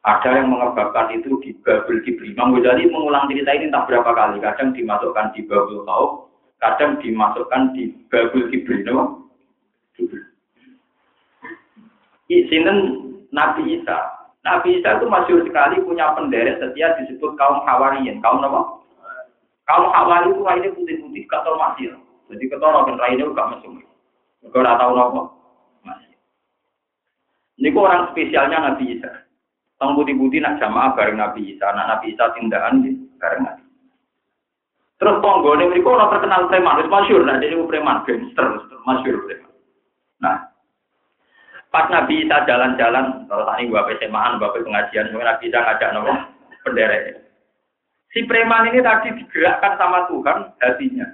Ada 0.00 0.40
yang 0.40 0.48
mengebabkan 0.52 1.12
itu 1.12 1.36
di 1.44 1.52
Babel 1.60 2.00
Kibri. 2.00 2.32
Imam 2.32 2.56
Ghazali 2.56 2.88
mengulang 2.88 3.28
cerita 3.28 3.52
ini 3.52 3.68
entah 3.68 3.84
berapa 3.84 4.08
kali. 4.16 4.40
Kadang 4.40 4.72
dimasukkan 4.72 5.36
di 5.36 5.44
Babel 5.44 5.84
Khauf, 5.84 6.32
kadang 6.56 6.96
dimasukkan 7.04 7.76
di 7.76 7.92
Babel 8.08 8.48
Kibri. 8.48 8.80
No? 8.88 9.28
Sinten 12.32 12.78
Nabi 13.28 13.76
Isa 13.76 14.19
Nabi 14.40 14.80
Isa 14.80 14.96
itu 14.96 15.04
masyur 15.04 15.44
sekali 15.44 15.84
punya 15.84 16.16
penderet 16.16 16.56
setia 16.64 16.96
disebut 16.96 17.36
kaum 17.36 17.60
Hawariyin. 17.68 18.24
Kaum 18.24 18.40
apa? 18.40 18.80
Kaum 19.68 19.92
Hawari 19.92 20.32
itu 20.32 20.40
lainnya 20.40 20.72
putih-putih, 20.72 21.28
gak 21.28 21.44
tau 21.44 21.60
masih. 21.60 21.92
Jadi 22.32 22.44
ketara 22.48 22.88
kan 22.88 22.96
lainnya 22.96 23.28
gak 23.36 23.48
mesum. 23.52 23.84
Mereka 24.40 24.58
gak 24.64 24.80
tahu 24.80 24.92
apa? 24.96 25.22
Masih. 25.84 26.12
Ini 27.60 27.68
orang 27.76 28.08
spesialnya 28.16 28.58
Nabi 28.64 28.96
Isa. 28.96 29.12
Tang 29.76 29.92
putih-putih 29.96 30.40
nak 30.40 30.56
jamaah 30.56 30.96
bareng 30.96 31.20
Nabi 31.20 31.56
Isa. 31.56 31.68
Nah 31.76 31.84
Nabi 31.84 32.16
Isa 32.16 32.32
tindakan 32.32 32.80
bareng 33.20 33.42
Nabi. 33.44 33.64
Terus 35.00 35.16
tonggo 35.24 35.56
ini 35.56 35.64
mereka 35.68 35.96
orang 35.96 36.12
terkenal 36.12 36.44
preman, 36.52 36.84
masyur. 36.88 37.24
Nah 37.24 37.40
jadi 37.40 37.56
preman, 37.64 38.04
gangster, 38.04 38.68
masyur 38.84 39.16
preman. 39.24 39.49
Pas 41.70 41.86
Nabi 41.86 42.26
Isa 42.26 42.42
jalan-jalan, 42.50 43.30
kalau 43.30 43.46
tadi 43.46 43.70
gua 43.70 43.86
SMA, 43.94 44.42
bapak 44.42 44.66
pengajian, 44.66 45.14
mungkin 45.14 45.30
Nabi 45.30 45.44
Isa 45.46 45.58
ngajak 45.62 45.90
nopo 45.94 46.12
penderek. 46.66 47.22
Si 48.10 48.26
preman 48.26 48.74
ini 48.74 48.82
tadi 48.82 49.14
digerakkan 49.14 49.78
sama 49.78 50.10
Tuhan 50.10 50.50
hatinya. 50.58 51.06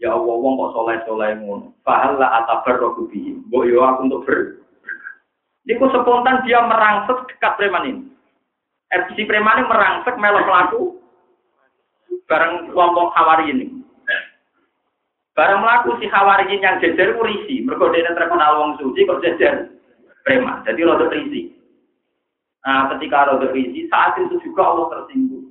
Ya 0.00 0.16
Allah, 0.16 0.32
wong 0.32 0.56
kok 0.56 0.72
soleh 0.72 0.96
soleh 1.04 1.36
ngono. 1.36 1.76
Fahala 1.84 2.40
atabar 2.40 2.80
rohubi. 2.80 3.36
Mbok 3.52 3.68
yo 3.68 3.84
aku 3.84 4.00
untuk 4.08 4.24
ber. 4.24 4.64
Niku 5.68 5.92
spontan 5.92 6.40
dia 6.48 6.64
merangsek 6.64 7.28
dekat 7.28 7.52
preman 7.60 7.86
ini. 7.86 8.02
Er, 8.96 9.06
si 9.12 9.28
preman 9.28 9.60
ini 9.60 9.68
merangsek 9.68 10.16
melok 10.16 10.48
pelaku 10.48 10.80
bareng 12.26 12.72
kelompok 12.72 13.12
hawari 13.12 13.52
ini. 13.52 13.66
Bareng 15.36 15.60
melaku 15.60 16.00
si 16.00 16.08
hawari 16.08 16.48
ini 16.48 16.64
yang 16.64 16.80
jejer 16.80 17.12
urisi. 17.12 17.60
Mereka 17.60 17.92
dia 17.92 18.08
terkenal 18.16 18.56
wong 18.56 18.80
suci 18.80 19.04
kok 19.04 19.20
jejer 19.20 19.81
preman. 20.22 20.62
Jadi 20.66 20.80
roda 20.82 21.06
risi. 21.10 21.54
Nah, 22.62 22.90
ketika 22.94 23.30
roda 23.30 23.50
risi, 23.50 23.86
saat 23.90 24.18
itu 24.18 24.38
juga 24.42 24.62
Allah 24.66 24.86
tersinggung. 24.98 25.50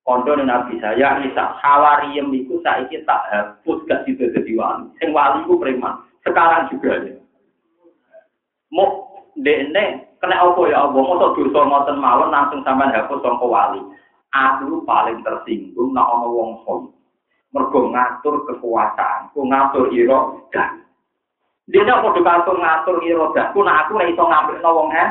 Kondo 0.00 0.32
Nabi 0.34 0.80
saya, 0.80 1.22
Isa, 1.22 1.54
Hawariyem 1.60 2.32
itu 2.34 2.58
saiki 2.64 3.04
tak 3.04 3.20
hapus 3.30 3.84
gak 3.86 4.02
situ 4.08 4.26
jadi 4.32 4.52
wali. 4.56 4.88
Sing 4.98 5.12
wali 5.12 5.44
itu 5.44 5.54
preman. 5.60 6.02
Sekarang 6.24 6.66
juga 6.72 7.04
ya. 7.04 7.14
Mau 8.72 9.06
dene 9.38 10.10
Kena 10.20 10.36
apa 10.36 10.60
ya 10.68 10.84
Allah? 10.84 11.00
Masa 11.00 11.32
dosa 11.32 11.60
ngoten 11.64 11.96
mawon 11.96 12.28
langsung 12.28 12.60
sampean 12.60 12.92
hapus 12.92 13.24
sangka 13.24 13.46
wali. 13.48 13.80
Aku 14.36 14.84
paling 14.84 15.24
tersinggung 15.24 15.96
nek 15.96 16.04
ana 16.04 16.28
wong 16.28 16.60
mergo 17.50 17.90
ngatur 17.90 18.46
kekuasaan, 18.46 19.32
ku 19.34 19.42
ngatur 19.48 19.90
irodah. 19.90 20.70
Dia 21.70 21.86
padha 21.86 22.18
ngatur 22.18 22.56
ngatur 22.58 22.96
irodah, 23.06 23.54
ku 23.54 23.62
nek 23.62 23.86
aku 23.86 24.02
iso 24.02 24.24
ngambil 24.26 24.58
wong 24.58 24.90
eh. 24.90 25.08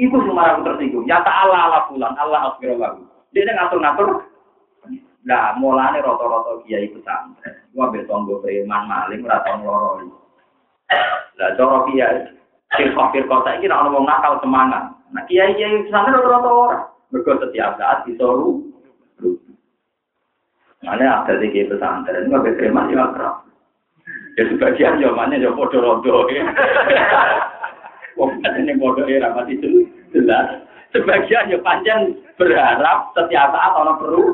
Iku 0.00 0.16
semua 0.24 0.56
aku 0.56 0.64
tersinggung. 0.64 1.04
Ya 1.04 1.20
ta'ala 1.20 1.68
ala 1.68 1.78
bulan, 1.88 2.16
Allah 2.16 2.52
asbirullah. 2.52 3.00
Dia 3.36 3.48
ngatur-ngatur. 3.48 4.28
Nah, 5.28 5.52
mulane 5.60 6.00
rata-rata 6.00 6.64
kiai 6.64 6.88
pesantren. 6.88 7.68
Gua 7.76 7.92
besok 7.92 8.24
gue 8.24 8.40
preman 8.40 8.88
maling, 8.88 9.20
rata 9.28 9.60
ngeloroi. 9.60 10.08
Nah, 11.36 11.50
cara 11.60 11.78
kiai, 11.92 12.32
firqah-firqah 12.72 13.40
saya 13.44 13.60
kira 13.60 13.76
orang 13.76 14.08
nakal 14.08 14.40
semangat. 14.40 14.88
Nah, 15.12 15.24
kiai 15.28 15.52
kiai 15.60 15.84
sana 15.92 16.16
rata-rata 16.16 16.48
orang. 16.48 16.84
Mereka 17.12 17.32
setiap 17.44 17.76
saat 17.76 18.08
disuruh. 18.08 18.64
Mana 20.80 21.20
ada 21.20 21.36
di 21.36 21.52
kiai 21.52 21.68
pesantren, 21.68 22.32
nggak 22.32 22.40
berterima 22.40 22.88
ya 22.88 23.12
kerap. 23.12 23.49
Ya 24.38 24.42
sebagian 24.46 25.02
jawabannya 25.02 25.42
ya 25.42 25.50
bodoh 25.50 25.80
rodo. 25.82 26.30
Wong 28.18 28.30
ini 28.44 28.72
bodoh 28.78 29.06
ya 29.08 29.24
rapat 29.26 29.50
itu 29.50 29.88
jelas. 30.14 30.62
Sebagian 30.94 31.50
ya 31.50 31.58
panjang 31.62 32.14
berharap 32.38 33.10
setiap 33.14 33.50
saat 33.54 33.72
orang 33.74 33.98
perlu. 33.98 34.24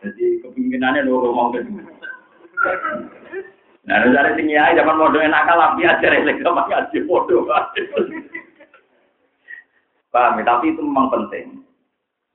Jadi 0.00 0.40
kepemimpinannya 0.40 1.04
loro 1.04 1.32
mau 1.36 1.52
Nah, 3.80 3.96
dari 4.06 4.36
sini 4.36 4.54
ya, 4.54 4.76
zaman 4.76 5.00
modal 5.00 5.24
nakal 5.24 5.56
api 5.56 5.88
aja 5.88 6.04
refleks 6.12 6.44
sama 6.44 6.68
ngaji 6.68 7.00
bodoh. 7.08 7.48
Paham 10.12 10.38
ya? 10.38 10.42
Tapi 10.44 10.76
itu 10.76 10.80
memang 10.84 11.08
penting. 11.10 11.64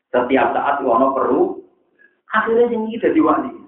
Setiap 0.10 0.56
saat 0.56 0.82
ono 0.82 1.12
perlu, 1.14 1.60
akhirnya 2.34 2.72
ini 2.72 2.98
jadi 2.98 3.20
wali. 3.20 3.65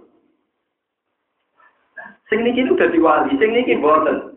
Sing 2.28 2.44
ini 2.44 2.68
udah 2.68 2.92
diwali, 2.92 3.32
sing 3.40 3.56
ini 3.56 3.80
boten. 3.80 4.36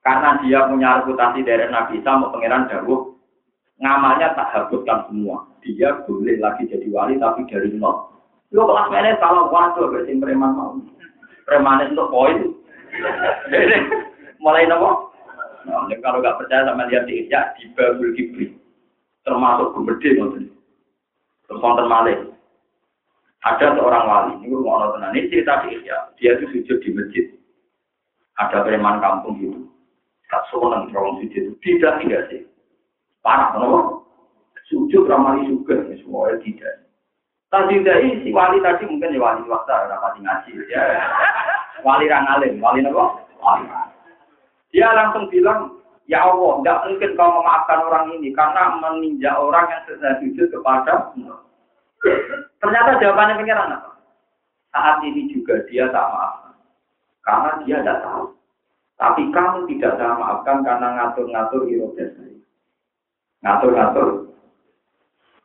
Karena 0.00 0.40
dia 0.40 0.64
punya 0.64 1.04
reputasi 1.04 1.44
dari 1.44 1.68
Nabi 1.68 2.00
Isa, 2.00 2.16
mau 2.16 2.32
pangeran 2.32 2.64
Dawuh, 2.72 3.12
ngamalnya 3.76 4.32
tak 4.32 4.48
habiskan 4.56 5.04
semua. 5.12 5.44
Dia 5.60 6.00
boleh 6.08 6.40
lagi 6.40 6.64
jadi 6.64 6.88
wali, 6.88 7.20
tapi 7.20 7.44
dari 7.44 7.68
nol. 7.76 8.08
Lo 8.56 8.64
kelas 8.64 8.88
mana 8.88 9.20
kalau 9.20 9.52
waduh, 9.52 9.92
berarti 9.92 10.16
preman 10.16 10.56
mau. 10.56 10.80
Preman 11.44 11.92
untuk 11.92 12.08
poin. 12.08 12.56
Mulai 14.42 14.64
nopo? 14.64 15.12
Nah, 15.68 15.84
kalau 16.00 16.24
nggak 16.24 16.38
percaya 16.40 16.64
sama 16.64 16.88
lihat 16.88 17.04
di 17.04 17.28
Isya, 17.28 17.52
di 17.60 17.68
Babul 17.76 18.16
Kibri. 18.16 18.56
Termasuk 19.28 19.76
Gumede, 19.76 20.16
maksudnya. 20.16 20.48
Terus 21.44 21.60
wonten 21.60 21.84
malih. 21.84 22.16
Ada 23.46 23.78
seorang 23.78 24.04
wali, 24.10 24.32
ini 24.42 24.50
rumah 24.50 24.90
Allah 24.90 25.14
ini 25.14 25.30
cerita 25.30 25.62
di 25.62 25.78
Isya. 25.78 26.10
Dia 26.18 26.34
itu 26.34 26.50
sujud 26.50 26.78
di 26.82 26.90
masjid. 26.90 27.26
Ada 28.42 28.66
preman 28.66 28.98
kampung 28.98 29.38
gitu. 29.38 29.60
Tak 30.26 30.42
seneng 30.50 30.90
terowong 30.90 31.22
sujud. 31.22 31.54
Tidak, 31.62 31.92
tidak 32.02 32.22
sih. 32.28 32.42
Parah, 33.22 33.54
kenapa? 33.54 34.02
Sujud 34.68 35.06
ramai 35.06 35.46
juga, 35.46 35.86
semuanya 35.96 36.36
tidak. 36.44 36.74
Tadi 37.48 37.80
dari 37.80 38.20
si 38.20 38.28
wali 38.28 38.60
tadi 38.60 38.84
mungkin 38.84 39.16
ya 39.16 39.24
wali 39.24 39.40
swasta, 39.48 39.88
rapati 39.88 40.20
ngaji 40.20 40.50
ya. 40.68 40.82
Wali 41.80 42.04
rangalim, 42.04 42.60
wali 42.60 42.84
apa? 42.84 43.24
Wali. 43.40 43.64
Dia 44.68 44.92
langsung 44.92 45.32
bilang, 45.32 45.80
ya 46.04 46.28
Allah, 46.28 46.60
tidak 46.60 46.82
mungkin 46.84 47.16
kau 47.16 47.40
memaafkan 47.40 47.80
orang 47.88 48.12
ini 48.20 48.36
karena 48.36 48.76
meninjak 48.76 49.32
orang 49.32 49.64
yang 49.72 49.82
sedang 49.88 50.20
sujud 50.20 50.52
kepada 50.52 51.08
Ternyata 52.58 53.00
jawabannya 53.02 53.38
pengiran 53.38 53.74
apa? 53.78 53.90
Saat 54.74 55.02
ini 55.02 55.30
juga 55.32 55.62
dia 55.66 55.90
tak 55.90 56.06
maafkan. 56.10 56.54
Karena 57.24 57.50
dia 57.64 57.76
tidak 57.82 57.98
tahu. 58.04 58.24
Tapi 58.98 59.22
kamu 59.30 59.58
tidak 59.70 59.94
saya 59.94 60.14
maafkan 60.18 60.66
karena 60.66 60.88
ngatur-ngatur 60.98 61.62
iroda 61.70 62.04
saya. 62.18 62.36
Ngatur-ngatur 63.46 64.28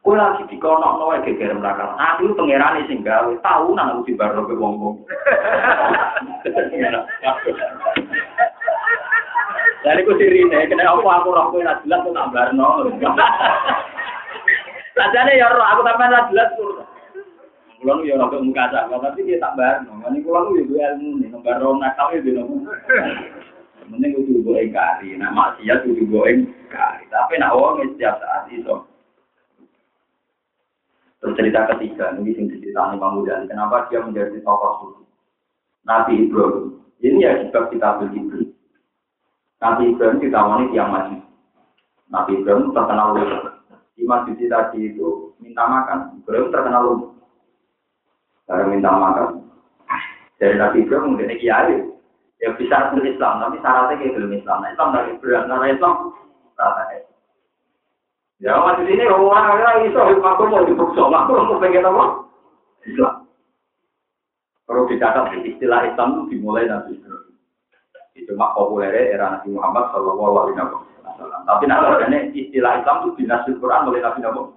Kue 0.03 0.19
lagi 0.19 0.43
di 0.51 0.59
kono 0.59 0.99
no 0.99 1.15
wae 1.15 1.23
geger 1.23 1.55
belakang. 1.55 1.95
Aku 1.95 2.35
pangeran 2.35 2.83
sing 2.91 3.07
gawe 3.07 3.31
tahu 3.39 3.71
nang 3.71 4.03
aku 4.03 4.11
di 4.11 4.19
baro 4.19 4.43
ke 4.43 4.51
wong. 4.59 4.99
Dari 9.83 10.03
ku 10.03 10.11
sirine, 10.19 10.67
kena 10.67 10.91
apa 10.91 11.07
aku 11.07 11.27
roh 11.31 11.55
kowe 11.55 11.63
lah 11.63 11.79
jelas 11.87 12.03
tak 12.03 12.29
barno. 12.35 12.91
Sajane 14.93 15.33
ya 15.41 15.49
roh 15.49 15.65
aku 15.65 15.81
sampean 15.81 16.13
lah 16.13 16.23
jelas 16.29 16.49
kur. 16.53 16.85
Kulo 17.81 17.99
yo 18.07 18.15
ora 18.15 18.39
muka 18.39 18.71
sak, 18.71 18.87
tapi 18.87 19.27
dia 19.27 19.41
tak 19.41 19.59
barno. 19.59 19.99
Ngene 19.99 20.23
kulo 20.23 20.55
yo 20.55 20.63
duwe 20.69 20.79
ilmu 20.79 21.19
nih, 21.19 21.27
nomor 21.33 21.57
rom 21.59 21.81
nakal 21.81 22.13
yo 22.15 22.21
dino. 22.21 22.45
Mending 23.91 24.15
kudu 24.15 24.47
go 24.47 24.55
engkari, 24.55 25.19
nak 25.19 25.35
maksiat 25.35 25.83
kudu 25.83 26.07
go 26.07 26.23
engkari. 26.23 27.03
Tapi 27.11 27.33
nak 27.35 27.51
wong 27.57 27.83
setiap 27.83 28.15
saat 28.23 28.47
itu 28.53 28.75
Terus 31.23 31.39
cerita 31.39 31.71
ketiga, 31.71 32.11
ini 32.19 32.35
sing 32.35 32.51
diceritakan 32.51 32.99
Imam 32.99 33.23
Ghazali, 33.23 33.47
kenapa 33.47 33.87
dia 33.87 34.03
menjadi 34.03 34.43
tokoh 34.43 34.71
suci. 34.83 35.03
Nabi 35.87 36.27
Ibrahim, 36.27 36.83
ini 36.99 37.23
ya 37.23 37.47
sebab 37.47 37.71
kita 37.71 38.03
beli 38.03 38.51
Nabi 39.63 39.95
Ibrahim 39.95 40.19
kita 40.19 40.35
wanita 40.35 40.75
yang 40.75 40.91
maju. 40.91 41.17
Nabi 42.11 42.31
Ibrahim 42.43 42.75
terkenal 42.75 43.15
lumpuh. 43.15 43.52
Di 43.93 44.03
masjid 44.09 44.35
tadi 44.49 44.89
itu 44.89 45.37
minta 45.37 45.63
makan. 45.69 46.17
Ibrahim 46.21 46.49
terkenal 46.49 46.81
lumpuh. 46.85 47.11
Karena 48.49 48.65
minta 48.69 48.89
makan. 48.89 49.27
Dari 50.41 50.55
Nabi 50.57 50.83
Ibrahim 50.83 51.13
mungkin 51.13 51.37
kiai. 51.37 51.77
Ya 52.43 52.51
bisa 52.59 52.91
Islam, 52.91 53.39
tapi 53.39 53.55
syaratnya 53.63 53.95
kayak 54.03 54.19
belum 54.19 54.35
Islam. 54.35 54.57
Nah, 54.59 54.69
Islam 54.75 54.89
dari 54.91 55.15
Ibrahim, 55.15 55.47
karena 55.47 55.67
Islam, 55.71 55.93
rata 56.59 56.83
Ya 58.43 58.59
di 58.75 58.83
sini 58.83 59.07
orang 59.07 59.55
orang 59.55 59.87
iso 59.87 60.03
aku 60.03 60.43
mau 60.51 60.67
dipuksa, 60.67 61.07
aku 61.07 61.31
mau 61.31 61.63
pengen 61.63 61.87
apa? 61.87 62.27
Islam. 62.83 63.23
Perlu 64.67 64.83
dicatat 64.91 65.31
istilah 65.39 65.87
Islam 65.87 66.27
itu 66.27 66.35
dimulai 66.35 66.67
Nabi 66.67 66.99
Ibrahim. 66.99 67.39
Itu 68.19 68.35
mak 68.35 68.59
populer 68.59 69.15
era 69.15 69.39
Nabi 69.39 69.55
Muhammad 69.55 69.95
Shallallahu 69.95 70.35
Alaihi 70.43 70.55
Wasallam. 70.59 70.92
Tapi 71.29 71.63
nanti 71.67 72.47
istilah 72.47 72.81
Islam 72.81 72.97
itu 73.03 73.09
dinasih 73.23 73.53
Quran 73.59 73.87
oleh 73.89 73.99
Nabi 74.01 74.19
Muhammad. 74.23 74.47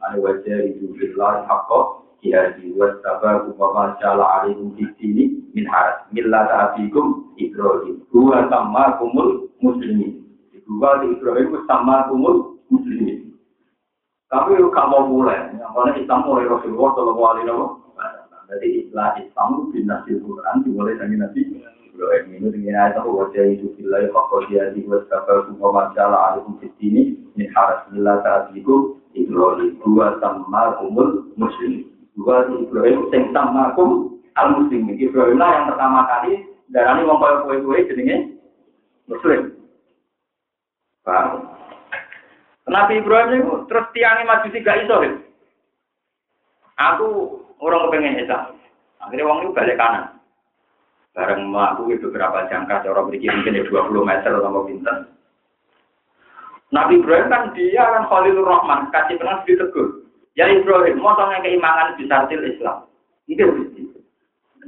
Ada 0.00 0.16
wajah 0.22 0.58
itu 0.64 0.94
bilah 0.96 1.44
hakko 1.44 2.08
jihadi 2.24 2.72
wasaba 2.74 3.44
kumama 3.46 3.98
jala 4.00 4.24
alaikum 4.40 4.72
di 4.74 4.86
sini 4.96 5.44
min 5.52 5.68
haras 5.68 6.02
millata 6.10 6.72
abikum 6.72 7.34
Ibrahim. 7.36 8.02
Dua 8.10 8.48
sama 8.48 8.96
kumul 8.96 9.52
muslimin. 9.60 10.24
Dua 10.64 11.04
di 11.04 11.16
Ibrahim 11.16 11.64
sama 11.68 12.08
kumul 12.08 12.58
muslimin. 12.72 13.36
Tapi 14.28 14.60
mau 14.60 15.08
mulai, 15.08 15.56
karena 15.56 15.96
Islam 15.96 16.20
mulai 16.28 16.44
Rasulullah 16.44 16.92
Shallallahu 16.92 17.28
Alaihi 17.32 17.48
Wasallam. 17.48 17.72
Jadi 18.48 18.68
istilah 18.84 19.12
Islam 19.20 19.48
dinasti 19.72 20.12
Quran 20.20 20.64
dimulai 20.64 20.96
dari 20.96 21.16
Nabi 21.16 21.40
Ibrahim 21.98 22.30
ini 22.30 22.48
dengan 22.54 22.78
ayat 22.78 23.02
aku 23.02 23.10
wajah 23.10 23.58
itu 23.58 23.74
bila 23.74 24.06
fakor 24.14 24.46
dia 24.46 24.70
di 24.70 24.86
wasfafal 24.86 25.50
kumar 25.50 25.90
jala 25.98 26.30
alikum 26.30 26.54
fitini 26.62 27.18
min 27.34 27.50
haras 27.58 27.82
bila 27.90 28.22
saat 28.22 28.54
itu 28.54 29.02
Ibrahim 29.18 29.82
dua 29.82 30.14
sama 30.22 30.78
umur 30.78 31.26
muslim 31.34 31.90
dua 32.14 32.46
Ibrahim 32.54 33.10
sing 33.10 33.34
sama 33.34 33.74
kum 33.74 34.22
al 34.38 34.62
muslim 34.62 34.94
Ibrahim 34.94 35.42
lah 35.42 35.50
yang 35.58 35.66
pertama 35.74 36.06
kali 36.06 36.46
darani 36.70 37.02
wong 37.02 37.18
kaya 37.18 37.36
kue-kue 37.42 37.88
jenenge 37.90 38.16
muslim. 39.10 39.58
Paham? 41.02 41.50
Nabi 42.68 43.00
Ibrahim 43.00 43.42
itu 43.42 43.52
terus 43.66 43.90
tiangnya 43.96 44.28
maju 44.28 44.48
tiga 44.52 44.72
iso. 44.84 44.96
Aku 46.78 47.08
orang 47.58 47.90
kepengen 47.90 48.22
Islam. 48.22 48.54
Akhirnya 49.02 49.26
wong 49.26 49.38
itu 49.42 49.50
balik 49.56 49.80
kanan. 49.80 50.17
Bareng 51.16 51.50
aku 51.50 51.90
itu 51.92 52.08
beberapa 52.08 52.46
jangka, 52.46 52.84
cara 52.84 53.00
berikir 53.04 53.32
mungkin 53.32 53.58
ya 53.58 53.64
20 53.66 54.06
meter 54.06 54.32
atau 54.38 54.64
pinter. 54.64 54.96
Nabi 56.68 57.00
Ibrahim 57.00 57.32
kan 57.32 57.42
dia 57.56 57.80
kan 57.80 58.04
Khalilur 58.12 58.44
Rahman, 58.44 58.92
kasih 58.92 59.16
pernah 59.16 59.40
ditegur. 59.48 60.04
Ya 60.36 60.46
Ibrahim, 60.52 61.00
mau 61.00 61.16
bisa 61.96 62.28
til 62.28 62.44
Islam. 62.44 62.84
Ini 63.26 63.44
mesti. 63.44 63.82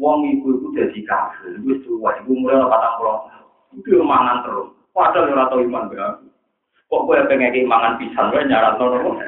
Wong 0.00 0.24
ibu 0.32 0.56
itu 0.56 0.66
jadi 0.72 1.00
kafir, 1.04 1.60
itu 1.60 1.76
tua, 1.84 2.16
ibu 2.24 2.32
mulai 2.32 2.64
patang 2.72 2.94
pulau. 2.96 3.28
Itu 3.76 4.00
mangan 4.00 4.40
terus. 4.48 4.72
Padahal 4.96 5.28
orang 5.28 5.48
tahu 5.52 5.60
iman 5.68 5.84
berarti. 5.92 6.26
Kok 6.90 7.04
gue 7.06 7.20
pengen 7.28 7.68
mangan 7.68 8.00
pisang, 8.00 8.32
gue 8.32 8.48
nyarat 8.48 8.80
nono. 8.80 9.20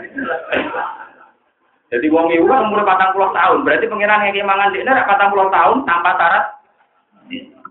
Jadi 1.93 2.07
wong 2.09 2.33
ibu 2.33 2.49
kan 2.49 2.73
umur 2.73 2.89
patang 2.89 3.13
puluh 3.13 3.31
tahun, 3.37 3.69
berarti 3.69 3.85
pengiran 3.85 4.25
yang 4.33 4.49
mangan 4.49 4.73
di 4.73 4.81
ini 4.81 4.93
patang 5.05 5.29
puluh 5.29 5.53
tahun 5.53 5.85
tanpa 5.85 6.17
syarat. 6.17 6.45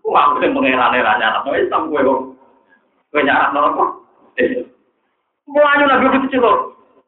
Wah, 0.02 0.34
aku 0.34 0.42
yang 0.44 0.58
pengiran 0.58 0.98
era 0.98 1.22
nyarat 1.22 1.46
nono, 1.46 1.56
Islam 1.56 1.94
gue 1.94 2.02
kok. 2.02 2.34
Gue 3.14 3.22
nyarat 3.22 3.54
nono 3.54 3.70
kok. 3.78 3.90
Mulanya 5.48 5.86
nabi 5.88 6.28
kecil 6.28 6.42
loh. 6.42 6.58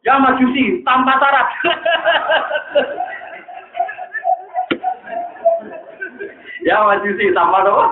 Ya 0.04 0.20
majusi 0.20 0.84
tanpa 0.86 1.18
syarat. 1.18 1.48
ya 6.68 6.84
majusi 6.86 7.34
tanpa 7.34 7.66
apa? 7.66 7.86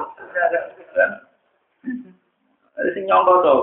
Sing 2.94 3.06
nyongko 3.10 3.34
to. 3.42 3.56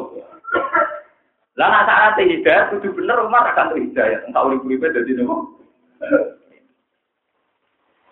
Lah 1.55 1.71
nak 1.71 1.87
syarat 1.87 2.19
hidayah 2.19 2.67
kudu 2.75 2.99
bener 2.99 3.23
Umar 3.23 3.47
akan 3.53 3.71
tuh 3.73 3.79
hidayah. 3.79 4.27
Entah 4.27 4.43
urip-uripe 4.43 4.91
dadi 4.91 5.15
nopo. 5.15 5.55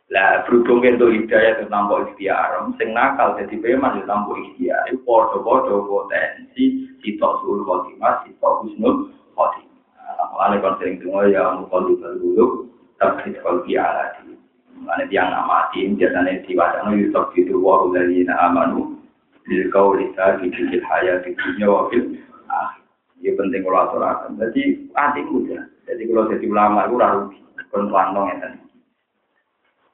Lah 0.07 0.47
berhubung 0.47 0.87
itu 0.87 1.03
hidayah 1.03 1.59
itu 1.59 1.67
tanpa 1.67 2.07
ikhtiar, 2.07 2.63
sing 2.79 2.95
nakal 2.95 3.35
jadi 3.35 3.59
peman 3.59 3.99
itu 3.99 4.07
tanpa 4.07 4.39
ikhtiar. 4.39 4.87
Itu 4.87 5.03
podo-podo 5.03 5.83
potensi 5.83 6.87
sitok 7.03 7.43
suruh 7.43 7.67
khotimah, 7.67 8.23
sitok 8.23 8.63
husnul 8.63 9.11
khotimah. 9.35 9.67
Mulane 10.31 10.63
kon 10.63 10.79
sering 10.79 11.03
tunggu 11.03 11.35
ya 11.35 11.59
mukol 11.59 11.99
dulu, 11.99 12.71
tapi 13.03 13.35
kalau 13.43 13.67
biara 13.67 14.15
di 14.23 14.39
mana 14.79 15.09
dia 15.11 15.27
nggak 15.27 15.47
mati, 15.49 15.91
biasanya 15.99 16.39
diwacana 16.47 16.91
yusuf 16.95 17.33
itu 17.35 17.59
waru 17.59 17.91
dari 17.91 18.23
amanu. 18.31 18.95
Jadi 19.47 19.71
kau 19.71 19.95
lihat 19.95 20.43
di 20.43 20.51
dunia 20.51 20.83
hayat 20.87 21.23
di 21.23 21.31
dunia 21.35 21.67
wakil 21.71 22.03
akhir. 22.51 22.83
Ya 23.23 23.31
penting 23.39 23.63
kalau 23.63 23.87
aturakan. 23.87 24.35
Jadi 24.43 24.91
hatiku 24.91 25.47
ya. 25.47 25.63
Jadi 25.87 26.03
kalau 26.11 26.31
jadi 26.31 26.47
ulama 26.51 26.91
itu 26.91 26.99
rugi. 26.99 27.39
Kon 27.71 27.87
pelantong 27.87 28.27
ya 28.27 28.37
tadi. 28.43 28.66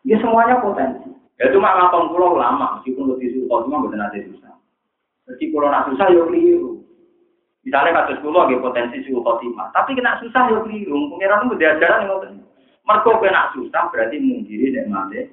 Ya 0.02 0.16
semuanya 0.18 0.58
potensi. 0.58 1.10
Ya 1.38 1.50
cuma 1.50 1.74
ngapong 1.74 2.10
pulau 2.14 2.38
ulama, 2.38 2.78
meskipun 2.78 3.14
lebih 3.14 3.34
susah, 3.34 3.66
cuma 3.66 3.82
betul 3.82 3.98
nanti 3.98 4.18
susah. 4.30 4.52
Jadi 5.30 5.44
kalau 5.54 5.68
nak 5.70 5.86
susah 5.90 6.06
ya 6.10 6.22
keliru. 6.26 6.82
Misalnya 7.62 8.02
kasus 8.02 8.18
pulau 8.22 8.42
ada 8.42 8.58
potensi 8.58 9.06
suhu 9.06 9.22
khotimah, 9.22 9.70
tapi 9.70 9.94
kena 9.94 10.18
susah 10.18 10.50
ya 10.50 10.58
keliru. 10.66 11.14
Pengiran 11.14 11.46
itu 11.46 11.54
diajaran 11.58 12.02
yang 12.06 12.10
ngotot. 12.10 12.30
Mereka 12.82 13.10
kena 13.22 13.42
susah 13.54 13.82
berarti 13.94 14.16
mungkiri 14.18 14.74
dan 14.74 14.90
mati. 14.90 15.30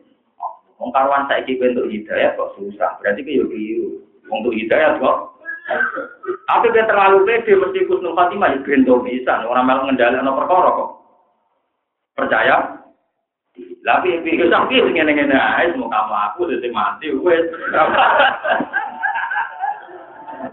Wong 0.80 0.96
karuan 0.96 1.28
saiki 1.28 1.60
bentuk 1.60 1.92
hidayah 1.92 2.40
kok 2.40 2.56
susah, 2.56 2.96
berarti 3.02 3.26
ke 3.26 3.36
yo 3.36 3.50
keliru. 3.50 4.06
Untuk 4.30 4.54
hidayah 4.54 5.02
kok 5.02 5.40
tapi 6.50 6.74
dia 6.74 6.90
terlalu 6.90 7.30
pede 7.30 7.54
mesti 7.54 7.86
kusnul 7.86 8.18
khotimah 8.18 8.58
ya 8.58 8.60
bisa. 9.06 9.34
Orang 9.46 9.70
malah 9.70 9.86
ngendalekno 9.86 10.34
perkara 10.34 10.70
kok. 10.74 10.90
Percaya? 12.18 12.79
Tapi 13.80 14.20
piye 14.28 14.44
sampe 14.52 14.76
ngene-ngene 14.76 15.36
ae 15.40 15.72
mau 15.80 15.88
aku 15.88 16.52
dadi 16.52 16.68
mati 16.68 17.16
wis. 17.16 17.48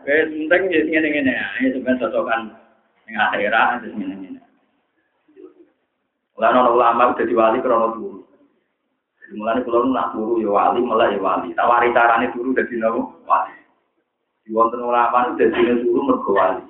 Wes 0.07 0.31
penting 0.31 0.63
ya 0.71 0.81
ngene-ngene 0.87 1.33
ae 1.35 1.75
sampeyan 1.75 1.99
cocokan 1.99 2.55
ning 3.11 3.15
akhirat 3.19 3.83
terus 3.83 3.99
ngene-ngene. 3.99 4.41
Lah 6.39 6.55
ono 6.55 6.79
ulama 6.79 7.19
dadi 7.19 7.35
wali 7.35 7.59
krono 7.59 7.99
turu. 7.99 8.21
Jadi 9.19 9.33
mulane 9.35 9.61
kula 9.67 9.91
nak 9.91 10.15
turu 10.15 10.39
ya 10.39 10.51
wali, 10.55 10.79
malah 10.87 11.11
ya 11.11 11.19
wali. 11.19 11.51
Tawari 11.59 11.91
carane 11.91 12.31
turu 12.31 12.55
dadi 12.55 12.79
nopo? 12.79 13.27
Wali. 13.27 13.59
Di 14.47 14.55
wonten 14.55 14.87
ulama 14.87 15.35
dadi 15.35 15.83
turu 15.83 15.99
mergo 16.07 16.31
wali. 16.31 16.63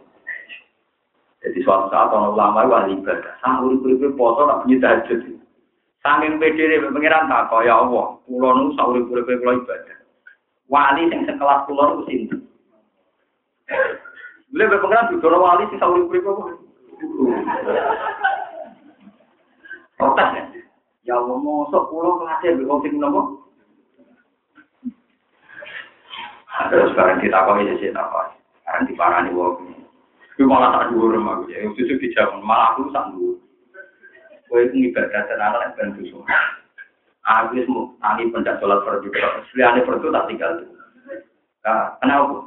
Jadi 1.45 1.61
suatu 1.61 1.93
saat 1.93 2.09
orang 2.09 2.33
ulama 2.33 2.65
wali 2.65 2.97
ibadah. 2.97 3.37
Sahur 3.45 3.77
itu 3.77 4.09
poso 4.17 4.49
tak 4.49 4.65
punya 4.65 4.81
tahajud. 4.81 5.36
Saking 6.07 6.39
pede 6.39 6.79
pengiran 6.87 7.27
tak 7.27 7.51
kaya 7.51 7.83
Allah. 7.83 8.15
Kulo 8.31 8.49
nu 8.55 8.65
sahur 8.79 9.03
itu 9.03 9.11
kulo 9.11 9.59
ibadah. 9.59 9.99
Wali 10.71 11.11
yang 11.11 11.27
sekelas 11.27 11.67
kulo 11.67 11.83
nu 11.83 12.07
sinten. 12.07 12.47
Boleh 14.55 14.67
berpengiran 14.71 15.11
di 15.11 15.19
wali 15.19 15.67
sing 15.67 15.83
itu 15.83 16.19
kulo. 16.23 16.55
Protes 19.99 20.29
ya. 20.31 20.43
Ya 21.11 21.15
Allah 21.19 21.43
mosok 21.43 21.91
kulo 21.91 22.23
kelasnya 22.23 22.55
mbek 22.55 22.69
wong 22.71 22.79
sing 22.87 22.93
nopo? 23.03 23.51
Terus 26.71 26.95
sekarang 26.95 27.19
kita 27.19 27.43
kok 27.51 27.59
ya 27.67 27.75
sih 27.83 27.91
apa? 27.91 28.31
Sekarang 28.63 28.83
diparani 28.87 29.31
wong. 29.35 29.75
Tapi 30.39 30.43
malah 30.47 30.71
tak 30.71 30.95
dulu 30.95 31.19
rumah 31.19 31.43
gue. 31.43 31.51
Yang 31.51 31.83
itu 31.83 31.99
dijawab 31.99 32.47
malah 32.47 32.79
aku 32.79 32.95
tak 32.95 33.11
dulu. 33.11 33.43
Itu 34.47 34.77
ibadah 34.91 35.23
dan 35.27 35.43
anak 35.43 35.75
dan 35.75 35.99
dosa. 35.99 36.23
Aku 37.27 37.59
mau 37.67 37.91
tani 37.99 38.31
pendak 38.31 38.63
sholat 38.63 38.87
fardu. 38.87 39.11
Seliane 39.51 39.83
fardu 39.83 40.15
tak 40.15 40.31
tinggal. 40.31 40.63
Nah, 41.67 41.99
kenapa? 41.99 42.47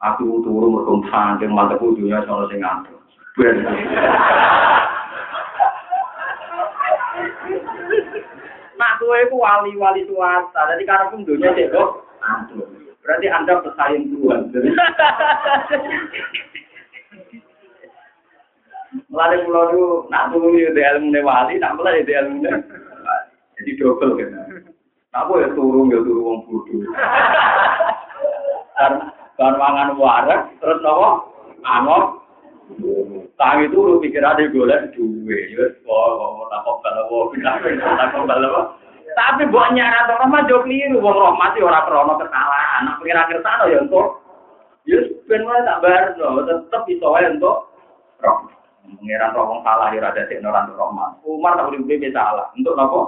Aku 0.00 0.40
turun 0.40 0.72
merkum 0.72 1.04
saking 1.12 1.52
mata 1.52 1.76
kudunya 1.76 2.24
soal 2.24 2.48
sing 2.48 2.64
ngantuk. 2.64 2.96
Nah, 8.78 8.90
gue 8.96 9.16
itu 9.26 9.36
wali-wali 9.36 10.08
swasta. 10.08 10.60
Jadi 10.72 10.88
karena 10.88 11.10
pun 11.10 11.26
dunia 11.26 11.52
cekok, 11.52 11.90
berarti 13.04 13.26
anda 13.28 13.60
pesaing 13.60 14.16
Tuhan. 14.16 14.48
Mulai 19.12 19.44
pulau 19.44 19.64
itu 19.68 19.84
nak 20.08 20.32
tunggu 20.32 20.48
di 20.56 20.80
ilmu 20.80 21.20
wali, 21.20 21.60
nak 21.60 21.76
mulai 21.76 22.04
di 22.04 22.12
ilmu 22.16 22.40
Jadi 23.58 23.70
double 23.76 24.16
kan. 24.16 24.64
Nak 25.12 25.26
boleh 25.28 25.48
ya 25.48 25.56
turun 25.56 25.92
ya 25.92 25.98
turun 26.00 26.24
wong 26.24 26.38
bodoh. 26.48 26.80
Kan 28.78 29.52
mangan 29.60 29.98
warak 29.98 30.48
terus 30.62 30.80
nopo 30.80 31.28
amok. 31.64 32.04
Tang 33.40 33.64
itu 33.64 33.78
lu 33.80 33.96
pikir 34.02 34.20
ada 34.20 34.44
golek 34.50 34.92
duwe, 34.92 35.38
ya 35.56 35.72
kok 35.88 36.48
tak 36.52 36.60
kok 36.66 36.76
kalau 36.84 37.32
pindah 37.32 37.54
tak 37.64 38.12
kok 38.12 38.28
kalau 38.28 38.76
tapi 39.16 39.48
buat 39.48 39.72
nyarat 39.72 40.14
orang 40.14 40.30
mah 40.30 40.42
jauh 40.46 40.62
keliru, 40.62 41.00
wong 41.02 41.16
rahmat 41.16 41.56
ya 41.58 41.66
ora 41.66 41.80
krono 41.88 42.14
kesalahan. 42.20 42.86
Nak 42.86 42.96
pengira 43.00 43.26
kersane 43.26 43.64
ya 43.72 43.78
untuk 43.82 44.20
ya 44.84 45.00
ben 45.26 45.42
wae 45.48 45.64
tak 45.64 45.80
bar 45.80 46.02
tetep 46.14 46.82
iso 46.92 47.08
untuk 47.08 47.56
rahmat. 48.20 48.57
Pengiran 48.96 49.36
roh 49.36 49.60
salah 49.60 49.92
ya 49.92 50.00
rada 50.00 50.24
sik 50.24 50.40
orang 50.40 50.72
rahmat. 50.72 51.20
Umar 51.28 51.60
tak 51.60 51.68
boleh 51.68 51.84
bebe 51.84 52.08
salah. 52.08 52.48
Untuk 52.56 52.72
nopo? 52.72 53.00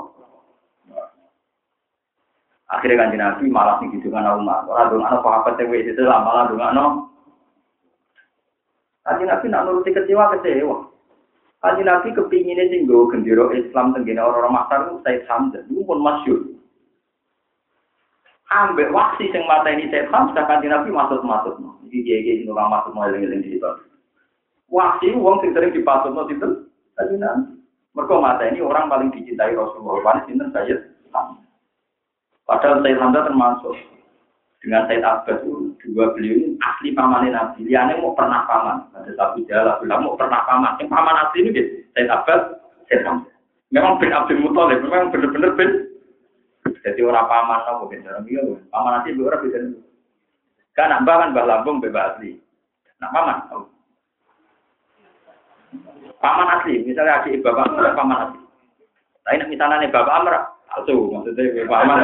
Akhirnya 2.70 3.02
kan 3.02 3.10
Nabi 3.18 3.50
malah 3.50 3.82
nih 3.82 3.98
gitu 3.98 4.14
kan 4.14 4.30
Umar. 4.30 4.62
Orang 4.70 4.94
dong 4.94 5.02
anak 5.02 5.26
apa 5.26 5.58
cewek 5.58 5.90
itu 5.90 6.06
lah 6.06 6.22
malah 6.22 6.46
dong 6.46 6.62
anak. 6.62 7.10
Kaji 9.02 9.26
Nabi 9.26 9.46
nak 9.50 9.64
nuruti 9.66 9.90
kecewa 9.90 10.30
kecewa. 10.38 10.86
Kaji 11.66 11.82
Nabi 11.82 12.14
kepinginnya 12.14 12.70
sih 12.70 12.86
gue 12.86 13.10
gendero 13.10 13.50
Islam 13.50 13.90
tenggine 13.90 14.22
orang-orang 14.22 14.54
makar 14.54 14.78
itu 14.86 15.02
saya 15.02 15.18
Hamzah. 15.26 15.66
Itu 15.66 15.82
pun 15.82 15.98
masyur. 15.98 16.40
Ambek 18.54 18.94
waksi 18.94 19.34
sing 19.34 19.42
mata 19.50 19.66
ini 19.74 19.90
saya 19.90 20.06
Hamzah 20.06 20.46
kaji 20.46 20.70
Nabi 20.70 20.94
masuk-masuk. 20.94 21.58
Jadi 21.90 22.06
dia 22.06 22.22
dia 22.22 22.46
orang 22.54 22.70
masuk 22.70 22.94
mau 22.94 23.10
eling-eling 23.10 23.42
di 23.42 23.58
situ. 23.58 23.66
Wahsi 24.70 25.10
wong 25.18 25.42
sing 25.42 25.50
sering 25.50 25.74
dipasutno 25.74 26.30
sinten? 26.30 26.70
Mergo 27.90 28.22
mata 28.22 28.46
ini 28.46 28.62
orang 28.62 28.86
paling 28.86 29.10
dicintai 29.10 29.58
Rasulullah. 29.58 29.98
Paling 30.06 30.24
sinten 30.30 30.54
saya 30.54 30.78
Padahal 32.50 32.82
Sayyid 32.82 32.98
Hamzah 32.98 33.30
termasuk 33.30 33.78
dengan 34.58 34.90
Sayyid 34.90 35.06
Abbas 35.06 35.38
dua 35.86 36.10
beliau 36.18 36.34
ini 36.34 36.58
asli 36.58 36.90
paman 36.90 37.30
Nabi. 37.30 37.62
Liane 37.62 37.94
mau 38.02 38.10
pernah 38.18 38.42
paman. 38.50 38.90
Ada 38.90 39.14
satu 39.14 39.46
jalan 39.46 39.78
bilang 39.86 40.02
mau 40.02 40.18
pernah 40.18 40.42
paman. 40.50 40.74
Yang 40.82 40.90
paman 40.90 41.20
asli 41.22 41.38
ini 41.46 41.54
gitu. 41.54 41.70
Sayyid 41.94 42.10
Abbas, 42.10 42.42
Sayyid 42.90 43.06
Hamzah. 43.06 43.34
Memang 43.70 44.02
bin 44.02 44.10
Abdul 44.10 44.42
Muthalib, 44.42 44.82
memang 44.82 45.14
benar-benar 45.14 45.54
bin. 45.54 45.70
Jadi 46.82 47.00
orang 47.06 47.30
paman 47.30 47.62
apa 47.62 47.82
beda. 47.86 48.10
Iya, 48.26 48.42
paman 48.74 48.98
asli 48.98 49.14
orang 49.14 49.42
beda. 49.46 49.58
Kan 50.74 50.90
nambah 50.90 51.14
kan 51.22 51.30
Mbah 51.30 51.46
Lambung 51.46 51.78
bebas 51.78 52.18
asli. 52.18 52.34
Nah 52.98 53.14
paman. 53.14 53.46
Paman 56.20 56.52
asli, 56.60 56.84
misalnya 56.84 57.24
adik 57.24 57.40
bapak 57.40 57.64
Amr, 57.72 57.96
paman 57.96 58.18
asli. 58.28 58.40
Tapi 59.24 59.46
misalnya 59.48 59.80
nih 59.80 59.92
bapak 59.94 60.16
Amr, 60.20 60.34
asu, 60.76 60.96
maksudnya 61.08 61.64
paman. 61.64 61.98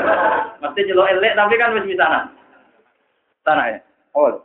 Mesti 0.62 0.88
jelo 0.88 1.04
elek, 1.04 1.36
tapi 1.36 1.54
kan 1.60 1.76
masih 1.76 1.90
misalnya. 1.92 2.20
Tanah 3.44 3.66
ya? 3.70 3.78
Oh. 4.16 4.40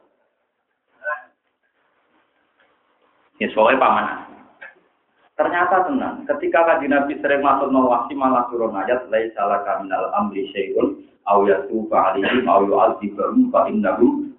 Ya 3.39 3.47
soalnya 3.55 3.79
paman 3.79 4.05
asli. 4.11 4.31
Ternyata 5.39 5.89
tenang, 5.89 6.21
ketika 6.29 6.59
kaji 6.67 6.85
Nabi 6.85 7.17
sering 7.17 7.41
masuk 7.41 7.73
nawasi 7.73 8.13
malah 8.13 8.45
turun 8.53 8.77
ayat, 8.77 9.09
lai 9.09 9.33
salah 9.33 9.65
kaminal 9.65 10.13
amri 10.13 10.45
syai'un, 10.53 11.01
au 11.25 11.49
yatu 11.49 11.89
fa'alihim, 11.89 12.45
au 12.45 12.69
yu'adzibahum 12.69 13.49
fa'innahu, 13.49 14.29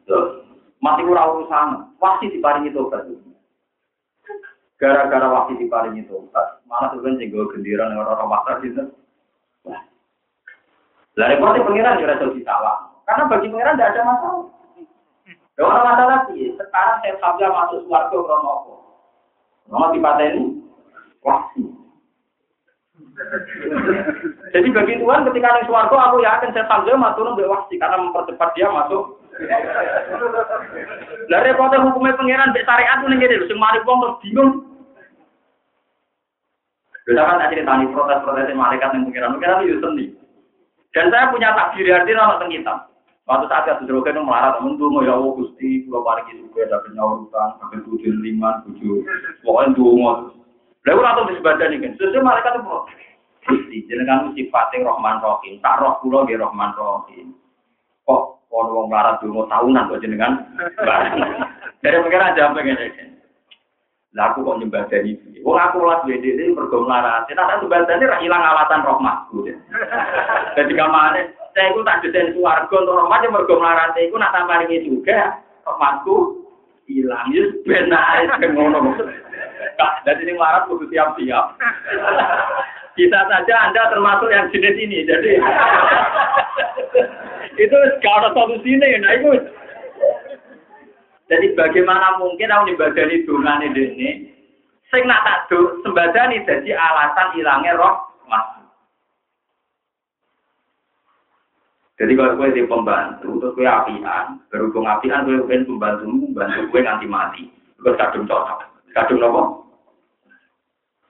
masih 0.79 1.03
kurang 1.03 1.43
urusan, 1.43 1.91
pasti 1.99 2.31
diparingi 2.31 2.71
tobat. 2.71 3.03
Gara-gara 4.83 5.31
waktu 5.31 5.63
di 5.63 5.71
paling 5.71 5.95
itu, 5.95 6.27
malah 6.67 6.91
sebenarnya 6.91 7.31
gue 7.31 7.45
gendiran 7.55 7.95
dengan 7.95 8.11
orang 8.19 8.27
makar 8.35 8.59
gitu. 8.67 8.91
Lah 11.15 11.27
repotnya 11.31 11.63
pengiran 11.63 12.03
juga 12.03 12.19
sudah 12.19 12.35
ditawar. 12.35 12.77
Karena 13.07 13.31
bagi 13.31 13.47
pengiran 13.53 13.79
tidak 13.79 13.91
ada 13.95 14.03
masalah. 14.03 14.45
Ya 15.55 15.63
orang 15.69 15.85
masalah 15.85 16.19
sih, 16.33 16.51
sekarang 16.57 16.97
saya 17.05 17.15
sambil 17.21 17.53
masuk 17.53 17.85
suarga 17.85 18.17
krono 18.17 18.49
apa? 18.49 18.75
Nama 19.69 19.87
dipateni 19.93 20.43
wahsi. 21.21 21.63
Jadi 24.57 24.69
bagi 24.73 24.99
Tuhan 24.99 25.29
ketika 25.29 25.47
ada 25.53 25.63
suarga 25.69 25.97
aku 26.09 26.25
yakin 26.25 26.51
saya 26.57 26.65
sambil 26.67 26.97
masuk 26.97 27.23
nunggu 27.23 27.45
wahsi 27.47 27.77
karena 27.77 28.01
mempercepat 28.01 28.49
dia 28.57 28.73
masuk. 28.73 29.21
Lah 31.29 31.41
repotnya 31.45 31.85
hukumnya 31.85 32.17
pangeran 32.17 32.51
mbek 32.51 32.65
syariat 32.65 33.05
itu 33.05 33.47
sing 33.47 33.61
mari 33.61 33.85
wong 33.85 34.01
terus 34.01 34.19
bingung. 34.25 34.72
Kita 37.03 37.23
kan 37.27 37.43
tadi 37.43 37.85
protes-protes 37.91 38.55
malaikat 38.55 38.95
yang 38.95 39.11
pangeran, 39.11 39.35
pangeran 39.39 39.67
itu 39.67 39.79
sendiri. 39.83 40.15
Dan 40.93 41.09
saya 41.09 41.33
punya 41.33 41.57
takdir 41.57 41.89
arti 41.91 42.13
nama 42.13 42.37
tentang 42.39 42.53
kita. 42.53 42.75
Waktu 43.23 43.47
saat 43.49 43.65
itu 43.71 43.87
sudah 43.87 44.03
kan 44.03 44.19
melarat, 44.19 44.59
tuh 44.59 45.03
ya 45.07 45.15
Allah 45.15 45.31
gusti, 45.39 45.87
pulau 45.87 46.03
parigi 46.03 46.43
juga 46.43 46.67
ada 46.67 46.83
penyaurutan, 46.83 47.49
sampai 47.63 47.79
tujuh 47.87 48.13
lima, 48.19 48.67
tujuh, 48.67 49.07
pokoknya 49.47 49.79
dua 49.79 49.91
mau. 49.95 50.15
Lalu 50.83 51.01
atau 51.07 51.27
di 51.31 51.35
sebadan 51.39 51.71
ini 51.71 51.87
kan, 51.87 51.93
sesuai 52.03 52.27
mereka 52.27 52.59
tuh 52.59 52.63
bro. 52.67 52.79
Gusti, 53.47 53.87
jenengan 53.87 54.35
sifatnya 54.35 54.91
Rohman 54.91 55.23
Rohim, 55.23 55.63
tak 55.63 55.79
roh 55.79 56.03
pulau 56.03 56.27
di 56.27 56.35
Rohman 56.35 56.75
Rohim. 56.75 57.31
Kok 58.07 58.23
kalau 58.51 58.75
wong 58.83 58.87
melarat 58.91 59.23
mau 59.23 59.47
tahunan 59.47 59.87
kok 59.87 60.03
jenengan? 60.03 60.33
Dari 61.83 61.99
pengira 62.03 62.35
jawab 62.35 62.59
begini. 62.59 63.12
Lah 64.13 64.29
aku 64.33 64.45
kok 64.45 64.61
nyembah 64.61 64.85
dari 64.93 65.17
ini. 65.17 65.41
Wong 65.41 65.57
aku 65.57 65.89
lah 65.89 66.05
beda 66.05 66.21
ini 66.21 66.53
mergo 66.53 66.85
melarat. 66.85 67.25
Tidak 67.33 67.41
ada 67.41 67.65
ini 67.97 68.29
hilang 68.29 68.45
alasan 68.45 68.85
rahmatku. 68.85 69.49
Jadi 70.53 70.73
kamane 70.81 71.33
saya 71.57 71.73
itu 71.73 71.81
tak 71.85 72.05
desain 72.05 72.33
suarga 72.37 72.77
untuk 72.77 72.97
rahmat 72.97 73.25
yang 73.25 73.33
mergo 73.33 73.57
melarat 73.57 73.97
iku 73.97 74.21
nak 74.21 74.37
tambah 74.37 74.69
ini 74.69 74.85
juga 74.85 75.41
rahmatku 75.65 76.45
hilang 76.85 77.25
ya 77.33 77.45
benar 77.65 78.05
ae 78.21 78.29
ngono. 78.53 79.01
Dan 80.05 80.21
ini 80.21 80.37
melarat 80.37 80.69
kudu 80.69 80.93
siap-siap. 80.93 81.57
Bisa 83.01 83.25
saja 83.25 83.55
Anda 83.65 83.89
termasuk 83.89 84.29
yang 84.29 84.53
jenis 84.53 84.77
ini. 84.77 85.09
Jadi 85.09 85.41
itu 87.65 87.77
gak 88.05 88.17
ada 88.21 88.29
solusinya. 88.37 88.85
Nah 89.01 89.13
itu 89.17 89.29
jadi 91.33 91.57
bagaimana 91.57 92.21
mungkin 92.21 92.53
aku 92.53 92.63
nyembadani 92.69 93.25
dongane 93.25 93.73
ini, 93.73 94.29
sing 94.93 95.09
nak 95.09 95.25
tak 95.25 95.49
do 95.49 95.81
sembadani 95.81 96.45
jadi 96.45 96.77
alasan 96.77 97.33
hilangnya 97.33 97.73
roh 97.73 98.05
mas. 98.29 98.45
Jadi 101.97 102.13
kalau 102.21 102.37
gue 102.37 102.53
di 102.53 102.69
pembantu, 102.69 103.41
terus 103.41 103.57
gue 103.57 103.65
apian, 103.65 104.45
berhubung 104.53 104.85
apian 104.85 105.25
gue 105.25 105.41
pengen 105.49 105.73
pembantu, 105.73 106.05
membantu 106.05 106.69
gue 106.69 106.81
nanti 106.85 107.07
mati. 107.09 107.49
Gue 107.81 107.97
kadung 107.97 108.29
cocok, 108.29 108.69
kadung 108.93 109.25
nopo. 109.25 109.43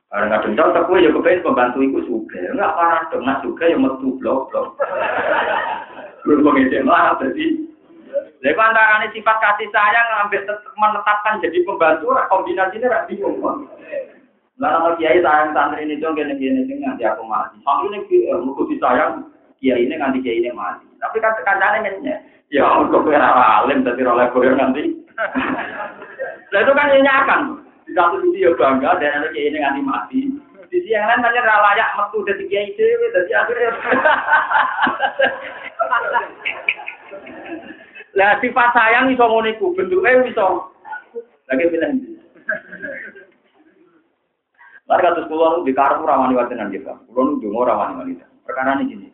Karena 0.06 0.38
kadung 0.38 0.54
cocok 0.54 0.86
gue 0.86 1.02
ya 1.02 1.10
pengen 1.18 1.42
pembantu 1.42 1.78
itu 1.82 1.98
juga, 2.06 2.38
enggak 2.46 2.74
parah 2.78 3.02
dong, 3.10 3.26
nah 3.26 3.42
juga 3.42 3.66
yang 3.66 3.82
metu 3.82 4.14
blok 4.22 4.54
blok. 4.54 4.78
Belum 6.22 6.46
pengen 6.46 6.70
jadi 6.70 7.71
Lha 8.42 8.58
antara 8.58 9.06
sifat 9.14 9.38
kasih 9.38 9.70
sayang 9.70 10.06
ngambil 10.18 10.50
menetapkan 10.74 11.38
jadi 11.38 11.62
pembantu 11.62 12.10
kombinasi 12.26 12.82
ini 12.82 12.90
rak 12.90 13.06
bingung. 13.06 13.38
Lah 14.58 14.68
nama 14.74 14.98
kiai 14.98 15.22
sayang 15.22 15.54
santri 15.54 15.86
ini 15.86 16.02
dong 16.02 16.18
gini 16.18 16.34
gini 16.34 16.66
sing 16.66 16.82
nganti 16.82 17.06
aku 17.06 17.22
mati. 17.22 17.62
Santri 17.62 17.94
ini 17.94 18.26
eh, 18.26 18.38
mutu 18.42 18.66
disayang 18.66 19.30
kiai 19.62 19.86
ini 19.86 19.94
nganti 19.94 20.26
kiai 20.26 20.42
ini 20.42 20.50
mati. 20.50 20.90
Tapi 20.98 21.22
kan 21.22 21.38
kancane 21.46 21.86
ngene. 21.86 22.14
Ya 22.50 22.66
kok 22.66 23.06
ora 23.06 23.62
alim 23.62 23.86
dadi 23.86 24.02
ora 24.02 24.26
lebar 24.26 24.58
nanti. 24.58 24.90
Lah 26.50 26.60
itu 26.66 26.72
kan 26.74 26.90
nyenyakan. 26.90 27.62
Di 27.86 27.94
satu 27.94 28.26
sisi 28.26 28.42
ya 28.42 28.50
bangga 28.58 28.98
dan 28.98 29.22
anak 29.22 29.38
kiai 29.38 29.54
ini 29.54 29.62
nganti 29.62 29.80
mati. 29.86 30.18
Di 30.66 30.82
sisi 30.82 30.90
yang 30.90 31.06
lain 31.06 31.22
hanya 31.30 31.46
layak 31.46 31.94
metu 31.94 32.26
dari 32.26 32.50
kiai 32.50 32.74
dewe 32.74 33.06
dadi 33.14 33.32
akhirnya. 33.38 33.70
Lah 38.12 38.36
sifat 38.44 38.76
sayang 38.76 39.08
iso 39.12 39.24
ngono 39.24 39.48
iku, 39.48 39.72
bentuke 39.72 40.28
iso. 40.28 40.68
Lagi 41.48 41.64
pilih. 41.72 42.12
Kados 44.92 45.24
kula 45.24 45.56
nu 45.56 45.64
di 45.64 45.72
karep 45.72 46.04
ora 46.04 46.20
wani 46.20 46.36
watenan 46.36 46.68
kita. 46.68 46.92
Kula 47.08 47.20
nu 47.24 47.40
donga 47.40 47.58
ora 47.64 47.74
wani 47.80 47.94
wanita. 47.96 48.26
Perkara 48.44 48.76
ini 48.76 48.92
gini. 48.92 49.08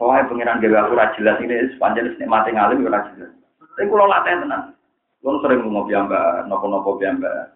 Soalnya 0.00 0.26
pengiran 0.26 0.58
dewa 0.64 0.88
aku 0.88 0.96
jelas 1.20 1.38
ini 1.44 1.70
sepanjang 1.76 2.16
ini 2.16 2.24
mati 2.24 2.50
ngalim 2.56 2.88
ora 2.88 3.12
jelas. 3.12 3.30
Tapi 3.76 3.90
kula 3.92 4.08
latih 4.08 4.40
tenan. 4.40 4.72
Kula 5.20 5.38
sering 5.44 5.60
ngomong 5.60 5.84
piyambak, 5.86 6.48
nopo-nopo 6.48 6.96
piyambak. 6.96 7.52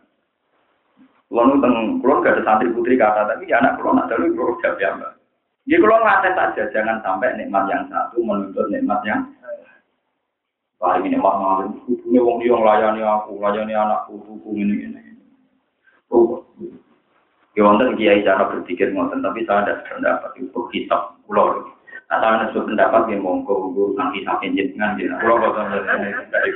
Kula 1.33 1.43
nu 1.49 1.57
teng 1.65 1.75
kula 2.05 2.21
gak 2.21 2.37
ada 2.37 2.43
santri 2.45 2.69
putri 2.71 3.01
kata 3.01 3.25
tapi 3.33 3.49
ya 3.49 3.65
anak 3.65 3.81
kula 3.81 3.97
nak 3.97 4.09
dalu 4.13 4.37
kula 4.37 4.61
gak 4.61 4.77
piyambak. 4.77 5.17
Jadi 5.69 5.85
kalau 5.85 6.01
ngateh 6.01 6.33
saja, 6.33 6.63
jangan 6.73 6.97
sampai 7.05 7.37
nikmat 7.37 7.69
yang 7.69 7.85
satu 7.93 8.25
menuntut 8.25 8.73
nikmat 8.73 9.05
yang 9.05 9.21
Paling 10.79 11.11
ini 11.11 11.19
mah 11.19 11.35
ngalim, 11.43 11.71
ini 11.91 12.19
wong 12.23 12.39
dia 12.39 12.55
ngelayani 12.55 13.03
aku, 13.03 13.35
ngelayani 13.35 13.75
anakku, 13.75 14.15
ini 14.55 14.87
ini. 14.87 15.01
Oh, 16.15 16.47
ya 17.59 17.67
wonten 17.67 17.99
kiai 17.99 18.23
cara 18.23 18.47
berpikir 18.47 18.95
ngoten, 18.95 19.19
tapi 19.19 19.43
saya 19.43 19.67
ada 19.67 19.83
pendapat 19.91 20.39
itu 20.39 20.61
kitab 20.71 21.19
pulau. 21.27 21.67
Nah, 22.07 22.23
saya 22.23 22.47
ada 22.47 22.55
pendapat 22.55 23.11
yang 23.11 23.27
monggo 23.27 23.59
monggo 23.59 23.99
nanti 23.99 24.23
saking 24.23 24.55
jenengan. 24.55 25.19
Pulau 25.19 25.43
kota 25.51 25.67
dari 25.67 26.15
dari 26.31 26.51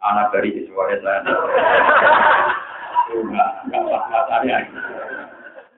anak 0.00 0.32
dari 0.32 0.48
sesuai 0.56 1.04
saya. 1.04 1.20
Enggak, 3.12 3.48
enggak 3.68 3.82
pas 3.92 4.24
saya. 4.24 4.56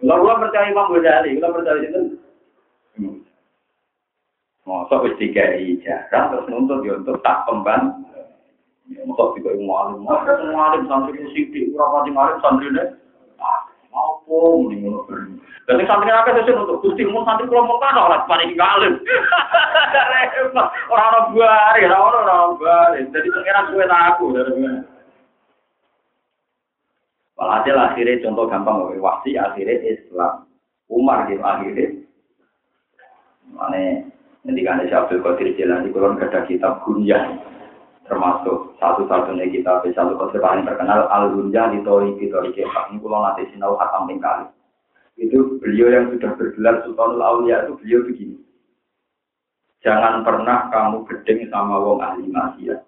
Kalau 0.03 0.39
percaya 0.39 0.71
Imam 0.71 0.91
Ghazali, 0.95 1.39
kalau 1.43 1.59
percaya 1.59 1.83
itu 1.83 2.22
Masa 4.63 4.95
wis 5.03 5.19
dikai 5.19 5.75
jarang 5.83 6.31
terus 6.31 6.47
nuntut 6.47 6.87
ya 6.87 6.95
untuk 6.95 7.19
tak 7.27 7.43
kembang. 7.51 8.07
Ya 8.87 9.03
masa 9.03 9.35
juga 9.35 9.59
yang 9.59 9.67
malim, 9.67 10.07
masa 10.07 10.39
malim 10.55 10.87
santri 10.87 11.19
musik 11.19 11.51
ora 11.75 11.99
pati 11.99 12.11
malim 12.15 12.37
santri 12.39 12.69
ne. 12.71 12.85
Ah, 13.43 13.67
apa 13.91 14.37
mending 14.63 14.87
ngono 14.87 15.03
Jadi 15.67 15.83
santri 15.87 16.11
apa 16.15 16.31
sih 16.47 16.55
untuk 16.55 16.79
gusti 16.79 17.03
mun 17.03 17.27
santri 17.27 17.51
kalau 17.51 17.67
mau 17.67 17.83
kan 17.83 17.99
ora 17.99 18.23
paling 18.31 18.55
ngalim. 18.55 18.95
Ora 20.93 21.05
ono 21.11 21.21
buar, 21.35 21.75
ora 21.75 21.99
ono 21.99 22.19
ora 22.23 22.37
buar. 22.55 22.91
Jadi 22.95 23.29
pengiran 23.35 23.71
gue 23.75 23.87
aku 23.87 24.25
dari 24.31 24.53
Walhasil 27.43 27.75
akhirnya 27.75 28.23
contoh 28.23 28.47
gampang, 28.47 28.87
wasi 29.03 29.35
akhirnya 29.35 29.83
Islam. 29.83 30.47
Umar 30.87 31.27
gitu 31.27 31.43
akhirnya. 31.43 32.05
Mana 33.51 34.12
Nanti 34.43 34.61
kan 34.67 34.83
ada 34.83 35.07
Abdul 35.07 35.23
Qadir 35.23 35.55
Jilani, 35.55 35.95
kalau 35.95 36.19
ada 36.19 36.43
kitab 36.51 36.83
Gunyah, 36.83 37.39
termasuk 38.11 38.75
satu-satunya 38.83 39.47
kitab 39.55 39.87
satu 39.87 40.19
konsep 40.19 40.43
paling 40.43 40.67
terkenal 40.67 41.07
Al 41.07 41.31
Gunyah 41.31 41.71
di 41.71 41.79
Tori 41.87 42.19
di 42.19 42.27
Tori 42.27 42.51
Kepak. 42.51 42.91
Ini 42.91 42.99
kalau 42.99 43.23
nanti 43.23 43.47
sinau 43.55 43.79
hatam 43.79 44.11
kali. 44.19 44.51
Itu 45.15 45.63
beliau 45.63 45.95
yang 45.95 46.11
sudah 46.11 46.35
bergelar 46.35 46.83
Sultanul 46.83 47.23
Aulia 47.23 47.63
itu 47.63 47.79
beliau 47.79 48.01
begini. 48.03 48.37
Jangan 49.83 50.27
pernah 50.27 50.71
kamu 50.71 51.07
gedeng 51.07 51.47
sama 51.51 51.79
wong 51.79 52.03
ahli 52.03 52.27
maksiat. 52.27 52.81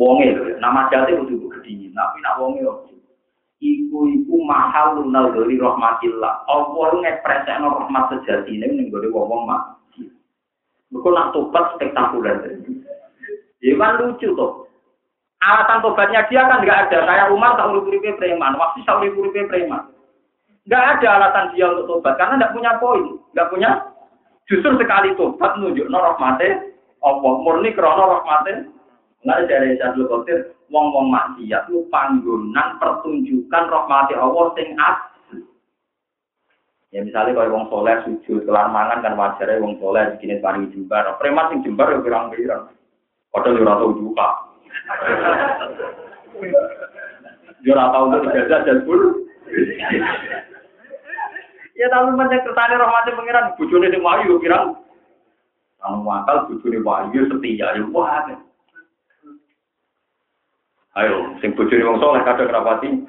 Wonge 0.00 0.32
lho, 0.32 0.56
nama 0.56 0.88
jati 0.88 1.12
kudu 1.12 1.52
gedingin, 1.60 1.92
tapi 1.92 2.20
nak 2.24 2.40
wonge. 2.40 2.64
Iku 3.62 4.10
iku 4.10 4.34
mahal 4.42 4.98
lunal 4.98 5.36
dari 5.36 5.54
rahmatillah. 5.60 6.48
Allah 6.48 6.88
ngepresekno 6.98 7.68
rahmat 7.70 8.04
sejati 8.10 8.56
ini 8.56 8.66
ning 8.72 8.86
wong-wong 8.90 9.46
mak. 9.46 9.81
Mereka 10.92 11.08
nak 11.08 11.30
tobat 11.32 11.64
spektakuler. 11.74 12.36
Ya 13.64 13.72
kan 13.80 13.96
lucu 13.96 14.28
tuh. 14.36 14.68
Alasan 15.42 15.82
tobatnya 15.82 16.22
dia 16.28 16.46
kan 16.46 16.62
nggak 16.62 16.80
ada. 16.88 16.98
Kayak 17.02 17.30
Umar 17.34 17.58
tak 17.58 17.72
urip 17.72 17.88
uripe 17.88 18.14
preman, 18.20 18.54
waktu 18.60 18.84
tak 18.86 19.00
urip 19.02 19.16
uripe 19.16 19.48
preman. 19.48 19.90
Nggak 20.68 20.84
ada 20.98 21.08
alasan 21.18 21.50
dia 21.56 21.66
untuk 21.66 21.98
tobat 21.98 22.14
karena 22.20 22.38
nggak 22.38 22.54
punya 22.54 22.70
poin, 22.78 23.18
nggak 23.34 23.50
punya. 23.50 23.70
Justru 24.46 24.78
sekali 24.78 25.16
tobat 25.18 25.58
nunjuk 25.58 25.90
no 25.90 25.98
rahmate, 25.98 26.76
Allah 27.02 27.32
murni 27.42 27.74
krono 27.74 28.20
rahmate. 28.20 28.70
Nggak 29.22 29.50
dari 29.50 29.78
Syaikhul 29.78 30.10
Qadir, 30.10 30.38
wong-wong 30.70 31.10
maksiat 31.14 31.70
lu 31.70 31.86
panggonan 31.94 32.78
pertunjukan 32.82 33.64
rahmati 33.70 34.18
Allah 34.18 34.50
sing 34.58 34.74
Ya 36.92 37.00
misalnya 37.00 37.32
kalau 37.32 37.56
wong 37.56 37.64
soleh 37.72 37.96
sujud 38.04 38.44
kelar 38.44 38.68
mangan 38.68 39.00
kan 39.00 39.16
wajar 39.16 39.48
ya 39.48 39.56
wong 39.64 39.80
soleh 39.80 40.12
bikin 40.12 40.44
paling 40.44 40.68
jembar. 40.76 41.16
Preman 41.16 41.48
sing 41.48 41.64
jembar 41.64 41.88
ya 41.88 42.04
pirang-pirang. 42.04 42.68
Padahal 43.32 43.56
yo 43.56 43.64
ora 43.64 43.80
tau 43.80 43.96
buka. 43.96 44.28
Yo 47.64 47.72
ora 47.72 47.96
tau 47.96 48.12
untuk 48.12 48.28
ijazah 48.28 48.60
dan 48.68 48.84
pur. 48.84 49.24
Ya 51.72 51.88
tapi 51.88 52.12
banyak 52.12 52.44
kertane 52.44 52.76
rahmati 52.76 53.16
pangeran 53.16 53.56
bojone 53.56 53.88
sing 53.88 54.04
wayu 54.04 54.36
yo 54.36 54.42
pirang. 54.44 54.76
Anu 55.88 56.04
wakal 56.04 56.44
bojone 56.44 56.76
wayu 56.84 57.24
setia 57.24 57.72
yo 57.80 57.88
wah. 57.88 58.28
Ayo, 61.00 61.40
sing 61.40 61.56
bojone 61.56 61.88
wong 61.88 62.04
soleh 62.04 62.20
kadang 62.20 62.52
rapati. 62.52 63.00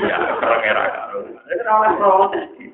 Iya, 0.00 0.16
kereng 0.40 0.64
era 0.64 0.84
karo. 0.96 1.28
Nek 1.28 1.68
ora 1.68 1.92
protes. 1.92 2.67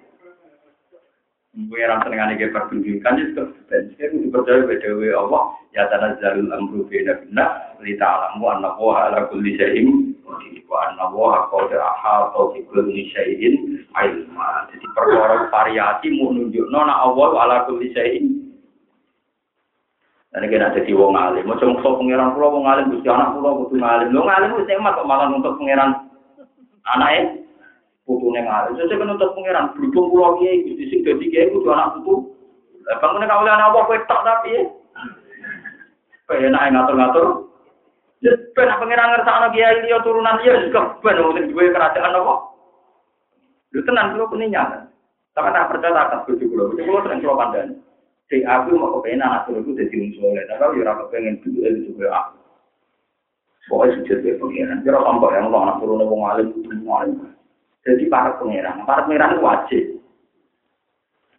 Pengiran 1.54 2.02
senengane 2.02 2.34
ge 2.34 2.50
pertunjukan 2.50 3.14
itu 3.22 3.46
ben 3.70 3.86
sing 3.94 4.26
dipercaya 4.26 4.66
bedewe 4.66 5.14
Allah 5.14 5.54
ya 5.70 5.86
tanazzalul 5.86 6.50
amru 6.50 6.82
fi 6.90 7.06
nafsina 7.06 7.78
li 7.78 7.94
ta'lamu 7.94 8.42
anna 8.50 8.74
wa 8.74 9.06
ala 9.06 9.30
kulli 9.30 9.54
syai'in 9.54 10.18
wa 10.66 10.76
anna 10.90 11.06
wa 11.14 11.46
qad 11.54 11.70
ahata 11.78 12.58
bi 12.58 12.66
kulli 12.66 13.06
syai'in 13.14 13.86
ilma. 13.86 14.66
Jadi 14.74 14.86
perkara 14.98 15.46
variasi 15.54 16.10
mau 16.18 16.34
nunjukno 16.34 16.74
nek 16.74 16.98
Allah 17.06 17.28
ala 17.38 17.56
kulli 17.70 17.94
syai'in 17.94 18.26
Dan 20.34 20.50
kena 20.50 20.74
jadi 20.74 20.90
wong 20.90 21.14
alim. 21.14 21.46
Macam 21.46 21.78
musuh 21.78 21.94
pangeran 21.94 22.34
pulau 22.34 22.58
wong 22.58 22.66
alim, 22.66 22.90
anak 22.98 23.38
pulau 23.38 23.62
kudu 23.62 23.78
ngalim. 23.78 24.10
Lo 24.10 24.26
ngalim 24.26 24.58
itu 24.58 24.66
nikmat 24.66 24.98
kok 24.98 25.06
malah 25.06 25.30
untuk 25.30 25.54
pangeran 25.62 26.10
anaknya 26.82 27.43
putu 28.34 28.42
neng 28.42 28.50
alim. 28.50 28.74
Saya 28.74 28.98
kan 28.98 29.30
pangeran 29.38 29.70
berhubung 29.78 30.06
pulau 30.10 30.34
kiai 30.42 30.66
gusti 30.66 30.84
sing 30.90 31.00
jadi 31.06 31.24
kiai 31.30 31.52
kudu 31.54 31.70
anak 31.70 32.02
putu. 32.02 32.34
Bangunnya 32.84 33.30
kau 33.30 33.44
lihat 33.46 33.62
apa 33.62 33.78
kue 33.86 33.98
tak 34.10 34.20
tapi 34.26 34.50
ya. 34.50 34.62
Pengen 36.26 36.56
ngatur-ngatur. 36.56 37.26
Ya, 38.24 38.32
ben 38.56 38.74
pangeran 38.80 39.08
ngerasa 39.14 39.30
anak 39.30 39.52
kiai 39.54 39.84
dia 39.86 40.02
turunan 40.02 40.40
dia 40.42 40.58
juga 40.66 40.98
ben 41.00 41.22
untuk 41.22 41.46
dua 41.54 41.70
kerajaan 41.70 42.18
apa. 42.18 42.34
Lu 43.72 43.80
tenang 43.86 44.18
pulau 44.18 44.30
kuningnya. 44.30 44.90
Tapi 45.34 45.50
tak 45.50 45.68
percaya 45.70 45.98
akan 46.10 46.24
bujuk 46.26 46.50
pulau. 46.50 46.74
Pulau 46.74 47.02
sering 47.06 47.22
pulau 47.22 47.38
kandang. 47.38 47.70
Si 48.32 48.40
aku 48.40 48.80
mau 48.80 48.98
kepengen 48.98 49.20
anak 49.20 49.44
turunku 49.44 49.76
jadi 49.76 50.00
wong 50.00 50.16
soleh, 50.16 50.48
tapi 50.48 50.80
ya 50.80 50.88
ora 50.88 50.96
kepengen 51.04 51.44
dulu 51.44 51.60
itu 51.60 51.92
juga 51.92 52.08
aku. 52.08 52.40
Pokoknya 53.68 54.00
sujud 54.00 54.18
ke 54.24 54.40
pengiran. 54.40 54.80
Kira 54.80 54.96
tampak 55.04 55.32
yang 55.36 55.52
lo 55.52 55.60
anak 55.60 55.76
turun 55.84 56.08
wong 56.08 56.24
alim, 56.24 56.48
wong 56.88 56.88
alim. 56.88 57.33
Jadi 57.84 58.08
para 58.08 58.40
pengiran, 58.40 58.88
para 58.88 59.04
pengiran 59.04 59.36
itu 59.36 59.44
wajib. 59.44 59.84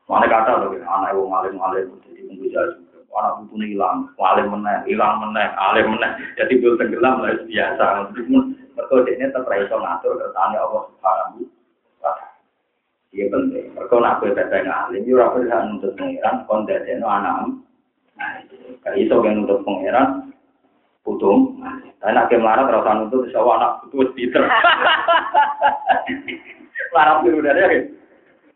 Mana 0.06 0.30
kata 0.30 0.62
loh, 0.62 0.78
anak 0.78 1.18
wong 1.18 1.34
alim 1.34 1.58
alim 1.58 1.98
jadi 2.06 2.22
pembuja 2.30 2.62
juga. 2.78 3.02
Anak 3.16 3.48
butuh 3.50 3.66
hilang, 3.66 3.98
alim 4.22 4.48
meneh, 4.54 4.78
hilang 4.86 5.18
meneh, 5.26 5.48
alim 5.58 5.98
meneh. 5.98 6.12
Jadi 6.38 6.62
belum 6.62 6.78
tenggelam 6.78 7.26
lah 7.26 7.34
biasa. 7.50 7.86
Mereka 8.14 8.96
ini 9.08 9.26
terpaksa 9.34 9.76
ngatur 9.80 10.20
kertasnya 10.20 10.60
Allah 10.62 10.82
Subhanahu 10.92 11.48
Iya 13.16 13.32
penting. 13.32 13.72
Mereka 13.72 13.96
nak 14.04 14.20
gue 14.20 14.36
kata 14.36 14.58
ngalim, 14.68 15.08
yo 15.08 15.16
ora 15.16 15.32
bisa 15.40 15.64
nuntut 15.64 15.96
pangeran, 15.96 16.44
kon 16.52 16.68
dadekno 16.68 17.08
anak. 17.08 17.48
Nah, 18.20 18.44
kayak 18.84 19.00
iso 19.00 19.24
kan 19.24 19.40
nuntut 19.40 19.64
pangeran, 19.64 20.35
putung. 21.06 21.62
Nak 22.02 22.28
ke 22.30 22.38
melarat 22.38 22.70
rasa 22.70 22.92
nuntut, 22.98 23.30
insya 23.30 23.40
Allah 23.42 23.56
anak 23.62 23.74
putus 23.88 24.14
Peter. 24.18 24.42
Melarat 26.94 27.18
dulu 27.24 27.40
dari 27.46 27.62
ya. 27.62 27.80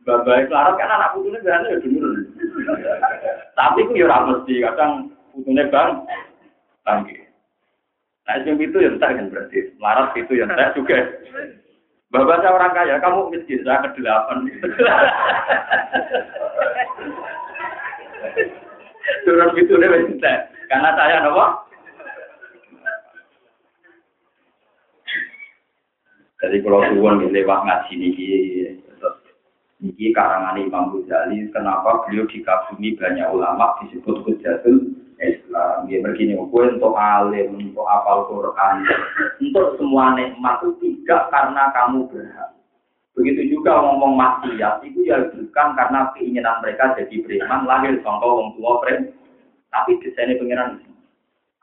Bapak 0.06 0.50
melarat 0.50 0.74
kan 0.82 0.90
anak 0.90 1.12
putusnya 1.14 1.40
biasanya 1.46 1.74
ya 1.74 1.78
dulu. 1.86 2.10
Tapi 3.54 3.80
itu 3.86 3.94
ya 4.02 4.18
mesti, 4.26 4.54
kadang 4.66 4.92
putusnya 5.34 5.70
bang, 5.70 5.90
bangki. 6.86 7.18
Nah, 8.26 8.38
yang 8.46 8.62
itu 8.62 8.78
yang 8.78 9.02
tak 9.02 9.18
kan 9.18 9.30
berarti. 9.34 9.60
Melarat 9.82 10.14
itu 10.18 10.34
yang 10.38 10.50
tak 10.54 10.74
juga. 10.78 10.98
Bapak 12.10 12.42
saya 12.42 12.54
orang 12.58 12.74
kaya, 12.74 12.96
kamu 12.98 13.30
miskin, 13.30 13.62
saya 13.62 13.86
ke 13.86 14.02
delapan. 14.02 14.50
Turun 19.26 19.54
itu 19.62 19.74
deh, 19.78 20.38
karena 20.70 20.90
saya 20.98 21.22
nopo. 21.22 21.69
Jadi 26.40 26.64
kalau 26.64 26.80
tuan 26.96 27.20
lewat 27.28 27.60
ngaji 27.68 27.94
niki, 28.00 28.28
niki 29.84 30.16
karangan 30.16 30.56
Imam 30.56 30.96
Ghazali, 30.96 31.52
kenapa 31.52 32.08
beliau 32.08 32.24
dikagumi 32.32 32.96
banyak 32.96 33.28
ulama 33.28 33.76
disebut 33.84 34.24
Hujatul 34.24 34.96
Islam. 35.20 35.92
Dia 35.92 36.00
begini, 36.00 36.40
gue 36.40 36.64
untuk 36.80 36.96
alim, 36.96 37.60
untuk 37.60 37.84
apal 37.84 38.32
Quran, 38.32 38.88
untuk 39.44 39.76
semua 39.76 40.16
nikmat 40.16 40.64
itu 40.64 40.80
tidak 40.80 41.28
karena 41.28 41.76
kamu 41.76 42.08
berhak. 42.08 42.56
Begitu 43.20 43.60
juga 43.60 43.84
ngomong 43.84 44.16
maksiat, 44.16 44.80
itu 44.88 45.12
ya 45.12 45.20
bukan 45.36 45.68
karena 45.76 46.08
keinginan 46.16 46.64
mereka 46.64 46.96
jadi 46.96 47.20
preman, 47.20 47.68
lahir 47.68 48.00
contoh 48.00 48.40
orang 48.40 48.56
tua 48.56 48.72
preman. 48.80 49.12
Tapi 49.70 50.00
desainnya 50.00 50.40
pengiran. 50.40 50.80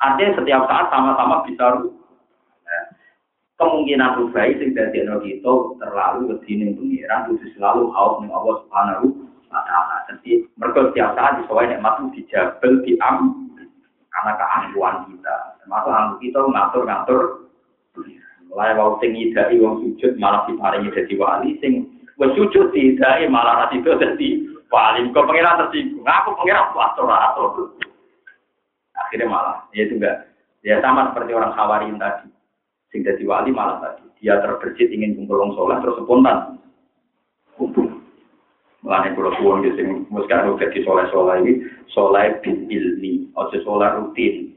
Artinya 0.05 0.37
setiap 0.37 0.63
saat 0.69 0.87
sama-sama 0.93 1.43
bisa 1.49 1.65
nah, 1.65 2.06
kemungkinan 3.57 4.21
rubai 4.21 4.53
sing 4.61 4.77
dadi 4.77 5.01
kita 5.05 5.53
terlalu 5.81 6.37
wedine 6.37 6.77
pengiran 6.77 7.33
kudu 7.33 7.47
selalu 7.57 7.89
haus 7.97 8.21
ning 8.21 8.29
Allah 8.33 8.55
Subhanahu 8.65 9.07
wa 9.49 9.61
taala. 9.65 9.97
Jadi 10.13 10.45
mereka 10.61 10.93
setiap 10.93 11.17
saat 11.17 11.41
disowain 11.41 11.73
nikmat 11.73 12.05
dijabel 12.13 12.85
diam 12.85 13.49
karena 14.13 14.33
keangkuhan 14.37 14.97
kita. 15.09 15.37
Termasuk 15.65 15.93
angku 15.93 16.15
kita 16.21 16.39
ngatur-ngatur. 16.45 17.21
Mulai 18.53 18.77
wau 18.77 19.01
sing 19.01 19.13
ngidai 19.17 19.57
wong 19.61 19.85
sujud 19.85 20.17
malah 20.21 20.45
diparingi 20.49 20.93
jadi 20.93 21.15
wali 21.19 21.57
sing 21.61 21.89
wis 22.17 22.33
sujud 22.37 22.73
didai 22.73 23.25
malah 23.29 23.69
itu 23.73 23.89
jadi 23.89 24.29
wali. 24.69 25.01
Kok 25.13 25.27
pengiran 25.29 25.65
tersinggung. 25.65 26.05
Aku 26.05 26.37
pengiran 26.45 26.77
atur 26.77 27.09
atur. 27.09 27.73
Akhirnya 28.97 29.33
malah 29.33 29.57
ya 29.73 29.89
itu 29.89 29.97
enggak. 29.97 30.29
Ya 30.65 30.81
sama 30.85 31.13
seperti 31.13 31.33
orang 31.33 31.57
khawarin 31.57 31.97
tadi. 31.97 32.36
Sing 32.95 33.03
jadi 33.03 33.23
wali 33.27 33.51
malah 33.51 33.83
tadi. 33.83 34.07
Dia 34.23 34.41
terberjit 34.41 34.89
ingin 34.89 35.19
kumpul 35.19 35.43
wong 35.43 35.53
soleh 35.59 35.77
terus 35.83 35.99
spontan. 36.01 36.57
Kumpul. 37.59 37.97
Mulane 38.87 39.19
kula 39.19 39.35
suwun 39.35 39.67
nggih 39.67 39.75
sing 39.75 39.89
muskar 40.15 40.47
dadi 40.47 40.79
soleh-soleh 40.87 41.43
iki 41.43 41.55
soleh 41.91 42.39
bil 42.39 42.71
ilmi, 42.71 43.27
aja 43.35 43.59
soleh 43.67 43.91
rutin. 43.99 44.55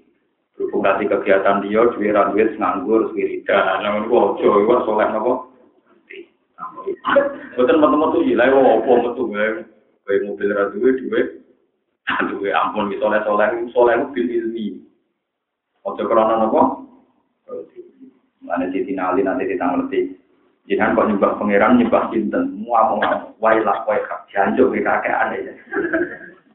Berhubung 0.53 0.85
kasih 0.85 1.09
kegiatan 1.09 1.65
dia, 1.65 1.81
duwe 1.95 2.13
ra 2.13 2.29
duwe 2.29 2.45
nganggur 2.59 3.09
wiridan. 3.17 3.81
Nang 3.81 4.05
niku 4.05 4.37
aja 4.37 4.45
iku 4.45 4.73
soleh 4.85 5.07
napa? 5.09 5.33
Boten 7.57 7.81
metu-metu 7.81 8.17
iki 8.21 8.37
lha 8.37 8.53
opo 8.53 8.91
metu 9.01 9.23
wae. 9.33 9.65
Kowe 10.05 10.15
mobil 10.29 10.49
ra 10.53 10.63
duwe 10.77 10.89
duwe. 10.99 11.21
Duwe 12.29 12.49
ampun 12.53 12.93
iki 12.93 13.01
soleh-soleh 13.01 13.65
soleh 13.73 13.97
bil 14.13 14.29
ilmi. 14.29 14.77
Aja 15.89 16.03
krana 16.05 16.37
napa? 16.37 16.85
Mana 18.39 18.71
Siti 18.71 18.95
Nali 18.95 19.21
nanti 19.21 19.43
kita 19.47 19.65
ngerti 19.67 20.19
Jangan 20.69 20.93
kok 20.93 21.07
nyembah 21.09 21.31
pangeran 21.41 21.81
nyembah 21.81 22.13
cinten, 22.13 22.61
mua 22.61 22.93
mua, 22.93 23.33
wailah 23.41 23.89
waikak, 23.89 24.29
janjo 24.29 24.69
ke 24.69 24.85
kakean 24.85 25.33
aja. 25.33 25.53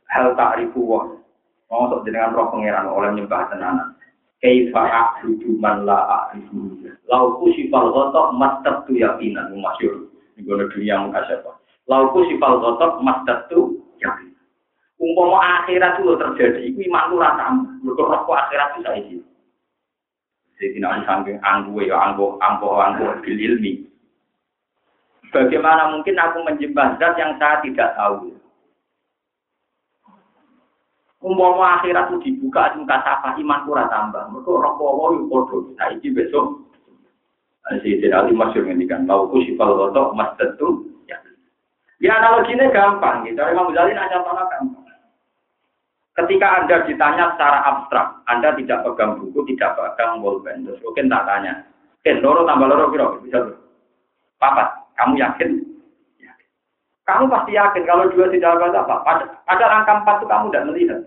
Hal 0.06 0.38
ta'rifu 0.38 0.86
wa, 0.86 1.18
ngosok 1.66 2.06
jenengan 2.06 2.30
roh 2.30 2.46
pangeran 2.54 2.86
oleh 2.86 3.10
nyembah 3.10 3.50
tenanan. 3.50 3.98
Kaifa 4.38 4.86
a'budu 4.86 5.58
man 5.58 5.82
la 5.82 6.30
a'rifu. 6.30 6.78
Lauku 7.10 7.50
sifal 7.58 7.90
gotok 7.90 8.38
mastat 8.38 8.86
tu 8.86 8.94
yakinan, 8.94 9.50
masyur. 9.58 10.06
Ini 10.38 10.46
gue 10.46 10.70
dunia 10.70 11.02
muka 11.02 11.26
siapa. 11.26 11.50
Lauku 11.90 12.22
sifal 12.30 12.62
gotok 12.62 13.02
mastat 13.02 13.50
tu 13.50 13.82
yakinan. 13.98 14.38
Umpama 15.02 15.42
akhirat 15.42 15.98
itu 15.98 16.14
terjadi, 16.14 16.60
itu 16.70 16.78
iman 16.86 17.10
lu 17.10 17.18
rasa 17.18 17.50
Berkorok 17.82 18.30
akhirat 18.30 18.78
bisa 18.78 18.90
ini. 18.94 19.18
Jadi 20.64 20.80
nanti 20.80 21.04
samping 21.04 21.36
anggu 21.44 21.76
ya 21.84 21.92
anggu 21.92 22.40
anggu 22.40 22.72
anggu 22.72 23.20
bil 23.20 23.36
ilmi. 23.36 23.84
Bagaimana 25.28 25.92
mungkin 25.92 26.16
aku 26.16 26.40
menyembah 26.40 26.96
zat 26.96 27.20
yang 27.20 27.36
saya 27.36 27.60
tidak 27.60 27.92
tahu? 28.00 28.32
Umpama 31.20 31.76
akhirat 31.80 32.08
itu 32.08 32.16
dibuka 32.24 32.72
muka 32.80 32.96
sapa 33.04 33.36
iman 33.36 33.60
kurang 33.68 33.92
tambah. 33.92 34.24
Mereka 34.32 34.48
orang 34.56 34.76
bawa 34.80 35.04
itu 35.12 35.24
bodoh. 35.28 35.60
Nah 35.76 35.92
ini 35.92 36.08
besok. 36.16 36.64
Sayyidina 37.68 38.24
Ali 38.24 38.32
masyur 38.32 38.64
ngendikan. 38.64 39.04
Lauku 39.04 39.44
sifal 39.44 39.72
rotok 39.72 40.16
mas 40.16 40.32
tentu. 40.40 40.84
Ya. 41.08 41.16
ya 42.00 42.20
analoginya 42.20 42.72
gampang. 42.72 43.24
Gitu. 43.28 43.40
Imam 43.40 43.68
Ghazali 43.72 43.96
nanya 43.96 44.20
tanah 44.20 44.48
gampang. 44.48 44.83
Ketika 46.14 46.62
Anda 46.62 46.86
ditanya 46.86 47.34
secara 47.34 47.58
abstrak, 47.66 48.22
Anda 48.30 48.54
tidak 48.54 48.86
pegang 48.86 49.18
buku, 49.18 49.42
tidak 49.50 49.74
pegang 49.74 50.22
bolpen. 50.22 50.62
Terus 50.62 50.78
mungkin 50.86 51.10
tak 51.10 51.26
tanya. 51.26 51.66
Ken, 52.06 52.22
loro 52.22 52.46
tambah 52.46 52.70
loro 52.70 52.86
kira 52.94 53.18
bisa 53.18 53.42
Papat. 54.38 54.68
Kamu 54.94 55.18
yakin? 55.18 55.58
yakin? 56.22 56.48
Kamu 57.02 57.26
pasti 57.26 57.58
yakin 57.58 57.82
kalau 57.82 58.06
dua 58.14 58.30
tidak 58.30 58.62
ada 58.62 58.86
apa. 58.86 59.02
Pada, 59.02 59.24
pada 59.42 59.64
angka 59.74 59.92
empat 60.04 60.16
itu 60.22 60.26
kamu 60.30 60.46
tidak 60.46 60.66
melihat. 60.70 61.00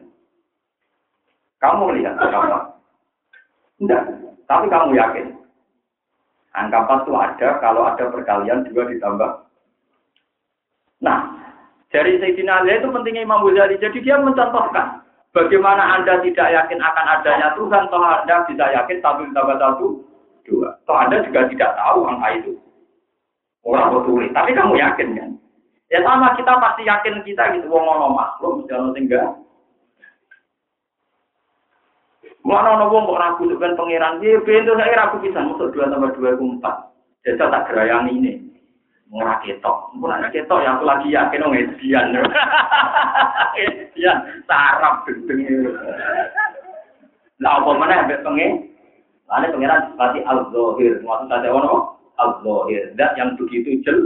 Kamu 1.63 1.81
melihat 1.87 2.13
angka 2.19 2.37
empat? 2.43 2.63
Tidak. 3.79 4.03
Tapi 4.43 4.65
kamu 4.67 4.91
yakin. 4.91 5.25
Angka 6.51 6.77
empat 6.83 6.99
itu 7.07 7.13
ada 7.15 7.49
kalau 7.63 7.81
ada 7.87 8.03
perkalian 8.11 8.67
dua 8.67 8.83
ditambah. 8.91 9.46
Dari 11.87 12.19
Sayyidina 12.19 12.63
Ali 12.63 12.75
itu 12.75 12.91
pentingnya 12.91 13.23
Imam 13.23 13.47
Ghazali. 13.47 13.79
Jadi 13.79 14.03
dia 14.03 14.19
mencontohkan 14.19 15.07
bagaimana 15.31 15.99
Anda 15.99 16.19
tidak 16.19 16.47
yakin 16.51 16.79
akan 16.83 17.05
adanya 17.19 17.55
Tuhan, 17.55 17.87
toh 17.87 18.03
Anda 18.03 18.43
bisa 18.43 18.65
yakin 18.75 18.97
satu 18.99 19.21
ditambah 19.31 19.57
satu 19.61 19.87
dua. 20.43 20.75
Toh 20.83 20.97
Anda 20.99 21.23
juga 21.23 21.47
tidak 21.47 21.71
tahu 21.79 21.99
angka 22.11 22.29
itu. 22.43 22.53
Orang 23.67 23.99
betul, 23.99 24.23
tapi 24.31 24.55
kamu 24.55 24.79
yakin 24.79 25.07
kan? 25.19 25.29
Ya 25.91 25.99
sama 26.03 26.35
kita 26.39 26.55
pasti 26.59 26.87
yakin 26.87 27.23
kita 27.23 27.55
gitu, 27.55 27.67
wong 27.67 27.83
ono 27.83 28.15
mesti 28.15 28.71
ono 28.71 28.91
tinggal. 28.95 29.43
Mana 32.47 32.79
ono 32.79 32.87
wong 32.87 33.11
kok 33.11 33.19
ragu 33.19 33.43
dengan 33.43 33.75
pangeran, 33.75 34.23
dia 34.23 34.39
pintu 34.43 34.71
saya 34.75 34.95
ragu 34.95 35.19
bisa, 35.19 35.43
masuk 35.43 35.75
dua 35.75 35.91
tambah 35.91 36.15
dua 36.15 36.35
itu 36.35 36.43
empat. 36.47 36.75
Jadi 37.27 37.43
tak 37.43 37.67
gerayang 37.67 38.07
ini, 38.07 38.46
murah 39.07 39.39
ketok, 39.43 39.95
murah 39.95 40.19
ketok 40.31 40.59
yang 40.63 40.79
aku 40.79 40.85
lagi 40.85 41.07
yakin 41.15 41.43
orang 41.43 41.59
edian, 41.63 42.05
edian, 43.63 44.17
sarap 44.43 45.07
gendeng 45.07 45.71
Lah 47.37 47.61
apa 47.61 47.69
mana 47.77 48.03
ambek 48.03 48.25
pengen? 48.25 48.73
Lalu 49.27 49.53
pangeran 49.53 49.91
seperti 49.91 50.19
al-zohir, 50.23 50.93
maksud 51.03 51.27
saya 51.29 51.51
ono 51.51 51.99
al-zohir, 52.17 52.95
dat 52.95 53.13
yang 53.19 53.35
begitu 53.35 53.77
jel. 53.83 53.99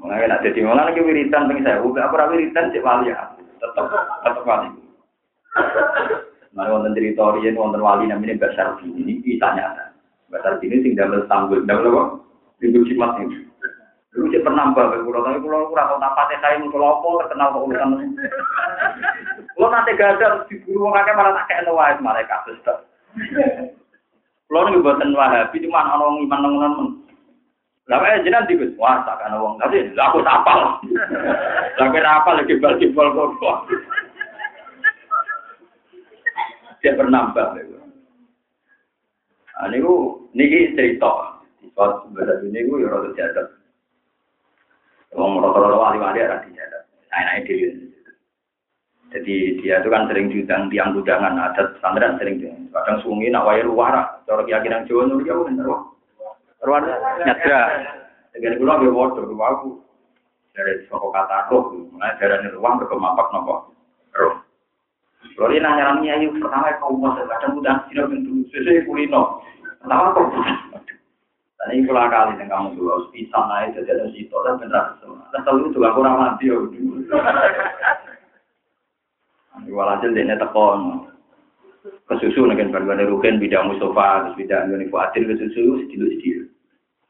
Mulai 0.00 0.26
nak 0.26 0.42
jadi 0.42 0.66
malah 0.66 0.90
lagi 0.90 1.02
wiritan 1.04 1.46
pengen 1.46 1.66
saya, 1.66 1.78
udah 1.82 2.10
aku 2.10 2.34
wiritan 2.34 2.74
cek 2.74 2.82
wali 2.82 3.12
ya, 3.12 3.36
tetap 3.60 3.86
tetap 4.26 4.42
wali. 4.42 4.70
Mari 6.52 6.68
wonten 6.68 6.96
cerita 6.96 7.32
riyen 7.38 7.54
wonten 7.54 7.84
wali 7.84 8.08
namanya 8.08 8.40
Basar 8.40 8.80
ini 8.82 9.20
kisahnya 9.20 9.62
ada. 9.72 9.91
Basar 10.32 10.56
ini 10.64 10.80
sing 10.80 10.96
damel 10.96 11.28
tanggul, 11.28 11.60
damel 11.68 11.92
apa? 11.92 12.04
Minggu 12.64 12.88
Jumat 12.88 13.20
ini. 13.20 13.52
Mbak, 14.12 15.04
kalau 15.08 15.24
tapi 15.24 15.40
kalau 15.40 15.68
kurang 15.72 15.88
tahu 15.88 15.98
napasnya 16.00 16.36
saya 16.44 16.60
kalau 16.68 17.00
apa 17.00 17.08
terkenal 17.24 17.48
kok 17.52 17.64
urusan 17.64 17.92
Kalau 19.56 19.68
nanti 19.72 19.92
gagal 19.96 20.32
di 20.48 20.54
orang 20.76 20.92
kakek 21.00 21.16
malah 21.16 21.32
tak 21.36 21.46
kayak 21.48 22.28
kasus 22.28 22.58
tak. 22.64 22.78
Kalau 24.48 24.68
nih 24.68 25.12
wahabi 25.16 25.64
cuma 25.64 25.96
orang 25.96 26.28
iman 26.28 26.40
nongonan 26.44 26.72
men. 26.76 26.88
Lama 27.88 28.44
tikus, 28.48 28.76
wah 28.76 29.00
tak 29.04 29.16
kan 29.20 29.36
uang 29.36 29.56
tapi 29.60 29.88
aku 29.96 30.20
tapal. 30.20 30.76
Tapi 31.80 31.98
apa 32.04 32.30
lagi 32.36 32.60
bal 32.60 32.76
jebol 32.76 33.08
kok. 33.16 33.58
Dia 36.84 36.96
pernah 36.96 37.32
mbak. 37.32 37.48
Nah, 39.52 39.70
ini 39.70 39.84
niki 40.32 40.76
cerita. 40.76 41.40
Soal 41.72 42.04
sebenarnya 42.04 42.44
ini 42.44 42.68
gue 42.68 42.84
ya 42.84 42.88
rada 42.92 43.10
jadat. 43.16 43.46
Wong 45.16 45.40
rata-rata 45.40 45.76
wali-wali 45.76 46.20
ada 46.20 46.44
di 46.44 46.52
jadat. 46.52 46.82
Saya 47.08 47.22
naik 47.28 47.44
diri. 47.48 47.92
Jadi 49.12 49.60
dia 49.60 49.76
itu 49.84 49.92
kan 49.92 50.08
sering 50.08 50.32
diundang 50.32 50.72
tiang 50.72 50.96
undangan 50.96 51.36
adat 51.36 51.76
pesantren 51.76 52.16
sering 52.16 52.40
dia. 52.40 52.52
Kadang 52.72 53.04
sungi 53.04 53.28
nak 53.28 53.44
wayar 53.44 53.68
luar, 53.68 54.24
cara 54.24 54.42
keyakinan 54.48 54.88
Jawa 54.88 55.04
nuri 55.04 55.28
ya 55.28 55.36
bener 55.36 55.68
wah. 55.68 55.82
Luar 56.64 56.82
nyadra. 57.20 57.62
Dengan 58.32 58.56
kula 58.56 58.72
nggih 58.80 58.92
waduh 58.96 59.28
aku 59.28 59.70
dari 60.56 60.88
soko 60.88 61.12
kata 61.12 61.52
roh, 61.52 61.76
mulai 61.92 62.16
ruang 62.56 62.80
berkemapak 62.80 63.28
nopo 63.36 63.76
roh. 64.16 64.40
Dia 65.36 65.60
nanya 65.60 65.96
nanya 65.96 66.16
ayu 66.16 66.32
pertama 66.40 66.72
kau 66.80 66.96
mau 66.96 67.12
kadang 67.12 67.60
udah 67.60 67.84
tidak 67.92 68.08
bentuk 68.08 68.48
sesuai 68.52 68.88
kulino. 68.88 69.44
Pertama 69.82 70.14
kau 70.14 70.30
dan 71.62 71.78
ini 71.78 71.86
pula 71.86 72.10
kali 72.10 72.42
yang 72.42 72.50
kamu 72.50 72.74
dulu 72.74 73.06
bisa 73.14 73.38
naik 73.46 73.78
jadi 73.78 73.94
ada 73.94 74.10
situ 74.10 74.34
dan 74.34 74.58
benar 74.58 74.98
semua. 74.98 75.22
Dan 75.30 75.46
selalu 75.46 75.70
juga 75.70 75.94
kurang 75.94 76.18
mati 76.18 76.50
ya. 76.50 76.58
Walhasil 79.70 80.10
dia 80.10 80.34
tekon 80.42 81.06
kesusu 82.10 82.50
dengan 82.50 82.74
berbagai 82.74 83.14
rugen 83.14 83.38
bidang 83.38 83.70
musofa 83.70 84.26
terus 84.26 84.38
bidang 84.42 84.74
unifu 84.74 84.98
adil 84.98 85.22
kesusu 85.22 85.86
sedilu 85.86 86.06
sedilu. 86.18 86.44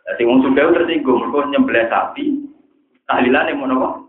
Jadi 0.04 0.22
wong 0.28 0.44
sudah 0.44 0.64
tersinggung, 0.76 1.32
mereka 1.32 1.48
nyembelih 1.48 1.86
sapi, 1.88 2.24
tahlilan 3.08 3.48
yang 3.48 3.58
mau 3.64 4.04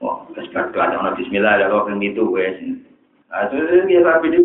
Wah, 0.00 0.24
kesempatan 0.32 0.72
tuh 0.72 0.80
ada 0.80 0.96
orang 0.96 1.12
Bismillah, 1.20 1.60
ada 1.60 1.76
orang 1.76 2.00
itu, 2.00 2.24
wes. 2.24 2.56
Nah, 3.28 3.52
itu 3.52 3.84
dia 3.84 4.00
sapi 4.00 4.32
di 4.32 4.40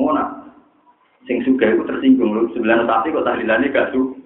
Kumuna, 0.00 0.24
sing 1.28 1.44
suka 1.44 1.76
itu 1.76 1.84
tersinggung, 1.84 2.32
lu 2.32 2.48
sebelah 2.56 2.88
sapi 2.88 3.12
kok 3.12 3.20
tahlilannya 3.20 3.68
gak 3.68 3.92
su. 3.92 4.16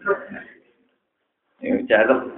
Ini 1.67 1.83
jatuh. 1.91 2.31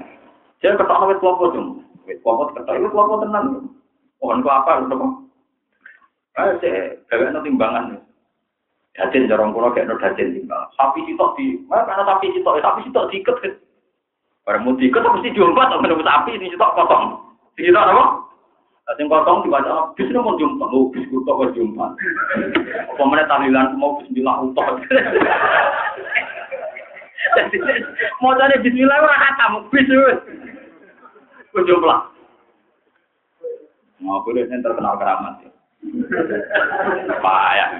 Saya 0.64 0.80
ketawa 0.80 1.12
wet 1.12 1.20
kelompok 1.20 1.53
dong. 1.53 1.84
Wet 2.09 2.16
kelompok 2.24 2.57
ketawa 2.57 2.80
wet 2.80 2.89
kelompok 2.97 3.20
tenang. 3.28 3.47
Mohon 4.24 4.41
kok 4.41 4.57
apa 4.57 4.72
gitu 4.80 4.95
kok. 4.97 5.12
Ayo 6.41 6.53
saya 6.64 6.80
gawe 7.12 7.24
no 7.28 7.45
timbangan. 7.45 8.01
Dajin 8.97 9.28
jarang 9.28 9.53
kuno 9.53 9.68
kayak 9.76 9.93
no 9.93 10.01
dajin 10.01 10.32
timbang. 10.32 10.72
Sapi 10.72 11.05
sitok 11.05 11.37
di, 11.37 11.61
mana 11.68 12.09
sapi 12.09 12.32
sitok, 12.32 12.64
sapi 12.64 12.89
sitok 12.89 13.12
diikat. 13.12 13.37
Barang 14.49 14.64
mau 14.64 14.80
diikat 14.80 15.05
mesti 15.05 15.37
diumpat 15.37 15.76
atau 15.76 15.84
menunggu 15.84 16.09
sapi 16.09 16.41
ini 16.41 16.49
sitok 16.57 16.72
potong. 16.72 17.20
Sitok 17.61 17.84
apa? 17.84 18.05
Sing 18.95 19.11
potong 19.11 19.43
dibaca 19.43 19.91
bis 19.99 20.07
mau 20.14 20.39
jumpa, 20.39 20.62
mau 20.62 20.87
bis 20.95 21.03
kutok 21.11 21.34
mau 21.34 21.51
jumpa. 21.51 21.87
Apa 22.87 23.03
mana 23.03 23.26
tahlilan 23.26 23.74
mau 23.82 23.99
bismillah 23.99 24.47
utok. 24.47 24.78
Mau 28.22 28.39
jadi 28.39 28.62
bismillah 28.62 29.03
ora 29.03 29.18
katam 29.18 29.66
bis 29.74 29.91
wis. 29.91 30.18
Kujumlah. 31.51 32.14
Mau 34.07 34.22
boleh 34.22 34.47
yang 34.47 34.62
terkenal 34.62 34.95
keramat. 35.03 35.51
Payah. 37.18 37.70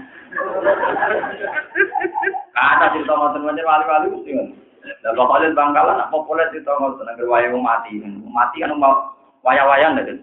Kata 2.50 2.86
cerita 2.98 3.12
ngoten 3.14 3.46
ngoten 3.46 3.62
wali-wali 3.62 4.07
mesti 4.11 4.30
ngoten. 4.34 4.59
Dan 5.07 5.14
pokoknya 5.14 5.54
bangkalan 5.54 6.02
populer 6.11 6.50
cerita 6.50 6.74
ngoten 6.82 7.07
agar 7.14 7.30
wayang 7.30 7.62
mati. 7.62 8.02
Mati 8.26 8.59
kan 8.59 8.74
mau 8.74 9.14
wayang-wayang 9.46 10.02
kan. 10.02 10.18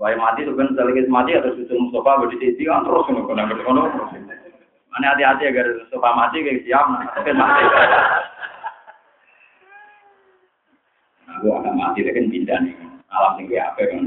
Wayang 0.00 0.16
mati 0.16 0.48
itu 0.48 0.56
kan 0.56 0.72
selagi 0.72 1.04
mati 1.12 1.36
atau 1.36 1.52
susu 1.60 1.76
Mustafa 1.76 2.24
berdiri 2.24 2.56
kan 2.64 2.88
terus 2.88 3.04
ngono 3.04 3.28
kono 3.28 3.44
kono 3.52 3.82
terus. 3.92 4.10
Mana 4.88 5.12
hati-hati 5.12 5.44
agar 5.44 5.68
Mustafa 5.76 6.08
mati 6.16 6.40
kayak 6.40 6.64
siap 6.64 6.84
nah, 6.88 7.04
kan 7.20 7.36
mati. 7.36 7.62
Aku 11.36 11.46
akan 11.52 11.74
mati 11.76 12.00
kan 12.00 12.32
pindah 12.32 12.58
nih. 12.64 12.74
Alam 13.12 13.32
tinggi 13.36 13.60
apa 13.60 13.80
kan. 13.84 14.00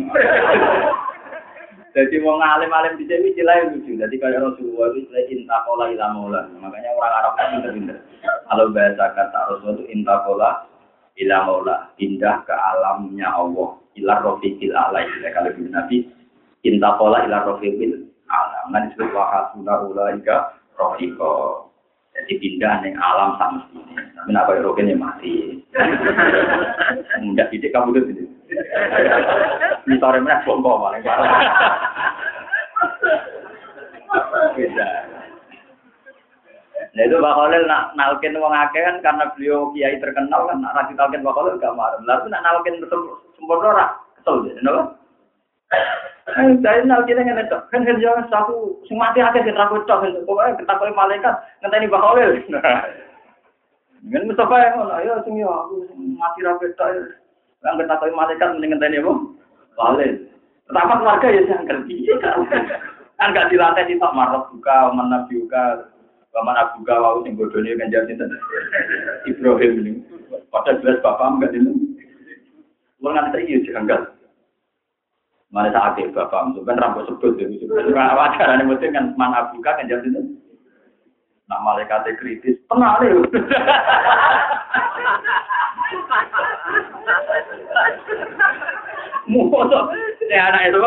Jadi 1.94 2.16
mau 2.26 2.42
ngalim-alim 2.42 2.98
di 2.98 3.06
sini 3.06 3.38
cilai 3.38 3.70
lucu. 3.70 3.94
Jadi 3.94 4.18
kayak 4.18 4.42
Rasulullah 4.42 4.98
itu 4.98 5.06
istilah 5.06 5.26
intakola 5.30 5.86
ilamola. 5.94 6.42
Makanya 6.58 6.90
orang 6.98 7.14
Arab 7.22 7.34
kan 7.38 7.48
pinter-pinter. 7.54 7.98
Kalau 8.50 8.66
bahasa 8.74 9.14
kata 9.14 9.40
Rasulullah 9.46 9.78
itu 9.78 9.86
intakola 9.94 10.50
ilamola. 11.22 11.94
Pindah 12.02 12.42
ke 12.50 12.56
alamnya 12.58 13.30
Allah. 13.30 13.83
Ilar 14.00 14.26
rofiqil 14.26 14.74
ala. 14.74 15.06
Kalau 15.06 15.52
di 15.54 15.70
Nabi 15.70 15.98
intakola 16.66 17.26
ilar 17.26 17.46
rofiqil 17.46 18.10
alam. 18.30 18.66
Nah 18.74 18.82
disebut 18.90 19.14
wahasuna 19.14 19.74
ulaika 19.86 20.58
rofiqo. 20.80 21.70
Jadi 22.14 22.34
pindah 22.38 22.86
nih 22.86 22.94
alam 22.94 23.42
sama 23.42 23.66
ini. 23.74 23.98
Tapi 23.98 24.32
apa 24.38 24.52
yang 24.54 24.66
rokin 24.70 24.92
ya 24.94 24.96
mati. 24.96 25.66
Enggak 27.18 27.50
sidik 27.50 27.74
kamu 27.74 27.98
tuh 27.98 28.06
sini. 28.06 28.24
Misalnya 29.90 30.22
mana 30.22 30.46
bongko 30.46 30.72
paling 30.78 31.02
parah. 31.02 31.30
Beda. 34.54 34.90
Nah 36.94 37.02
itu 37.10 37.16
Mbak 37.18 37.34
Khalil 37.34 37.64
nak 37.66 37.98
nalkin 37.98 38.38
wong 38.38 38.54
akeh 38.54 38.86
kan 38.86 39.02
karena 39.02 39.26
beliau 39.34 39.74
kiai 39.74 39.98
terkenal 39.98 40.46
kan 40.46 40.62
nak 40.62 40.78
rasi 40.78 40.94
nalkin 40.94 41.26
Mbak 41.26 41.34
Khalil 41.34 41.58
gak 41.58 41.74
marah. 41.74 41.98
Lalu 42.06 42.30
nak 42.30 42.44
nalkin 42.46 42.78
sempurna 43.38 43.68
ora 43.74 43.88
kesel 44.20 44.46
deh, 44.46 44.54
kenapa? 44.60 44.84
Eh, 46.24 46.56
dari 46.64 46.88
nalkin 46.88 47.20
dengan 47.20 47.44
itu 47.44 47.58
kan 47.68 47.84
kan 47.84 48.00
jangan 48.00 48.24
satu 48.32 48.80
sing 48.88 48.96
mati 48.96 49.20
akeh 49.20 49.44
sing 49.44 49.60
ra 49.60 49.68
kocok 49.68 50.24
pokoknya 50.24 50.56
ketakoki 50.56 50.96
malaikat 50.96 51.36
ngenteni 51.60 51.92
Mbak 51.92 52.00
Khalil. 52.00 52.32
Dengan 54.04 54.28
Mustafa 54.28 54.56
yang 54.60 54.74
ngono, 54.84 54.94
ayo 55.00 55.14
sing 55.28 55.36
yo 55.36 55.52
aku 55.52 55.84
mati 56.16 56.40
ra 56.48 56.56
kocok. 56.56 56.90
Yang 57.60 57.76
ketakoki 57.84 58.16
malaikat 58.16 58.48
mending 58.56 58.72
ngenteni 58.72 59.04
apa? 59.04 59.14
Khalil. 59.76 60.12
Pertama 60.64 60.94
keluarga 61.04 61.28
ya 61.28 61.42
jangan 61.44 61.68
kerja 61.68 62.14
kan. 62.24 62.38
Kan 63.20 63.36
gak 63.36 63.50
dilatih 63.52 63.84
di 63.88 64.00
tak 64.00 64.16
marah 64.16 64.48
buka, 64.48 64.96
mana 64.96 65.28
buka, 65.28 65.64
mana 66.34 66.72
buka, 66.80 66.94
wau 67.04 67.20
sing 67.28 67.36
bodohnya 67.36 67.76
kan 67.76 67.92
jadi 67.92 68.16
Ibrahim 69.30 69.72
ini. 69.84 69.92
Pada 70.48 70.80
jelas 70.80 71.04
bapak 71.04 71.36
enggak 71.36 71.52
ini. 71.52 71.93
Lu 73.04 73.12
nggak 73.12 73.36
teri 73.36 73.52
ya 73.52 73.60
jangan 73.68 74.08
Mana 75.54 75.70
saat 75.70 76.00
itu 76.02 76.10
bapak 76.10 76.50
itu 76.56 76.66
kan 76.66 76.82
rambut 76.82 77.06
sebut 77.06 77.38
ya. 77.38 77.46
Wajar 77.94 78.58
ini 78.58 78.66
mesti 78.66 78.90
kan 78.90 79.14
mana 79.14 79.54
buka 79.54 79.78
kan 79.78 79.86
jadi 79.86 80.10
Nah 81.44 81.60
malaikat 81.62 82.08
kritis, 82.18 82.58
tenang 82.72 82.98
nih. 83.04 83.14
Musuh, 89.24 89.88
ya 90.28 90.52
anak 90.52 90.68
itu 90.68 90.80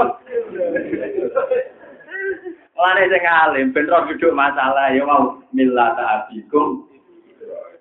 Mulane 2.76 3.08
sing 3.08 3.24
alim 3.24 3.72
ben 3.72 3.88
ro 3.88 4.04
duduk 4.04 4.36
masalah 4.36 4.92
ya 4.92 5.00
mau 5.06 5.40
millata 5.56 6.28
abikum. 6.28 6.84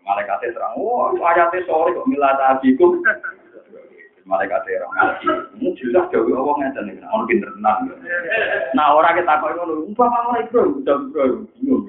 Malaikat 0.08 0.40
terang, 0.54 0.80
wah 0.80 1.12
ayate 1.36 1.68
sore 1.68 1.92
kok 1.92 2.08
millata 2.08 2.56
abikum. 2.56 3.04
Malaikat 4.26 4.66
terang 4.66 4.90
ngaji. 4.90 5.28
Ini 5.62 5.70
jelas 5.78 6.10
dewe 6.10 6.34
Allah 6.34 6.58
ngeten 6.58 6.90
iki, 6.90 7.06
ono 7.06 7.30
pinter 7.30 7.50
tenan. 7.54 7.94
Nah 8.74 8.98
ora 8.98 9.14
kita 9.14 9.38
kok 9.38 9.54
ngono, 9.54 9.86
umpama 9.86 10.18
ngono 10.26 10.38
iku 10.42 10.82
udah 10.82 10.98
bro, 11.14 11.46
bingung. 11.54 11.86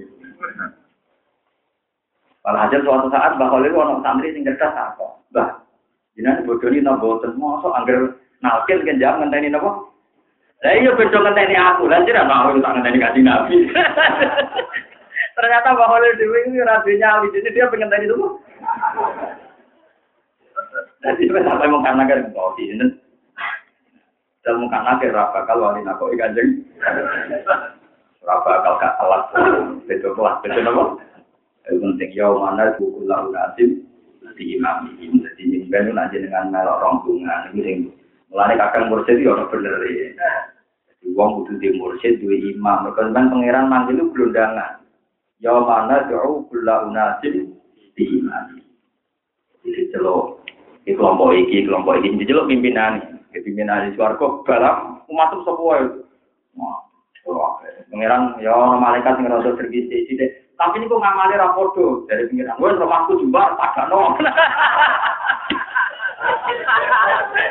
Walhasil 2.45 2.85
suatu 2.85 3.09
saat 3.09 3.41
Mbah 3.41 3.49
Khalil 3.49 3.73
ono 3.73 4.05
santri 4.05 4.37
sing 4.37 4.45
cerdas 4.45 4.77
apa? 4.77 5.17
Mbah, 5.33 5.65
jenengan 6.13 6.45
bodoni 6.45 6.85
napa 6.85 7.01
boten 7.01 7.41
mosok 7.41 7.73
angger 7.73 8.21
nalkin 8.45 8.85
kenjang 8.85 9.17
ngenteni 9.17 9.49
napa? 9.49 9.89
Lah 10.61 10.73
iya 10.77 10.93
bedo 10.93 11.17
ngenteni 11.17 11.57
aku, 11.57 11.89
lah 11.89 12.05
jera 12.05 12.29
mau 12.29 12.53
tak 12.53 12.73
ngenteni 12.77 13.01
kasih 13.01 13.23
Nabi. 13.25 13.57
Ternyata 15.41 15.73
Mbak 15.73 15.89
Khalil 15.89 16.13
Dewi 16.21 16.41
ini 16.53 16.61
rabinya 16.61 17.17
Ali, 17.17 17.33
jadi 17.33 17.49
dia 17.49 17.73
pengen 17.73 17.89
tadi 17.89 18.05
itu. 18.05 18.17
Jadi 21.07 21.31
dia 21.31 21.41
sampai 21.47 21.71
mau 21.71 21.87
karena 21.87 22.03
kan 22.03 22.35
kau 22.35 22.51
ini. 22.59 22.83
Dan 24.43 24.59
mau 24.59 24.67
karena 24.67 24.99
kan 24.99 25.15
raba 25.15 25.41
kalau 25.47 25.71
wali 25.71 25.87
ikan 25.87 26.35
jeng. 26.35 26.67
Raba 28.27 28.53
kalau 28.67 28.81
gak 28.83 28.95
kelas, 28.99 29.25
betul 29.87 30.13
kelas, 30.19 30.37
betul 30.43 30.67
apa? 30.67 30.85
Yang 31.71 31.79
penting 31.79 32.11
ya 32.15 32.27
mana 32.31 32.75
buku 32.75 33.07
lalu 33.07 33.31
nasim 33.31 33.71
di 34.35 34.59
imam 34.59 34.91
ini. 34.99 35.23
Jadi 35.23 35.43
ini 35.47 35.67
kan 35.71 35.87
nanti 35.95 36.19
dengan 36.19 36.51
melok 36.51 36.83
rombongan 36.83 37.55
ini 37.55 37.91
Mulane 38.27 38.59
kakang 38.59 38.91
mursyid 38.91 39.23
yo 39.23 39.39
ora 39.39 39.47
bener 39.47 39.79
ya. 39.87 40.11
Jadi 40.91 41.07
wong 41.15 41.47
kudu 41.47 41.63
di 41.63 41.71
mursyid 41.79 42.19
duwe 42.19 42.39
imam. 42.55 42.91
Mergo 42.91 42.99
kan 42.99 43.15
pangeran 43.15 43.71
manggil 43.71 44.03
itu 44.03 44.11
gelondangan. 44.11 44.83
Ya 45.39 45.55
mana 45.55 46.11
doa 46.11 46.43
kula 46.51 46.91
unasim 46.91 47.55
di 47.95 48.05
imam. 48.19 48.59
Jadi 49.63 49.95
celok 49.95 50.36
di 50.87 50.95
kelompok 50.95 51.35
iki, 51.35 51.67
kelompok 51.67 51.99
iki 51.99 52.15
jadi 52.23 52.47
pimpinan. 52.47 53.19
Pimpinan 53.35 53.91
di 53.91 53.99
swarga 53.99 54.41
balap 54.47 55.03
umat 55.11 55.35
itu. 55.35 56.07
Wah, 57.27 57.59
Pangeran 57.91 58.39
ya 58.39 58.55
orang 58.55 58.79
malaikat 58.79 59.19
sing 59.19 59.27
rada 59.27 59.51
tergisi 59.59 60.07
sithik. 60.07 60.47
Tapi 60.57 60.81
ini 60.81 60.89
kok 60.89 61.03
ngamali 61.03 61.37
ra 61.37 61.53
padha 61.53 62.07
dari 62.09 62.31
pengiran. 62.33 62.57
Wes 62.63 62.79
rumahku 62.81 63.19
jumbar 63.21 63.59
padano. 63.61 64.17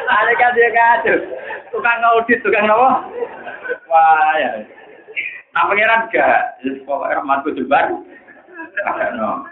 Malaikat 0.10 0.50
dia 0.58 0.74
kado. 0.74 1.14
Tukang 1.70 2.02
audit, 2.02 2.42
tukang 2.42 2.66
apa? 2.66 3.06
Wah, 3.92 4.34
ya. 4.42 4.64
Nah, 5.54 5.70
pengiran 5.70 6.10
gak. 6.10 6.58
Pokoknya 6.88 7.22
rahmatku 7.22 7.54
jumbar. 7.54 7.94
Padano. 8.80 9.46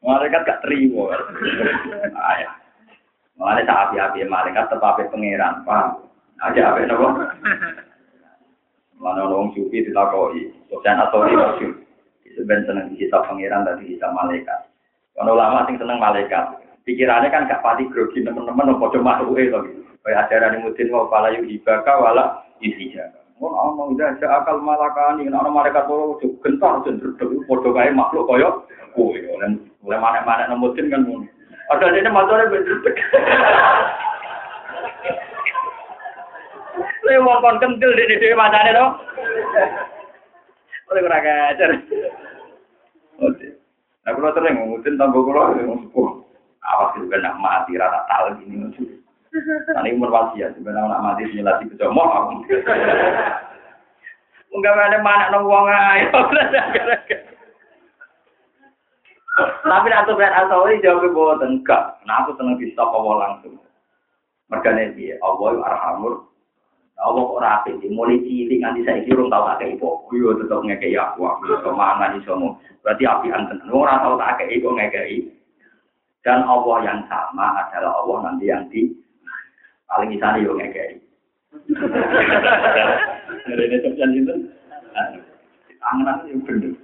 Malaikat 0.00 0.48
gak 0.48 0.60
terima. 0.64 1.12
Ah, 2.16 2.36
ya. 2.40 2.50
Mulane 3.36 3.64
sak 3.64 3.88
api-api 3.88 4.24
malaikat 4.28 4.68
tetap 4.68 5.00
pengiran, 5.12 5.64
paham? 5.64 6.08
Ada 6.40 6.72
apa 6.72 6.88
nopo? 6.88 7.08
Mana 9.00 9.28
orang 9.28 9.52
sufi 9.56 9.84
Sofyan 10.68 11.00
atau 11.00 11.24
Rasul. 11.24 11.84
Sebenarnya 12.30 12.68
seneng 12.68 12.86
kita 12.96 13.20
pangeran 13.26 13.64
tadi 13.64 13.96
kita 13.96 14.08
malaikat. 14.12 14.70
Kalau 15.16 15.36
lama 15.36 15.68
sing 15.68 15.76
seneng 15.76 16.00
malaikat, 16.00 16.56
pikirannya 16.88 17.28
kan 17.28 17.48
gak 17.48 17.60
pati 17.60 17.84
grogi 17.92 18.24
teman-teman 18.24 18.72
nopo 18.72 18.88
cuma 18.92 19.20
ruhe 19.20 19.52
to. 19.52 19.60
Kayak 20.00 20.32
ajaran 20.32 20.64
mudin 20.64 20.88
wa 20.88 21.08
fala 21.12 21.28
yuhibaka 21.36 21.92
wala 22.00 22.40
yusijaka. 22.64 23.19
Mun 23.40 23.56
ana 23.56 23.82
udah 23.88 24.08
ada 24.20 24.26
akal 24.44 24.60
malakani, 24.60 25.24
ana 25.32 25.48
malaikat 25.48 25.88
loro 25.88 26.20
gentar 26.44 26.84
jendrek 26.84 27.16
padha 27.48 27.70
kae 27.72 27.88
makhluk 27.88 28.28
kaya 28.28 28.52
kowe. 28.92 29.16
Oleh 29.16 29.96
mana-mana 29.96 30.44
nemudin 30.44 30.92
kan 30.92 31.08
ngono. 31.08 31.24
Ini 31.72 32.10
motornya 32.12 32.52
berduduk. 32.52 32.96
Lha 37.00 37.16
wong 37.24 37.38
kon 37.40 37.56
kentil 37.64 37.96
dene 37.96 38.20
dhewe 38.20 38.36
macane 38.36 38.76
to. 38.76 38.86
Oleh 40.92 41.02
ora. 41.08 41.18
Oke. 43.24 43.46
Nah, 44.04 44.12
kalau 44.16 44.32
sering 44.36 44.56
kulo 44.84 45.40
yang 45.56 45.80
sepuh. 45.88 46.08
Awas 46.60 46.92
itu 47.00 47.08
kan 47.08 47.24
mati 47.40 47.72
rata 47.80 48.04
tal 48.04 48.36
gini 48.36 48.68
lucu. 48.68 48.99
Tadi 49.30 49.94
umur 49.94 50.10
wasiat 50.10 50.58
sebenarnya 50.58 50.90
nak 50.90 51.02
mati 51.06 51.22
simulasi 51.30 51.70
kecomo 51.70 52.02
aku. 52.02 52.32
Enggak 54.50 54.74
ada 54.74 54.98
mana 54.98 55.30
nong 55.30 55.46
wong 55.46 55.70
ayo. 55.70 56.10
Tapi 59.62 59.86
nak 59.86 60.04
tuh 60.10 60.18
berat 60.18 60.34
asal 60.34 60.66
jawab 60.82 61.14
bahwa 61.14 61.46
enggak. 61.46 62.02
Nah 62.02 62.26
aku 62.26 62.34
seneng 62.34 62.58
di 62.58 62.74
stop 62.74 62.90
awal 62.90 63.22
langsung. 63.22 63.54
Mereka 64.50 64.98
dia 64.98 65.14
Allah 65.22 65.62
arhamur. 65.62 66.26
Allah 67.00 67.22
kok 67.24 67.40
rapi 67.40 67.70
sih, 67.80 67.88
mulai 67.88 68.20
cilik 68.20 68.60
nganti 68.60 68.84
saya 68.84 69.00
kira 69.08 69.24
tahu 69.24 69.44
kakek 69.48 69.72
ibu, 69.80 70.04
yo 70.12 70.36
tetap 70.36 70.60
ngekei 70.60 70.92
aku, 71.00 71.24
aku 71.24 71.56
ke 71.64 71.72
mana 71.72 72.12
nih 72.12 72.20
somo, 72.28 72.60
berarti 72.84 73.08
api 73.08 73.32
anten, 73.32 73.56
orang 73.72 74.04
tahu 74.04 74.20
kakek 74.20 74.52
ibu 74.60 74.68
ngekei, 74.76 75.32
dan 76.20 76.44
Allah 76.44 76.76
yang 76.84 77.00
sama 77.08 77.56
adalah 77.56 78.04
Allah 78.04 78.16
nanti 78.28 78.52
yang 78.52 78.68
di 78.68 78.92
paling 79.90 80.14
sana 80.22 80.38
yo 80.38 80.54
ngekei. 80.54 81.02
Dari 83.42 83.64
ini 83.68 83.76
sekian 83.82 84.14
itu, 84.14 84.34
angan 85.82 86.30
yang 86.30 86.40
bener. 86.46 86.78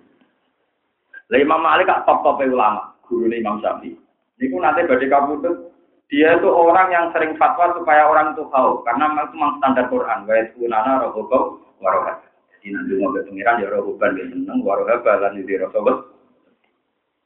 Lah 1.30 1.38
Imam 1.38 1.62
Malik 1.62 1.86
kak 1.86 2.02
top 2.02 2.26
top 2.26 2.42
ulama, 2.42 2.98
guru 3.06 3.30
Imam 3.30 3.62
Syafi'i. 3.62 3.94
Niku 4.42 4.58
nanti 4.58 4.84
badai 4.84 5.06
kabudut 5.06 5.76
dia 6.06 6.38
itu 6.38 6.46
orang 6.46 6.88
yang 6.94 7.06
sering 7.10 7.34
fatwa 7.34 7.74
supaya 7.74 8.06
orang 8.06 8.30
itu 8.34 8.46
tahu 8.54 8.78
karena 8.86 9.10
itu 9.10 9.34
memang 9.34 9.58
standar 9.58 9.90
Quran 9.90 10.22
wa 10.22 10.34
yakunana 10.38 11.02
rohobau 11.02 11.58
warohat 11.82 12.22
jadi 12.62 12.78
nanti 12.78 12.92
mau 13.02 13.10
ke 13.10 13.26
pengiran 13.26 13.62
ya 13.62 13.68
rohoban 13.74 14.14
dia 14.14 14.30
seneng 14.30 14.62
warohat 14.62 15.02
balan 15.02 15.42
di 15.42 15.54
rohobau 15.58 16.06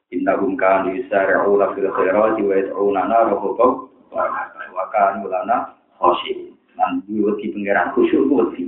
inna 0.09 0.33
humkan 0.33 0.89
yusari'u 0.97 1.61
la 1.61 1.77
fil 1.77 1.93
khairati 1.93 2.41
wa 2.41 2.53
yad'unana 2.57 3.17
rohobau 3.29 3.93
wa 4.11 4.85
kan 4.91 5.23
ulana 5.23 5.75
khoshi 5.97 6.53
dan 6.75 7.03
di 7.07 7.23
pengiran 7.51 7.95
khusyuk 7.95 8.27
wedi 8.27 8.67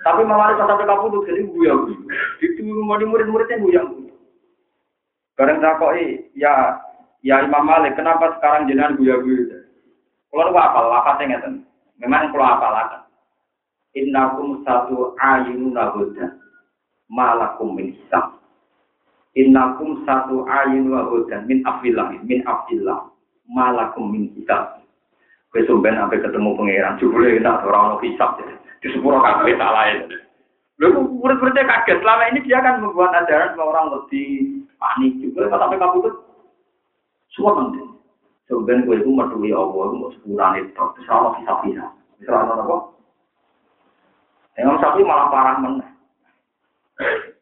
tapi 0.00 0.22
malah 0.24 0.56
sampai 0.56 0.86
kamu 0.86 1.06
tuh 1.12 1.22
jadi 1.28 1.42
buya 1.46 1.74
itu 2.42 2.60
murid-muridnya 2.66 3.62
buya 3.62 3.82
Bareng 5.40 5.56
takoi 5.64 6.28
ya 6.36 6.76
Ya 7.20 7.44
Imam 7.44 7.68
Malik, 7.68 8.00
kenapa 8.00 8.32
sekarang 8.40 8.64
jenengan 8.64 8.96
guya-guya? 8.96 9.68
Kalau 10.32 10.48
lu 10.48 10.56
apa 10.56 10.80
lafaznya 10.88 11.36
ngeten. 11.36 11.54
Memang 12.00 12.32
kalau 12.32 12.48
apa 12.48 12.66
lafaz. 12.72 13.02
Innakum 13.92 14.64
satu 14.64 15.12
ayun 15.20 15.76
nahuda. 15.76 16.32
Malakum 17.12 17.76
min 17.76 17.92
hisab. 17.92 18.40
Innakum 19.36 20.00
satu 20.08 20.48
ayun 20.48 20.88
nahuda. 20.88 21.44
Min 21.44 21.60
afillah. 21.68 22.08
Min 22.24 22.40
afillah. 22.48 23.12
Malakum 23.44 24.16
min 24.16 24.32
hisab. 24.32 24.79
Kesumben 25.50 25.98
sampai 25.98 26.22
ketemu 26.22 26.54
pangeran. 26.54 26.98
Jubule 27.02 27.38
kita 27.38 27.66
orang 27.66 27.98
hisab. 28.02 28.38
Di 28.80 28.88
sepuluh 28.94 29.18
kafe 29.18 29.58
tak 29.58 29.74
lain. 29.74 29.96
Lalu 30.80 31.20
murid-muridnya 31.20 31.68
kaget. 31.68 31.98
Selama 32.00 32.22
ini 32.32 32.40
dia 32.46 32.64
kan 32.64 32.80
membuat 32.80 33.12
ajaran 33.12 33.58
bahwa 33.58 33.70
orang 33.74 33.86
lebih 33.98 34.64
panik 34.78 35.12
juga. 35.20 35.50
Sampai 35.52 35.76
kamu 35.76 36.06
tuh 36.06 36.14
semua 37.34 37.58
penting. 37.60 37.90
Sebenarnya 38.50 38.82
gue 38.82 38.96
itu 38.98 39.10
mertui 39.14 39.54
Allah, 39.54 39.94
mau 39.94 40.10
sepuluhan 40.10 40.58
itu, 40.58 40.74
terus 40.74 41.06
Allah 41.06 41.38
bisa-bisa. 41.38 41.86
Bisa 42.18 42.34
Allah 42.34 42.58
apa? 42.66 42.76
Yang 44.58 44.82
sapi 44.82 45.00
malah 45.06 45.30
parah 45.30 45.56
meneh. 45.62 45.90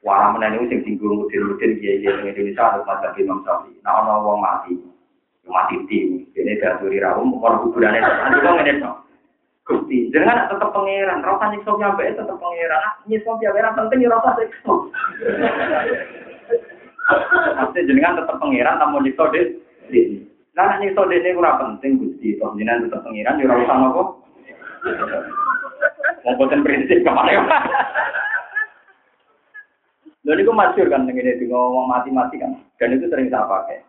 Parah 0.04 0.36
meneh 0.36 0.60
ini 0.60 0.68
sing 0.68 0.80
tinggung 0.84 1.24
mudin-mudin 1.24 1.80
dia 1.80 1.96
dia 2.04 2.12
di 2.20 2.28
Indonesia 2.28 2.60
harus 2.60 2.84
macam 2.84 3.16
Imam 3.16 3.40
Sapi. 3.40 3.72
Nah 3.80 3.92
orang 4.04 4.20
wong 4.20 4.38
mati, 4.44 4.76
mati 5.48 5.76
tim. 5.90 6.28
Ini 6.36 6.60
dari 6.60 6.78
duri 6.78 6.98
rawum, 7.02 7.40
orang 7.42 7.66
kuburannya 7.66 8.00
nanti 8.04 8.38
kok 8.44 8.54
ngene 8.54 8.72
no. 8.78 8.92
Gusti, 9.68 10.08
jangan 10.14 10.48
tetap 10.48 10.72
pangeran. 10.72 11.20
Rasa 11.20 11.44
nyiksa 11.52 11.72
nyampe 11.76 12.04
tetap 12.08 12.36
pangeran. 12.40 12.82
Nyiksa 13.04 13.32
nyampe 13.36 13.76
penting 13.76 13.98
ya 14.00 14.08
rasa 14.12 14.30
nyiksa. 14.38 14.72
Maksudnya 17.58 17.86
jenengan 17.88 18.18
tetap 18.20 18.36
pangeran, 18.40 18.76
namun 18.80 19.04
nyiksa 19.04 19.24
deh. 19.32 19.46
Nah, 20.58 20.74
ini 20.82 20.90
so 20.90 21.06
dene 21.06 21.38
ora 21.38 21.54
penting 21.54 22.02
Gusti, 22.02 22.34
toh 22.34 22.50
jenengan 22.58 22.90
tetep 22.90 23.06
pengiran 23.06 23.38
yo 23.38 23.46
ora 23.46 23.62
usah 23.62 23.76
napa. 23.78 24.02
Mau 26.26 26.34
boten 26.34 26.66
prinsip 26.66 27.06
ke 27.06 27.10
mana 27.14 27.46
Lha 30.26 30.34
niku 30.34 30.50
masyhur 30.50 30.90
kan 30.90 31.06
di 31.06 31.46
ngomong 31.46 31.86
mati-mati 31.88 32.42
kan. 32.42 32.58
Dan 32.74 32.98
itu 32.98 33.06
sering 33.06 33.30
saya 33.30 33.46
pakai. 33.46 33.86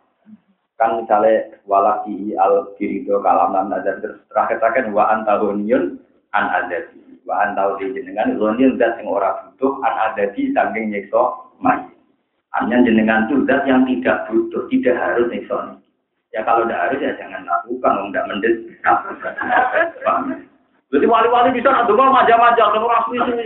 Kan 0.80 1.04
misalnya 1.04 1.60
walaki 1.68 2.40
al 2.40 2.72
kirido 2.80 3.20
kalam 3.20 3.52
nam 3.52 3.68
nazar 3.68 4.00
terus 4.00 4.24
terakhir 4.32 4.64
terakhir 4.64 4.88
wa 4.96 5.12
antahuniyun 5.12 6.00
an 6.32 6.46
azabi. 6.56 7.20
Wa 7.28 7.46
antau 7.46 7.76
di 7.78 7.92
jenengan 7.92 8.40
zonil 8.40 8.80
zat 8.80 8.96
yang 8.98 9.12
ora 9.12 9.44
butuh 9.44 9.84
an 9.84 9.94
ada 10.10 10.32
di 10.32 10.56
samping 10.56 10.90
nyekso 10.90 11.52
mayit. 11.60 11.92
Hanya 12.58 12.82
jenengan 12.88 13.28
itu 13.28 13.44
zat 13.44 13.68
yang 13.68 13.84
tidak 13.86 14.26
butuh, 14.32 14.66
tidak 14.72 14.96
harus 14.98 15.28
nyekso. 15.30 15.78
Ya 16.32 16.42
kalau 16.48 16.64
tidak 16.66 16.90
harus 16.90 17.04
ya 17.04 17.12
jangan 17.20 17.44
lakukan, 17.44 18.10
tidak 18.10 18.28
mendet. 18.32 18.56
Jadi 20.90 21.06
wali-wali 21.06 21.54
bisa 21.54 21.70
nak 21.70 21.86
dulu 21.86 22.02
manja-manja, 22.10 22.66
kalau 22.66 22.90
orang 22.90 23.04
suwi-suwi. 23.06 23.46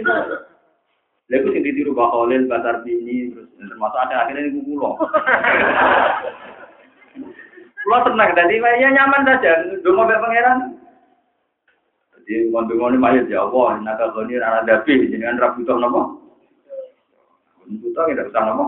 Lalu 1.32 1.50
sing 1.56 1.64
ditiru 1.64 1.92
Khalil, 1.96 2.48
Batar 2.48 2.84
Bini, 2.88 3.32
terus 3.32 3.52
termasuk 3.56 4.00
ada 4.00 4.28
akhirnya 4.28 4.48
ini 4.48 4.64
kulo. 4.64 4.96
Kulo 7.84 7.98
tenang, 8.08 8.32
tadi 8.32 8.64
ya 8.64 8.90
nyaman 8.90 9.28
saja, 9.28 9.52
dulu 9.84 10.08
mau 10.08 10.08
pangeran. 10.08 10.80
Jadi 12.24 12.48
ngomong-ngomong 12.48 13.04
mayat 13.04 13.28
ya 13.28 13.44
Allah, 13.44 13.84
nakal 13.84 14.16
koni 14.16 14.40
anak 14.40 14.64
dapi, 14.64 15.12
jenengan 15.12 15.36
rabutoh 15.36 15.76
nopo. 15.76 16.02
Rabutoh 17.60 18.04
tidak 18.08 18.32
usah 18.32 18.44
nopo. 18.48 18.66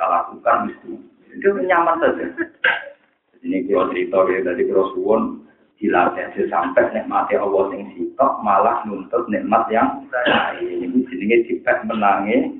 Salah 0.00 0.24
lakukan 0.24 0.72
itu. 0.72 0.96
Itu 1.36 1.52
nyaman 1.60 2.00
saja. 2.00 2.26
Ini 3.44 3.68
kalau 3.68 3.92
cerita 3.92 4.18
ya 4.32 4.40
tadi 4.40 4.62
kalau 4.68 4.88
suwon 4.96 5.22
dilatih 5.76 6.48
sampai 6.48 6.92
nikmati 6.92 7.36
Allah 7.36 7.72
yang 7.72 7.88
sitok 7.96 8.32
malah 8.40 8.84
nuntut 8.88 9.28
nikmat 9.28 9.68
yang 9.68 10.08
lain. 10.08 10.88
Ini 10.88 10.98
jenenge 11.08 11.36
dipet 11.48 11.84
menangi. 11.84 12.56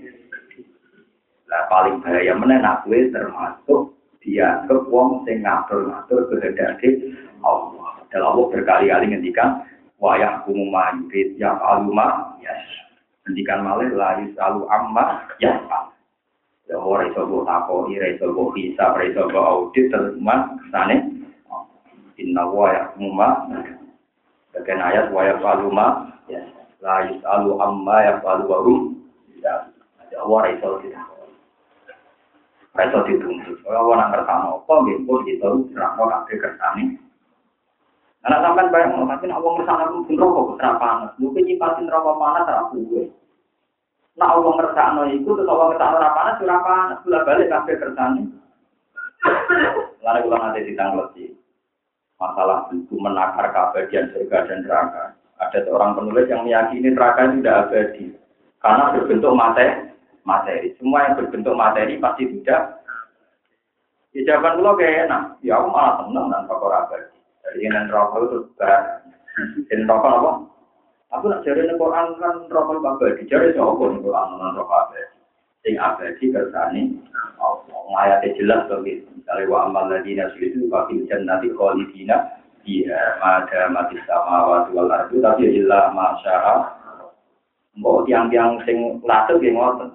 Lah 1.49 1.65
paling 1.73 2.05
bahaya 2.05 2.37
mana 2.37 2.61
nak 2.61 2.85
termasuk 2.85 3.97
dianggap 4.21 4.85
wong 4.93 5.25
sing 5.25 5.41
ngatur-ngatur 5.41 6.29
kehendak 6.29 6.81
Allah. 7.41 8.05
Dan 8.11 8.21
Allah 8.27 8.45
berkali-kali 8.53 9.07
ngendikan 9.15 9.65
wayah 10.01 10.43
kumuma 10.45 10.97
yurid 10.97 11.37
ya 11.37 11.55
aluma 11.61 12.37
ya 12.41 12.53
ngendikan 13.25 13.63
malih 13.63 13.93
la 13.95 14.19
yusalu 14.25 14.65
amma 14.67 15.29
ya 15.39 15.61
ya 16.67 16.77
ora 16.81 17.07
iso 17.07 17.29
mbok 17.29 17.45
takoni 17.47 18.01
ora 18.01 18.09
iso 18.11 18.25
mbok 18.33 18.49
bisa 18.57 18.83
ora 18.97 19.05
iso 19.07 19.21
mbok 19.29 19.45
audit 19.45 19.87
teman 19.93 20.41
kesane. 20.65 20.97
Inna 22.21 22.45
wa 22.45 22.69
ya 22.69 22.83
kumuma 22.97 23.29
Bagian 24.51 24.83
ayat 24.83 25.15
wa 25.15 25.23
ya 25.25 25.39
faluma 25.39 25.87
ya 26.27 26.43
la 26.83 27.07
yusalu 27.07 27.57
amma 27.63 27.97
ya 28.03 28.13
falu 28.25 28.45
warum 28.51 28.81
ya. 29.39 29.69
Ora 30.21 30.51
iso 30.53 30.81
ora 32.81 32.89
iso 32.89 33.05
dituntut 33.05 33.61
ora 33.69 33.85
ana 33.85 34.09
ngertano 34.09 34.65
apa 34.65 34.73
pun 35.05 35.21
kita 35.29 35.53
ora 35.77 36.25
kabeh 36.25 36.37
kersane 36.41 36.97
Anak 38.21 38.45
sampean 38.45 38.69
bayang, 38.69 39.09
tapi 39.09 39.33
nak 39.33 39.41
uang 39.41 39.65
ngersakno 39.65 40.05
pun 40.05 40.13
rokok 40.21 40.61
serap 40.61 40.77
panas. 40.77 41.17
Lu 41.17 41.33
nyipatin 41.33 41.89
rokok 41.89 42.21
panas 42.21 42.45
serap 42.45 42.69
gue. 42.77 43.09
Nak 44.21 44.37
uang 44.37 44.61
ngersakno 44.61 45.09
itu 45.09 45.25
terus 45.25 45.49
uang 45.49 45.73
ngersakno 45.73 45.97
serap 45.97 46.13
panas 46.13 46.37
serap 46.37 46.61
panas. 46.61 47.01
Balik 47.01 47.49
kafe 47.49 47.81
kersane. 47.81 48.29
Lalu 50.05 50.21
kalau 50.29 50.37
nanti 50.37 50.69
ditanggleti 50.69 51.25
masalah 52.21 52.69
itu 52.77 52.93
menakar 53.01 53.57
keabadian 53.57 54.13
surga 54.13 54.39
dan 54.45 54.69
neraka. 54.69 55.05
Ada 55.41 55.65
seorang 55.65 55.97
penulis 55.97 56.29
yang 56.29 56.45
meyakini 56.45 56.93
neraka 56.93 57.25
itu 57.25 57.41
tidak 57.41 57.73
abadi 57.73 58.05
karena 58.61 58.85
berbentuk 58.93 59.33
materi. 59.33 59.90
Materi 60.29 60.77
semua 60.77 61.09
yang 61.09 61.17
berbentuk 61.17 61.57
materi 61.57 61.97
pasti 61.97 62.29
tidak. 62.29 62.81
Ya 64.11 64.21
jawaban 64.27 64.61
gue 64.61 64.79
kayak 64.83 65.07
enak. 65.07 65.23
Ya 65.47 65.57
aku 65.57 65.69
malah 65.71 66.03
seneng 66.03 66.27
dan 66.29 66.43
fakor 66.51 66.75
abadi. 66.75 67.17
Jadi 67.47 67.67
yang 67.67 67.87
rokok 67.89 68.21
itu 68.27 68.39
bar. 68.59 69.07
Jadi 69.71 69.83
rokok 69.87 70.13
apa? 70.19 70.33
Aku 71.11 71.25
nak 71.27 71.43
cari 71.43 71.63
nih 71.67 71.79
Quran 71.79 72.07
kan 72.19 72.35
rokok 72.51 72.83
abadi. 72.83 73.23
Cari 73.31 73.55
siapa 73.55 73.83
nih 73.87 74.03
Quran 74.03 74.27
non 74.37 74.59
rokok 74.59 74.79
abadi? 74.91 75.03
Sing 75.63 75.75
abadi 75.79 76.25
kersane. 76.35 76.83
Ayatnya 77.91 78.37
jelas 78.39 78.67
begitu. 78.71 79.07
Misalnya 79.19 79.51
wa 79.51 79.59
amal 79.67 79.91
ladina 79.91 80.31
sulitu 80.35 80.71
kafil 80.71 81.07
jannati 81.11 81.51
khalidina 81.55 82.41
Iya, 82.69 83.17
ada 83.25 83.73
mati 83.73 83.97
sama 84.05 84.45
waktu 84.45 84.77
wal 84.77 84.93
ardu, 84.93 85.17
tapi 85.25 85.49
ilah 85.49 85.97
masyarakat. 85.97 86.61
Mbok 87.81 88.05
tiang-tiang 88.05 88.61
sing 88.69 89.01
latih 89.01 89.41
yang 89.41 89.57
ngotot. 89.57 89.91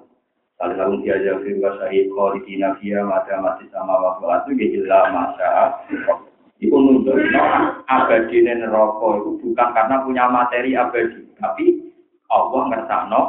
Kalau 0.55 0.71
lalu 0.71 1.03
dia 1.03 1.19
jadi 1.19 1.59
wasahid 1.59 2.07
khalidina 2.15 2.79
fiha 2.79 3.03
ada 3.03 3.43
mati 3.43 3.67
sama 3.75 3.99
waktu 3.99 4.23
wal 4.23 4.33
ardu, 4.39 4.51
ilah 4.55 5.03
masyarakat. 5.11 6.17
Iku 6.63 6.75
nunjukno 6.79 7.43
abadi 7.91 8.39
neraka 8.39 9.07
itu 9.19 9.31
bukan 9.43 9.67
karena 9.75 9.95
punya 10.07 10.23
materi 10.31 10.71
abadi, 10.71 11.27
tapi 11.35 11.91
Allah 12.31 12.61
ngersakno 12.71 13.21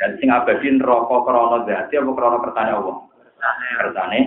dan 0.00 0.16
sing 0.16 0.32
abadi 0.32 0.72
neraka 0.72 1.16
krana 1.20 1.68
zati 1.68 1.94
apa 2.00 2.10
krana 2.16 2.38
kertane 2.48 2.70
Allah? 2.72 2.96
Kertane. 3.84 4.20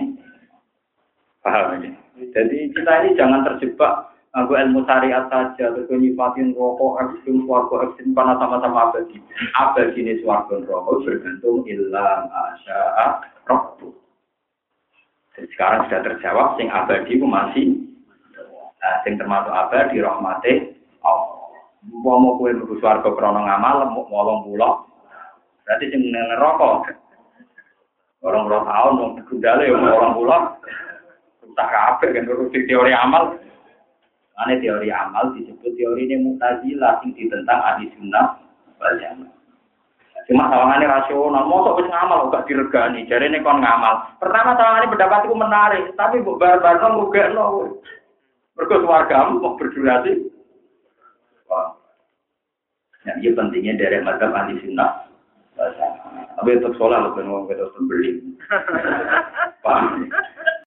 Paham 1.42 1.82
ini? 1.82 1.90
Jadi 2.30 2.70
kita 2.70 2.92
ini 3.02 3.18
jangan 3.18 3.42
terjebak 3.42 4.13
Aku 4.34 4.58
ilmu 4.58 4.82
syariat 4.82 5.30
saja, 5.30 5.70
terus 5.70 5.86
nyifatin 5.86 6.58
rokok, 6.58 6.98
ekstrim, 7.06 7.46
suarga, 7.46 7.86
ekstrim, 7.86 8.18
karena 8.18 8.34
sama-sama 8.42 8.90
abadi. 8.90 9.22
Abadi 9.54 10.02
ini 10.02 10.18
suarga 10.26 10.58
rokok 10.58 11.06
bergantung 11.06 11.62
ilah 11.70 12.26
asya'a 12.26 13.22
rokok. 13.46 13.94
Sekarang 15.38 15.86
sudah 15.86 16.02
terjawab, 16.02 16.58
sing 16.58 16.66
abadi 16.66 17.14
itu 17.14 17.22
masih, 17.22 17.78
nah, 18.82 19.06
sing 19.06 19.14
termasuk 19.22 19.54
abadi, 19.54 20.02
rahmati, 20.02 20.82
Allah. 21.06 21.54
Mau 21.86 22.18
mau 22.18 22.34
kue 22.34 22.50
nunggu 22.50 22.82
suarga 22.82 23.06
krono 23.14 23.38
ngamal, 23.38 23.86
mau 23.86 24.02
ngolong 24.10 24.50
pulau, 24.50 24.82
berarti 25.62 25.94
sing 25.94 26.10
ngerokok. 26.10 26.90
Orang 28.26 28.50
orang 28.50 28.66
tahun, 28.66 28.92
mau 28.98 29.14
gundale, 29.30 29.70
mau 29.78 29.94
orang 29.94 30.14
pulau, 30.18 30.40
rusak 31.38 31.68
kabeh 31.70 32.08
kan, 32.18 32.26
teori 32.50 32.90
amal. 32.98 33.43
Ane 34.34 34.58
teori 34.58 34.90
amal 34.90 35.30
disebut 35.38 35.78
teori 35.78 36.10
ini 36.10 36.18
mutazilah, 36.18 36.98
sing 37.00 37.14
ditentang 37.14 37.60
ahli 37.62 37.86
sunnah, 37.94 38.34
wal. 38.82 38.98
Cuma 40.24 40.48
sawangannya 40.48 40.88
rasional, 40.88 41.44
mau 41.44 41.76
wis 41.76 41.86
ngamal 41.86 42.32
gak 42.32 42.48
diregani, 42.48 43.04
jadi 43.04 43.28
ini 43.28 43.44
kon 43.44 43.60
ngamal. 43.60 44.18
Pertama 44.18 44.56
sawangannya 44.56 44.90
pendapat 44.90 45.20
itu 45.28 45.36
menarik, 45.36 45.84
tapi 46.00 46.24
bu 46.24 46.40
bar-bar 46.40 46.80
kan 46.80 46.96
juga 46.96 47.28
no. 47.30 47.78
Mereka 48.56 48.80
suarga 48.80 49.30
mau 49.30 49.54
berdurasi. 49.60 50.30
Wah. 51.50 51.76
Ya, 53.04 53.12
iya 53.20 53.30
pentingnya 53.36 53.76
dari 53.76 54.00
madzhab 54.00 54.32
ahli 54.32 54.56
sunnah. 54.64 55.04
Tapi 56.34 56.50
untuk 56.58 56.74
sholat 56.80 57.04
lebih 57.04 57.28
ngomong 57.28 57.46
kita 57.46 57.68
beli. 57.84 58.18
Paham? 59.64 60.08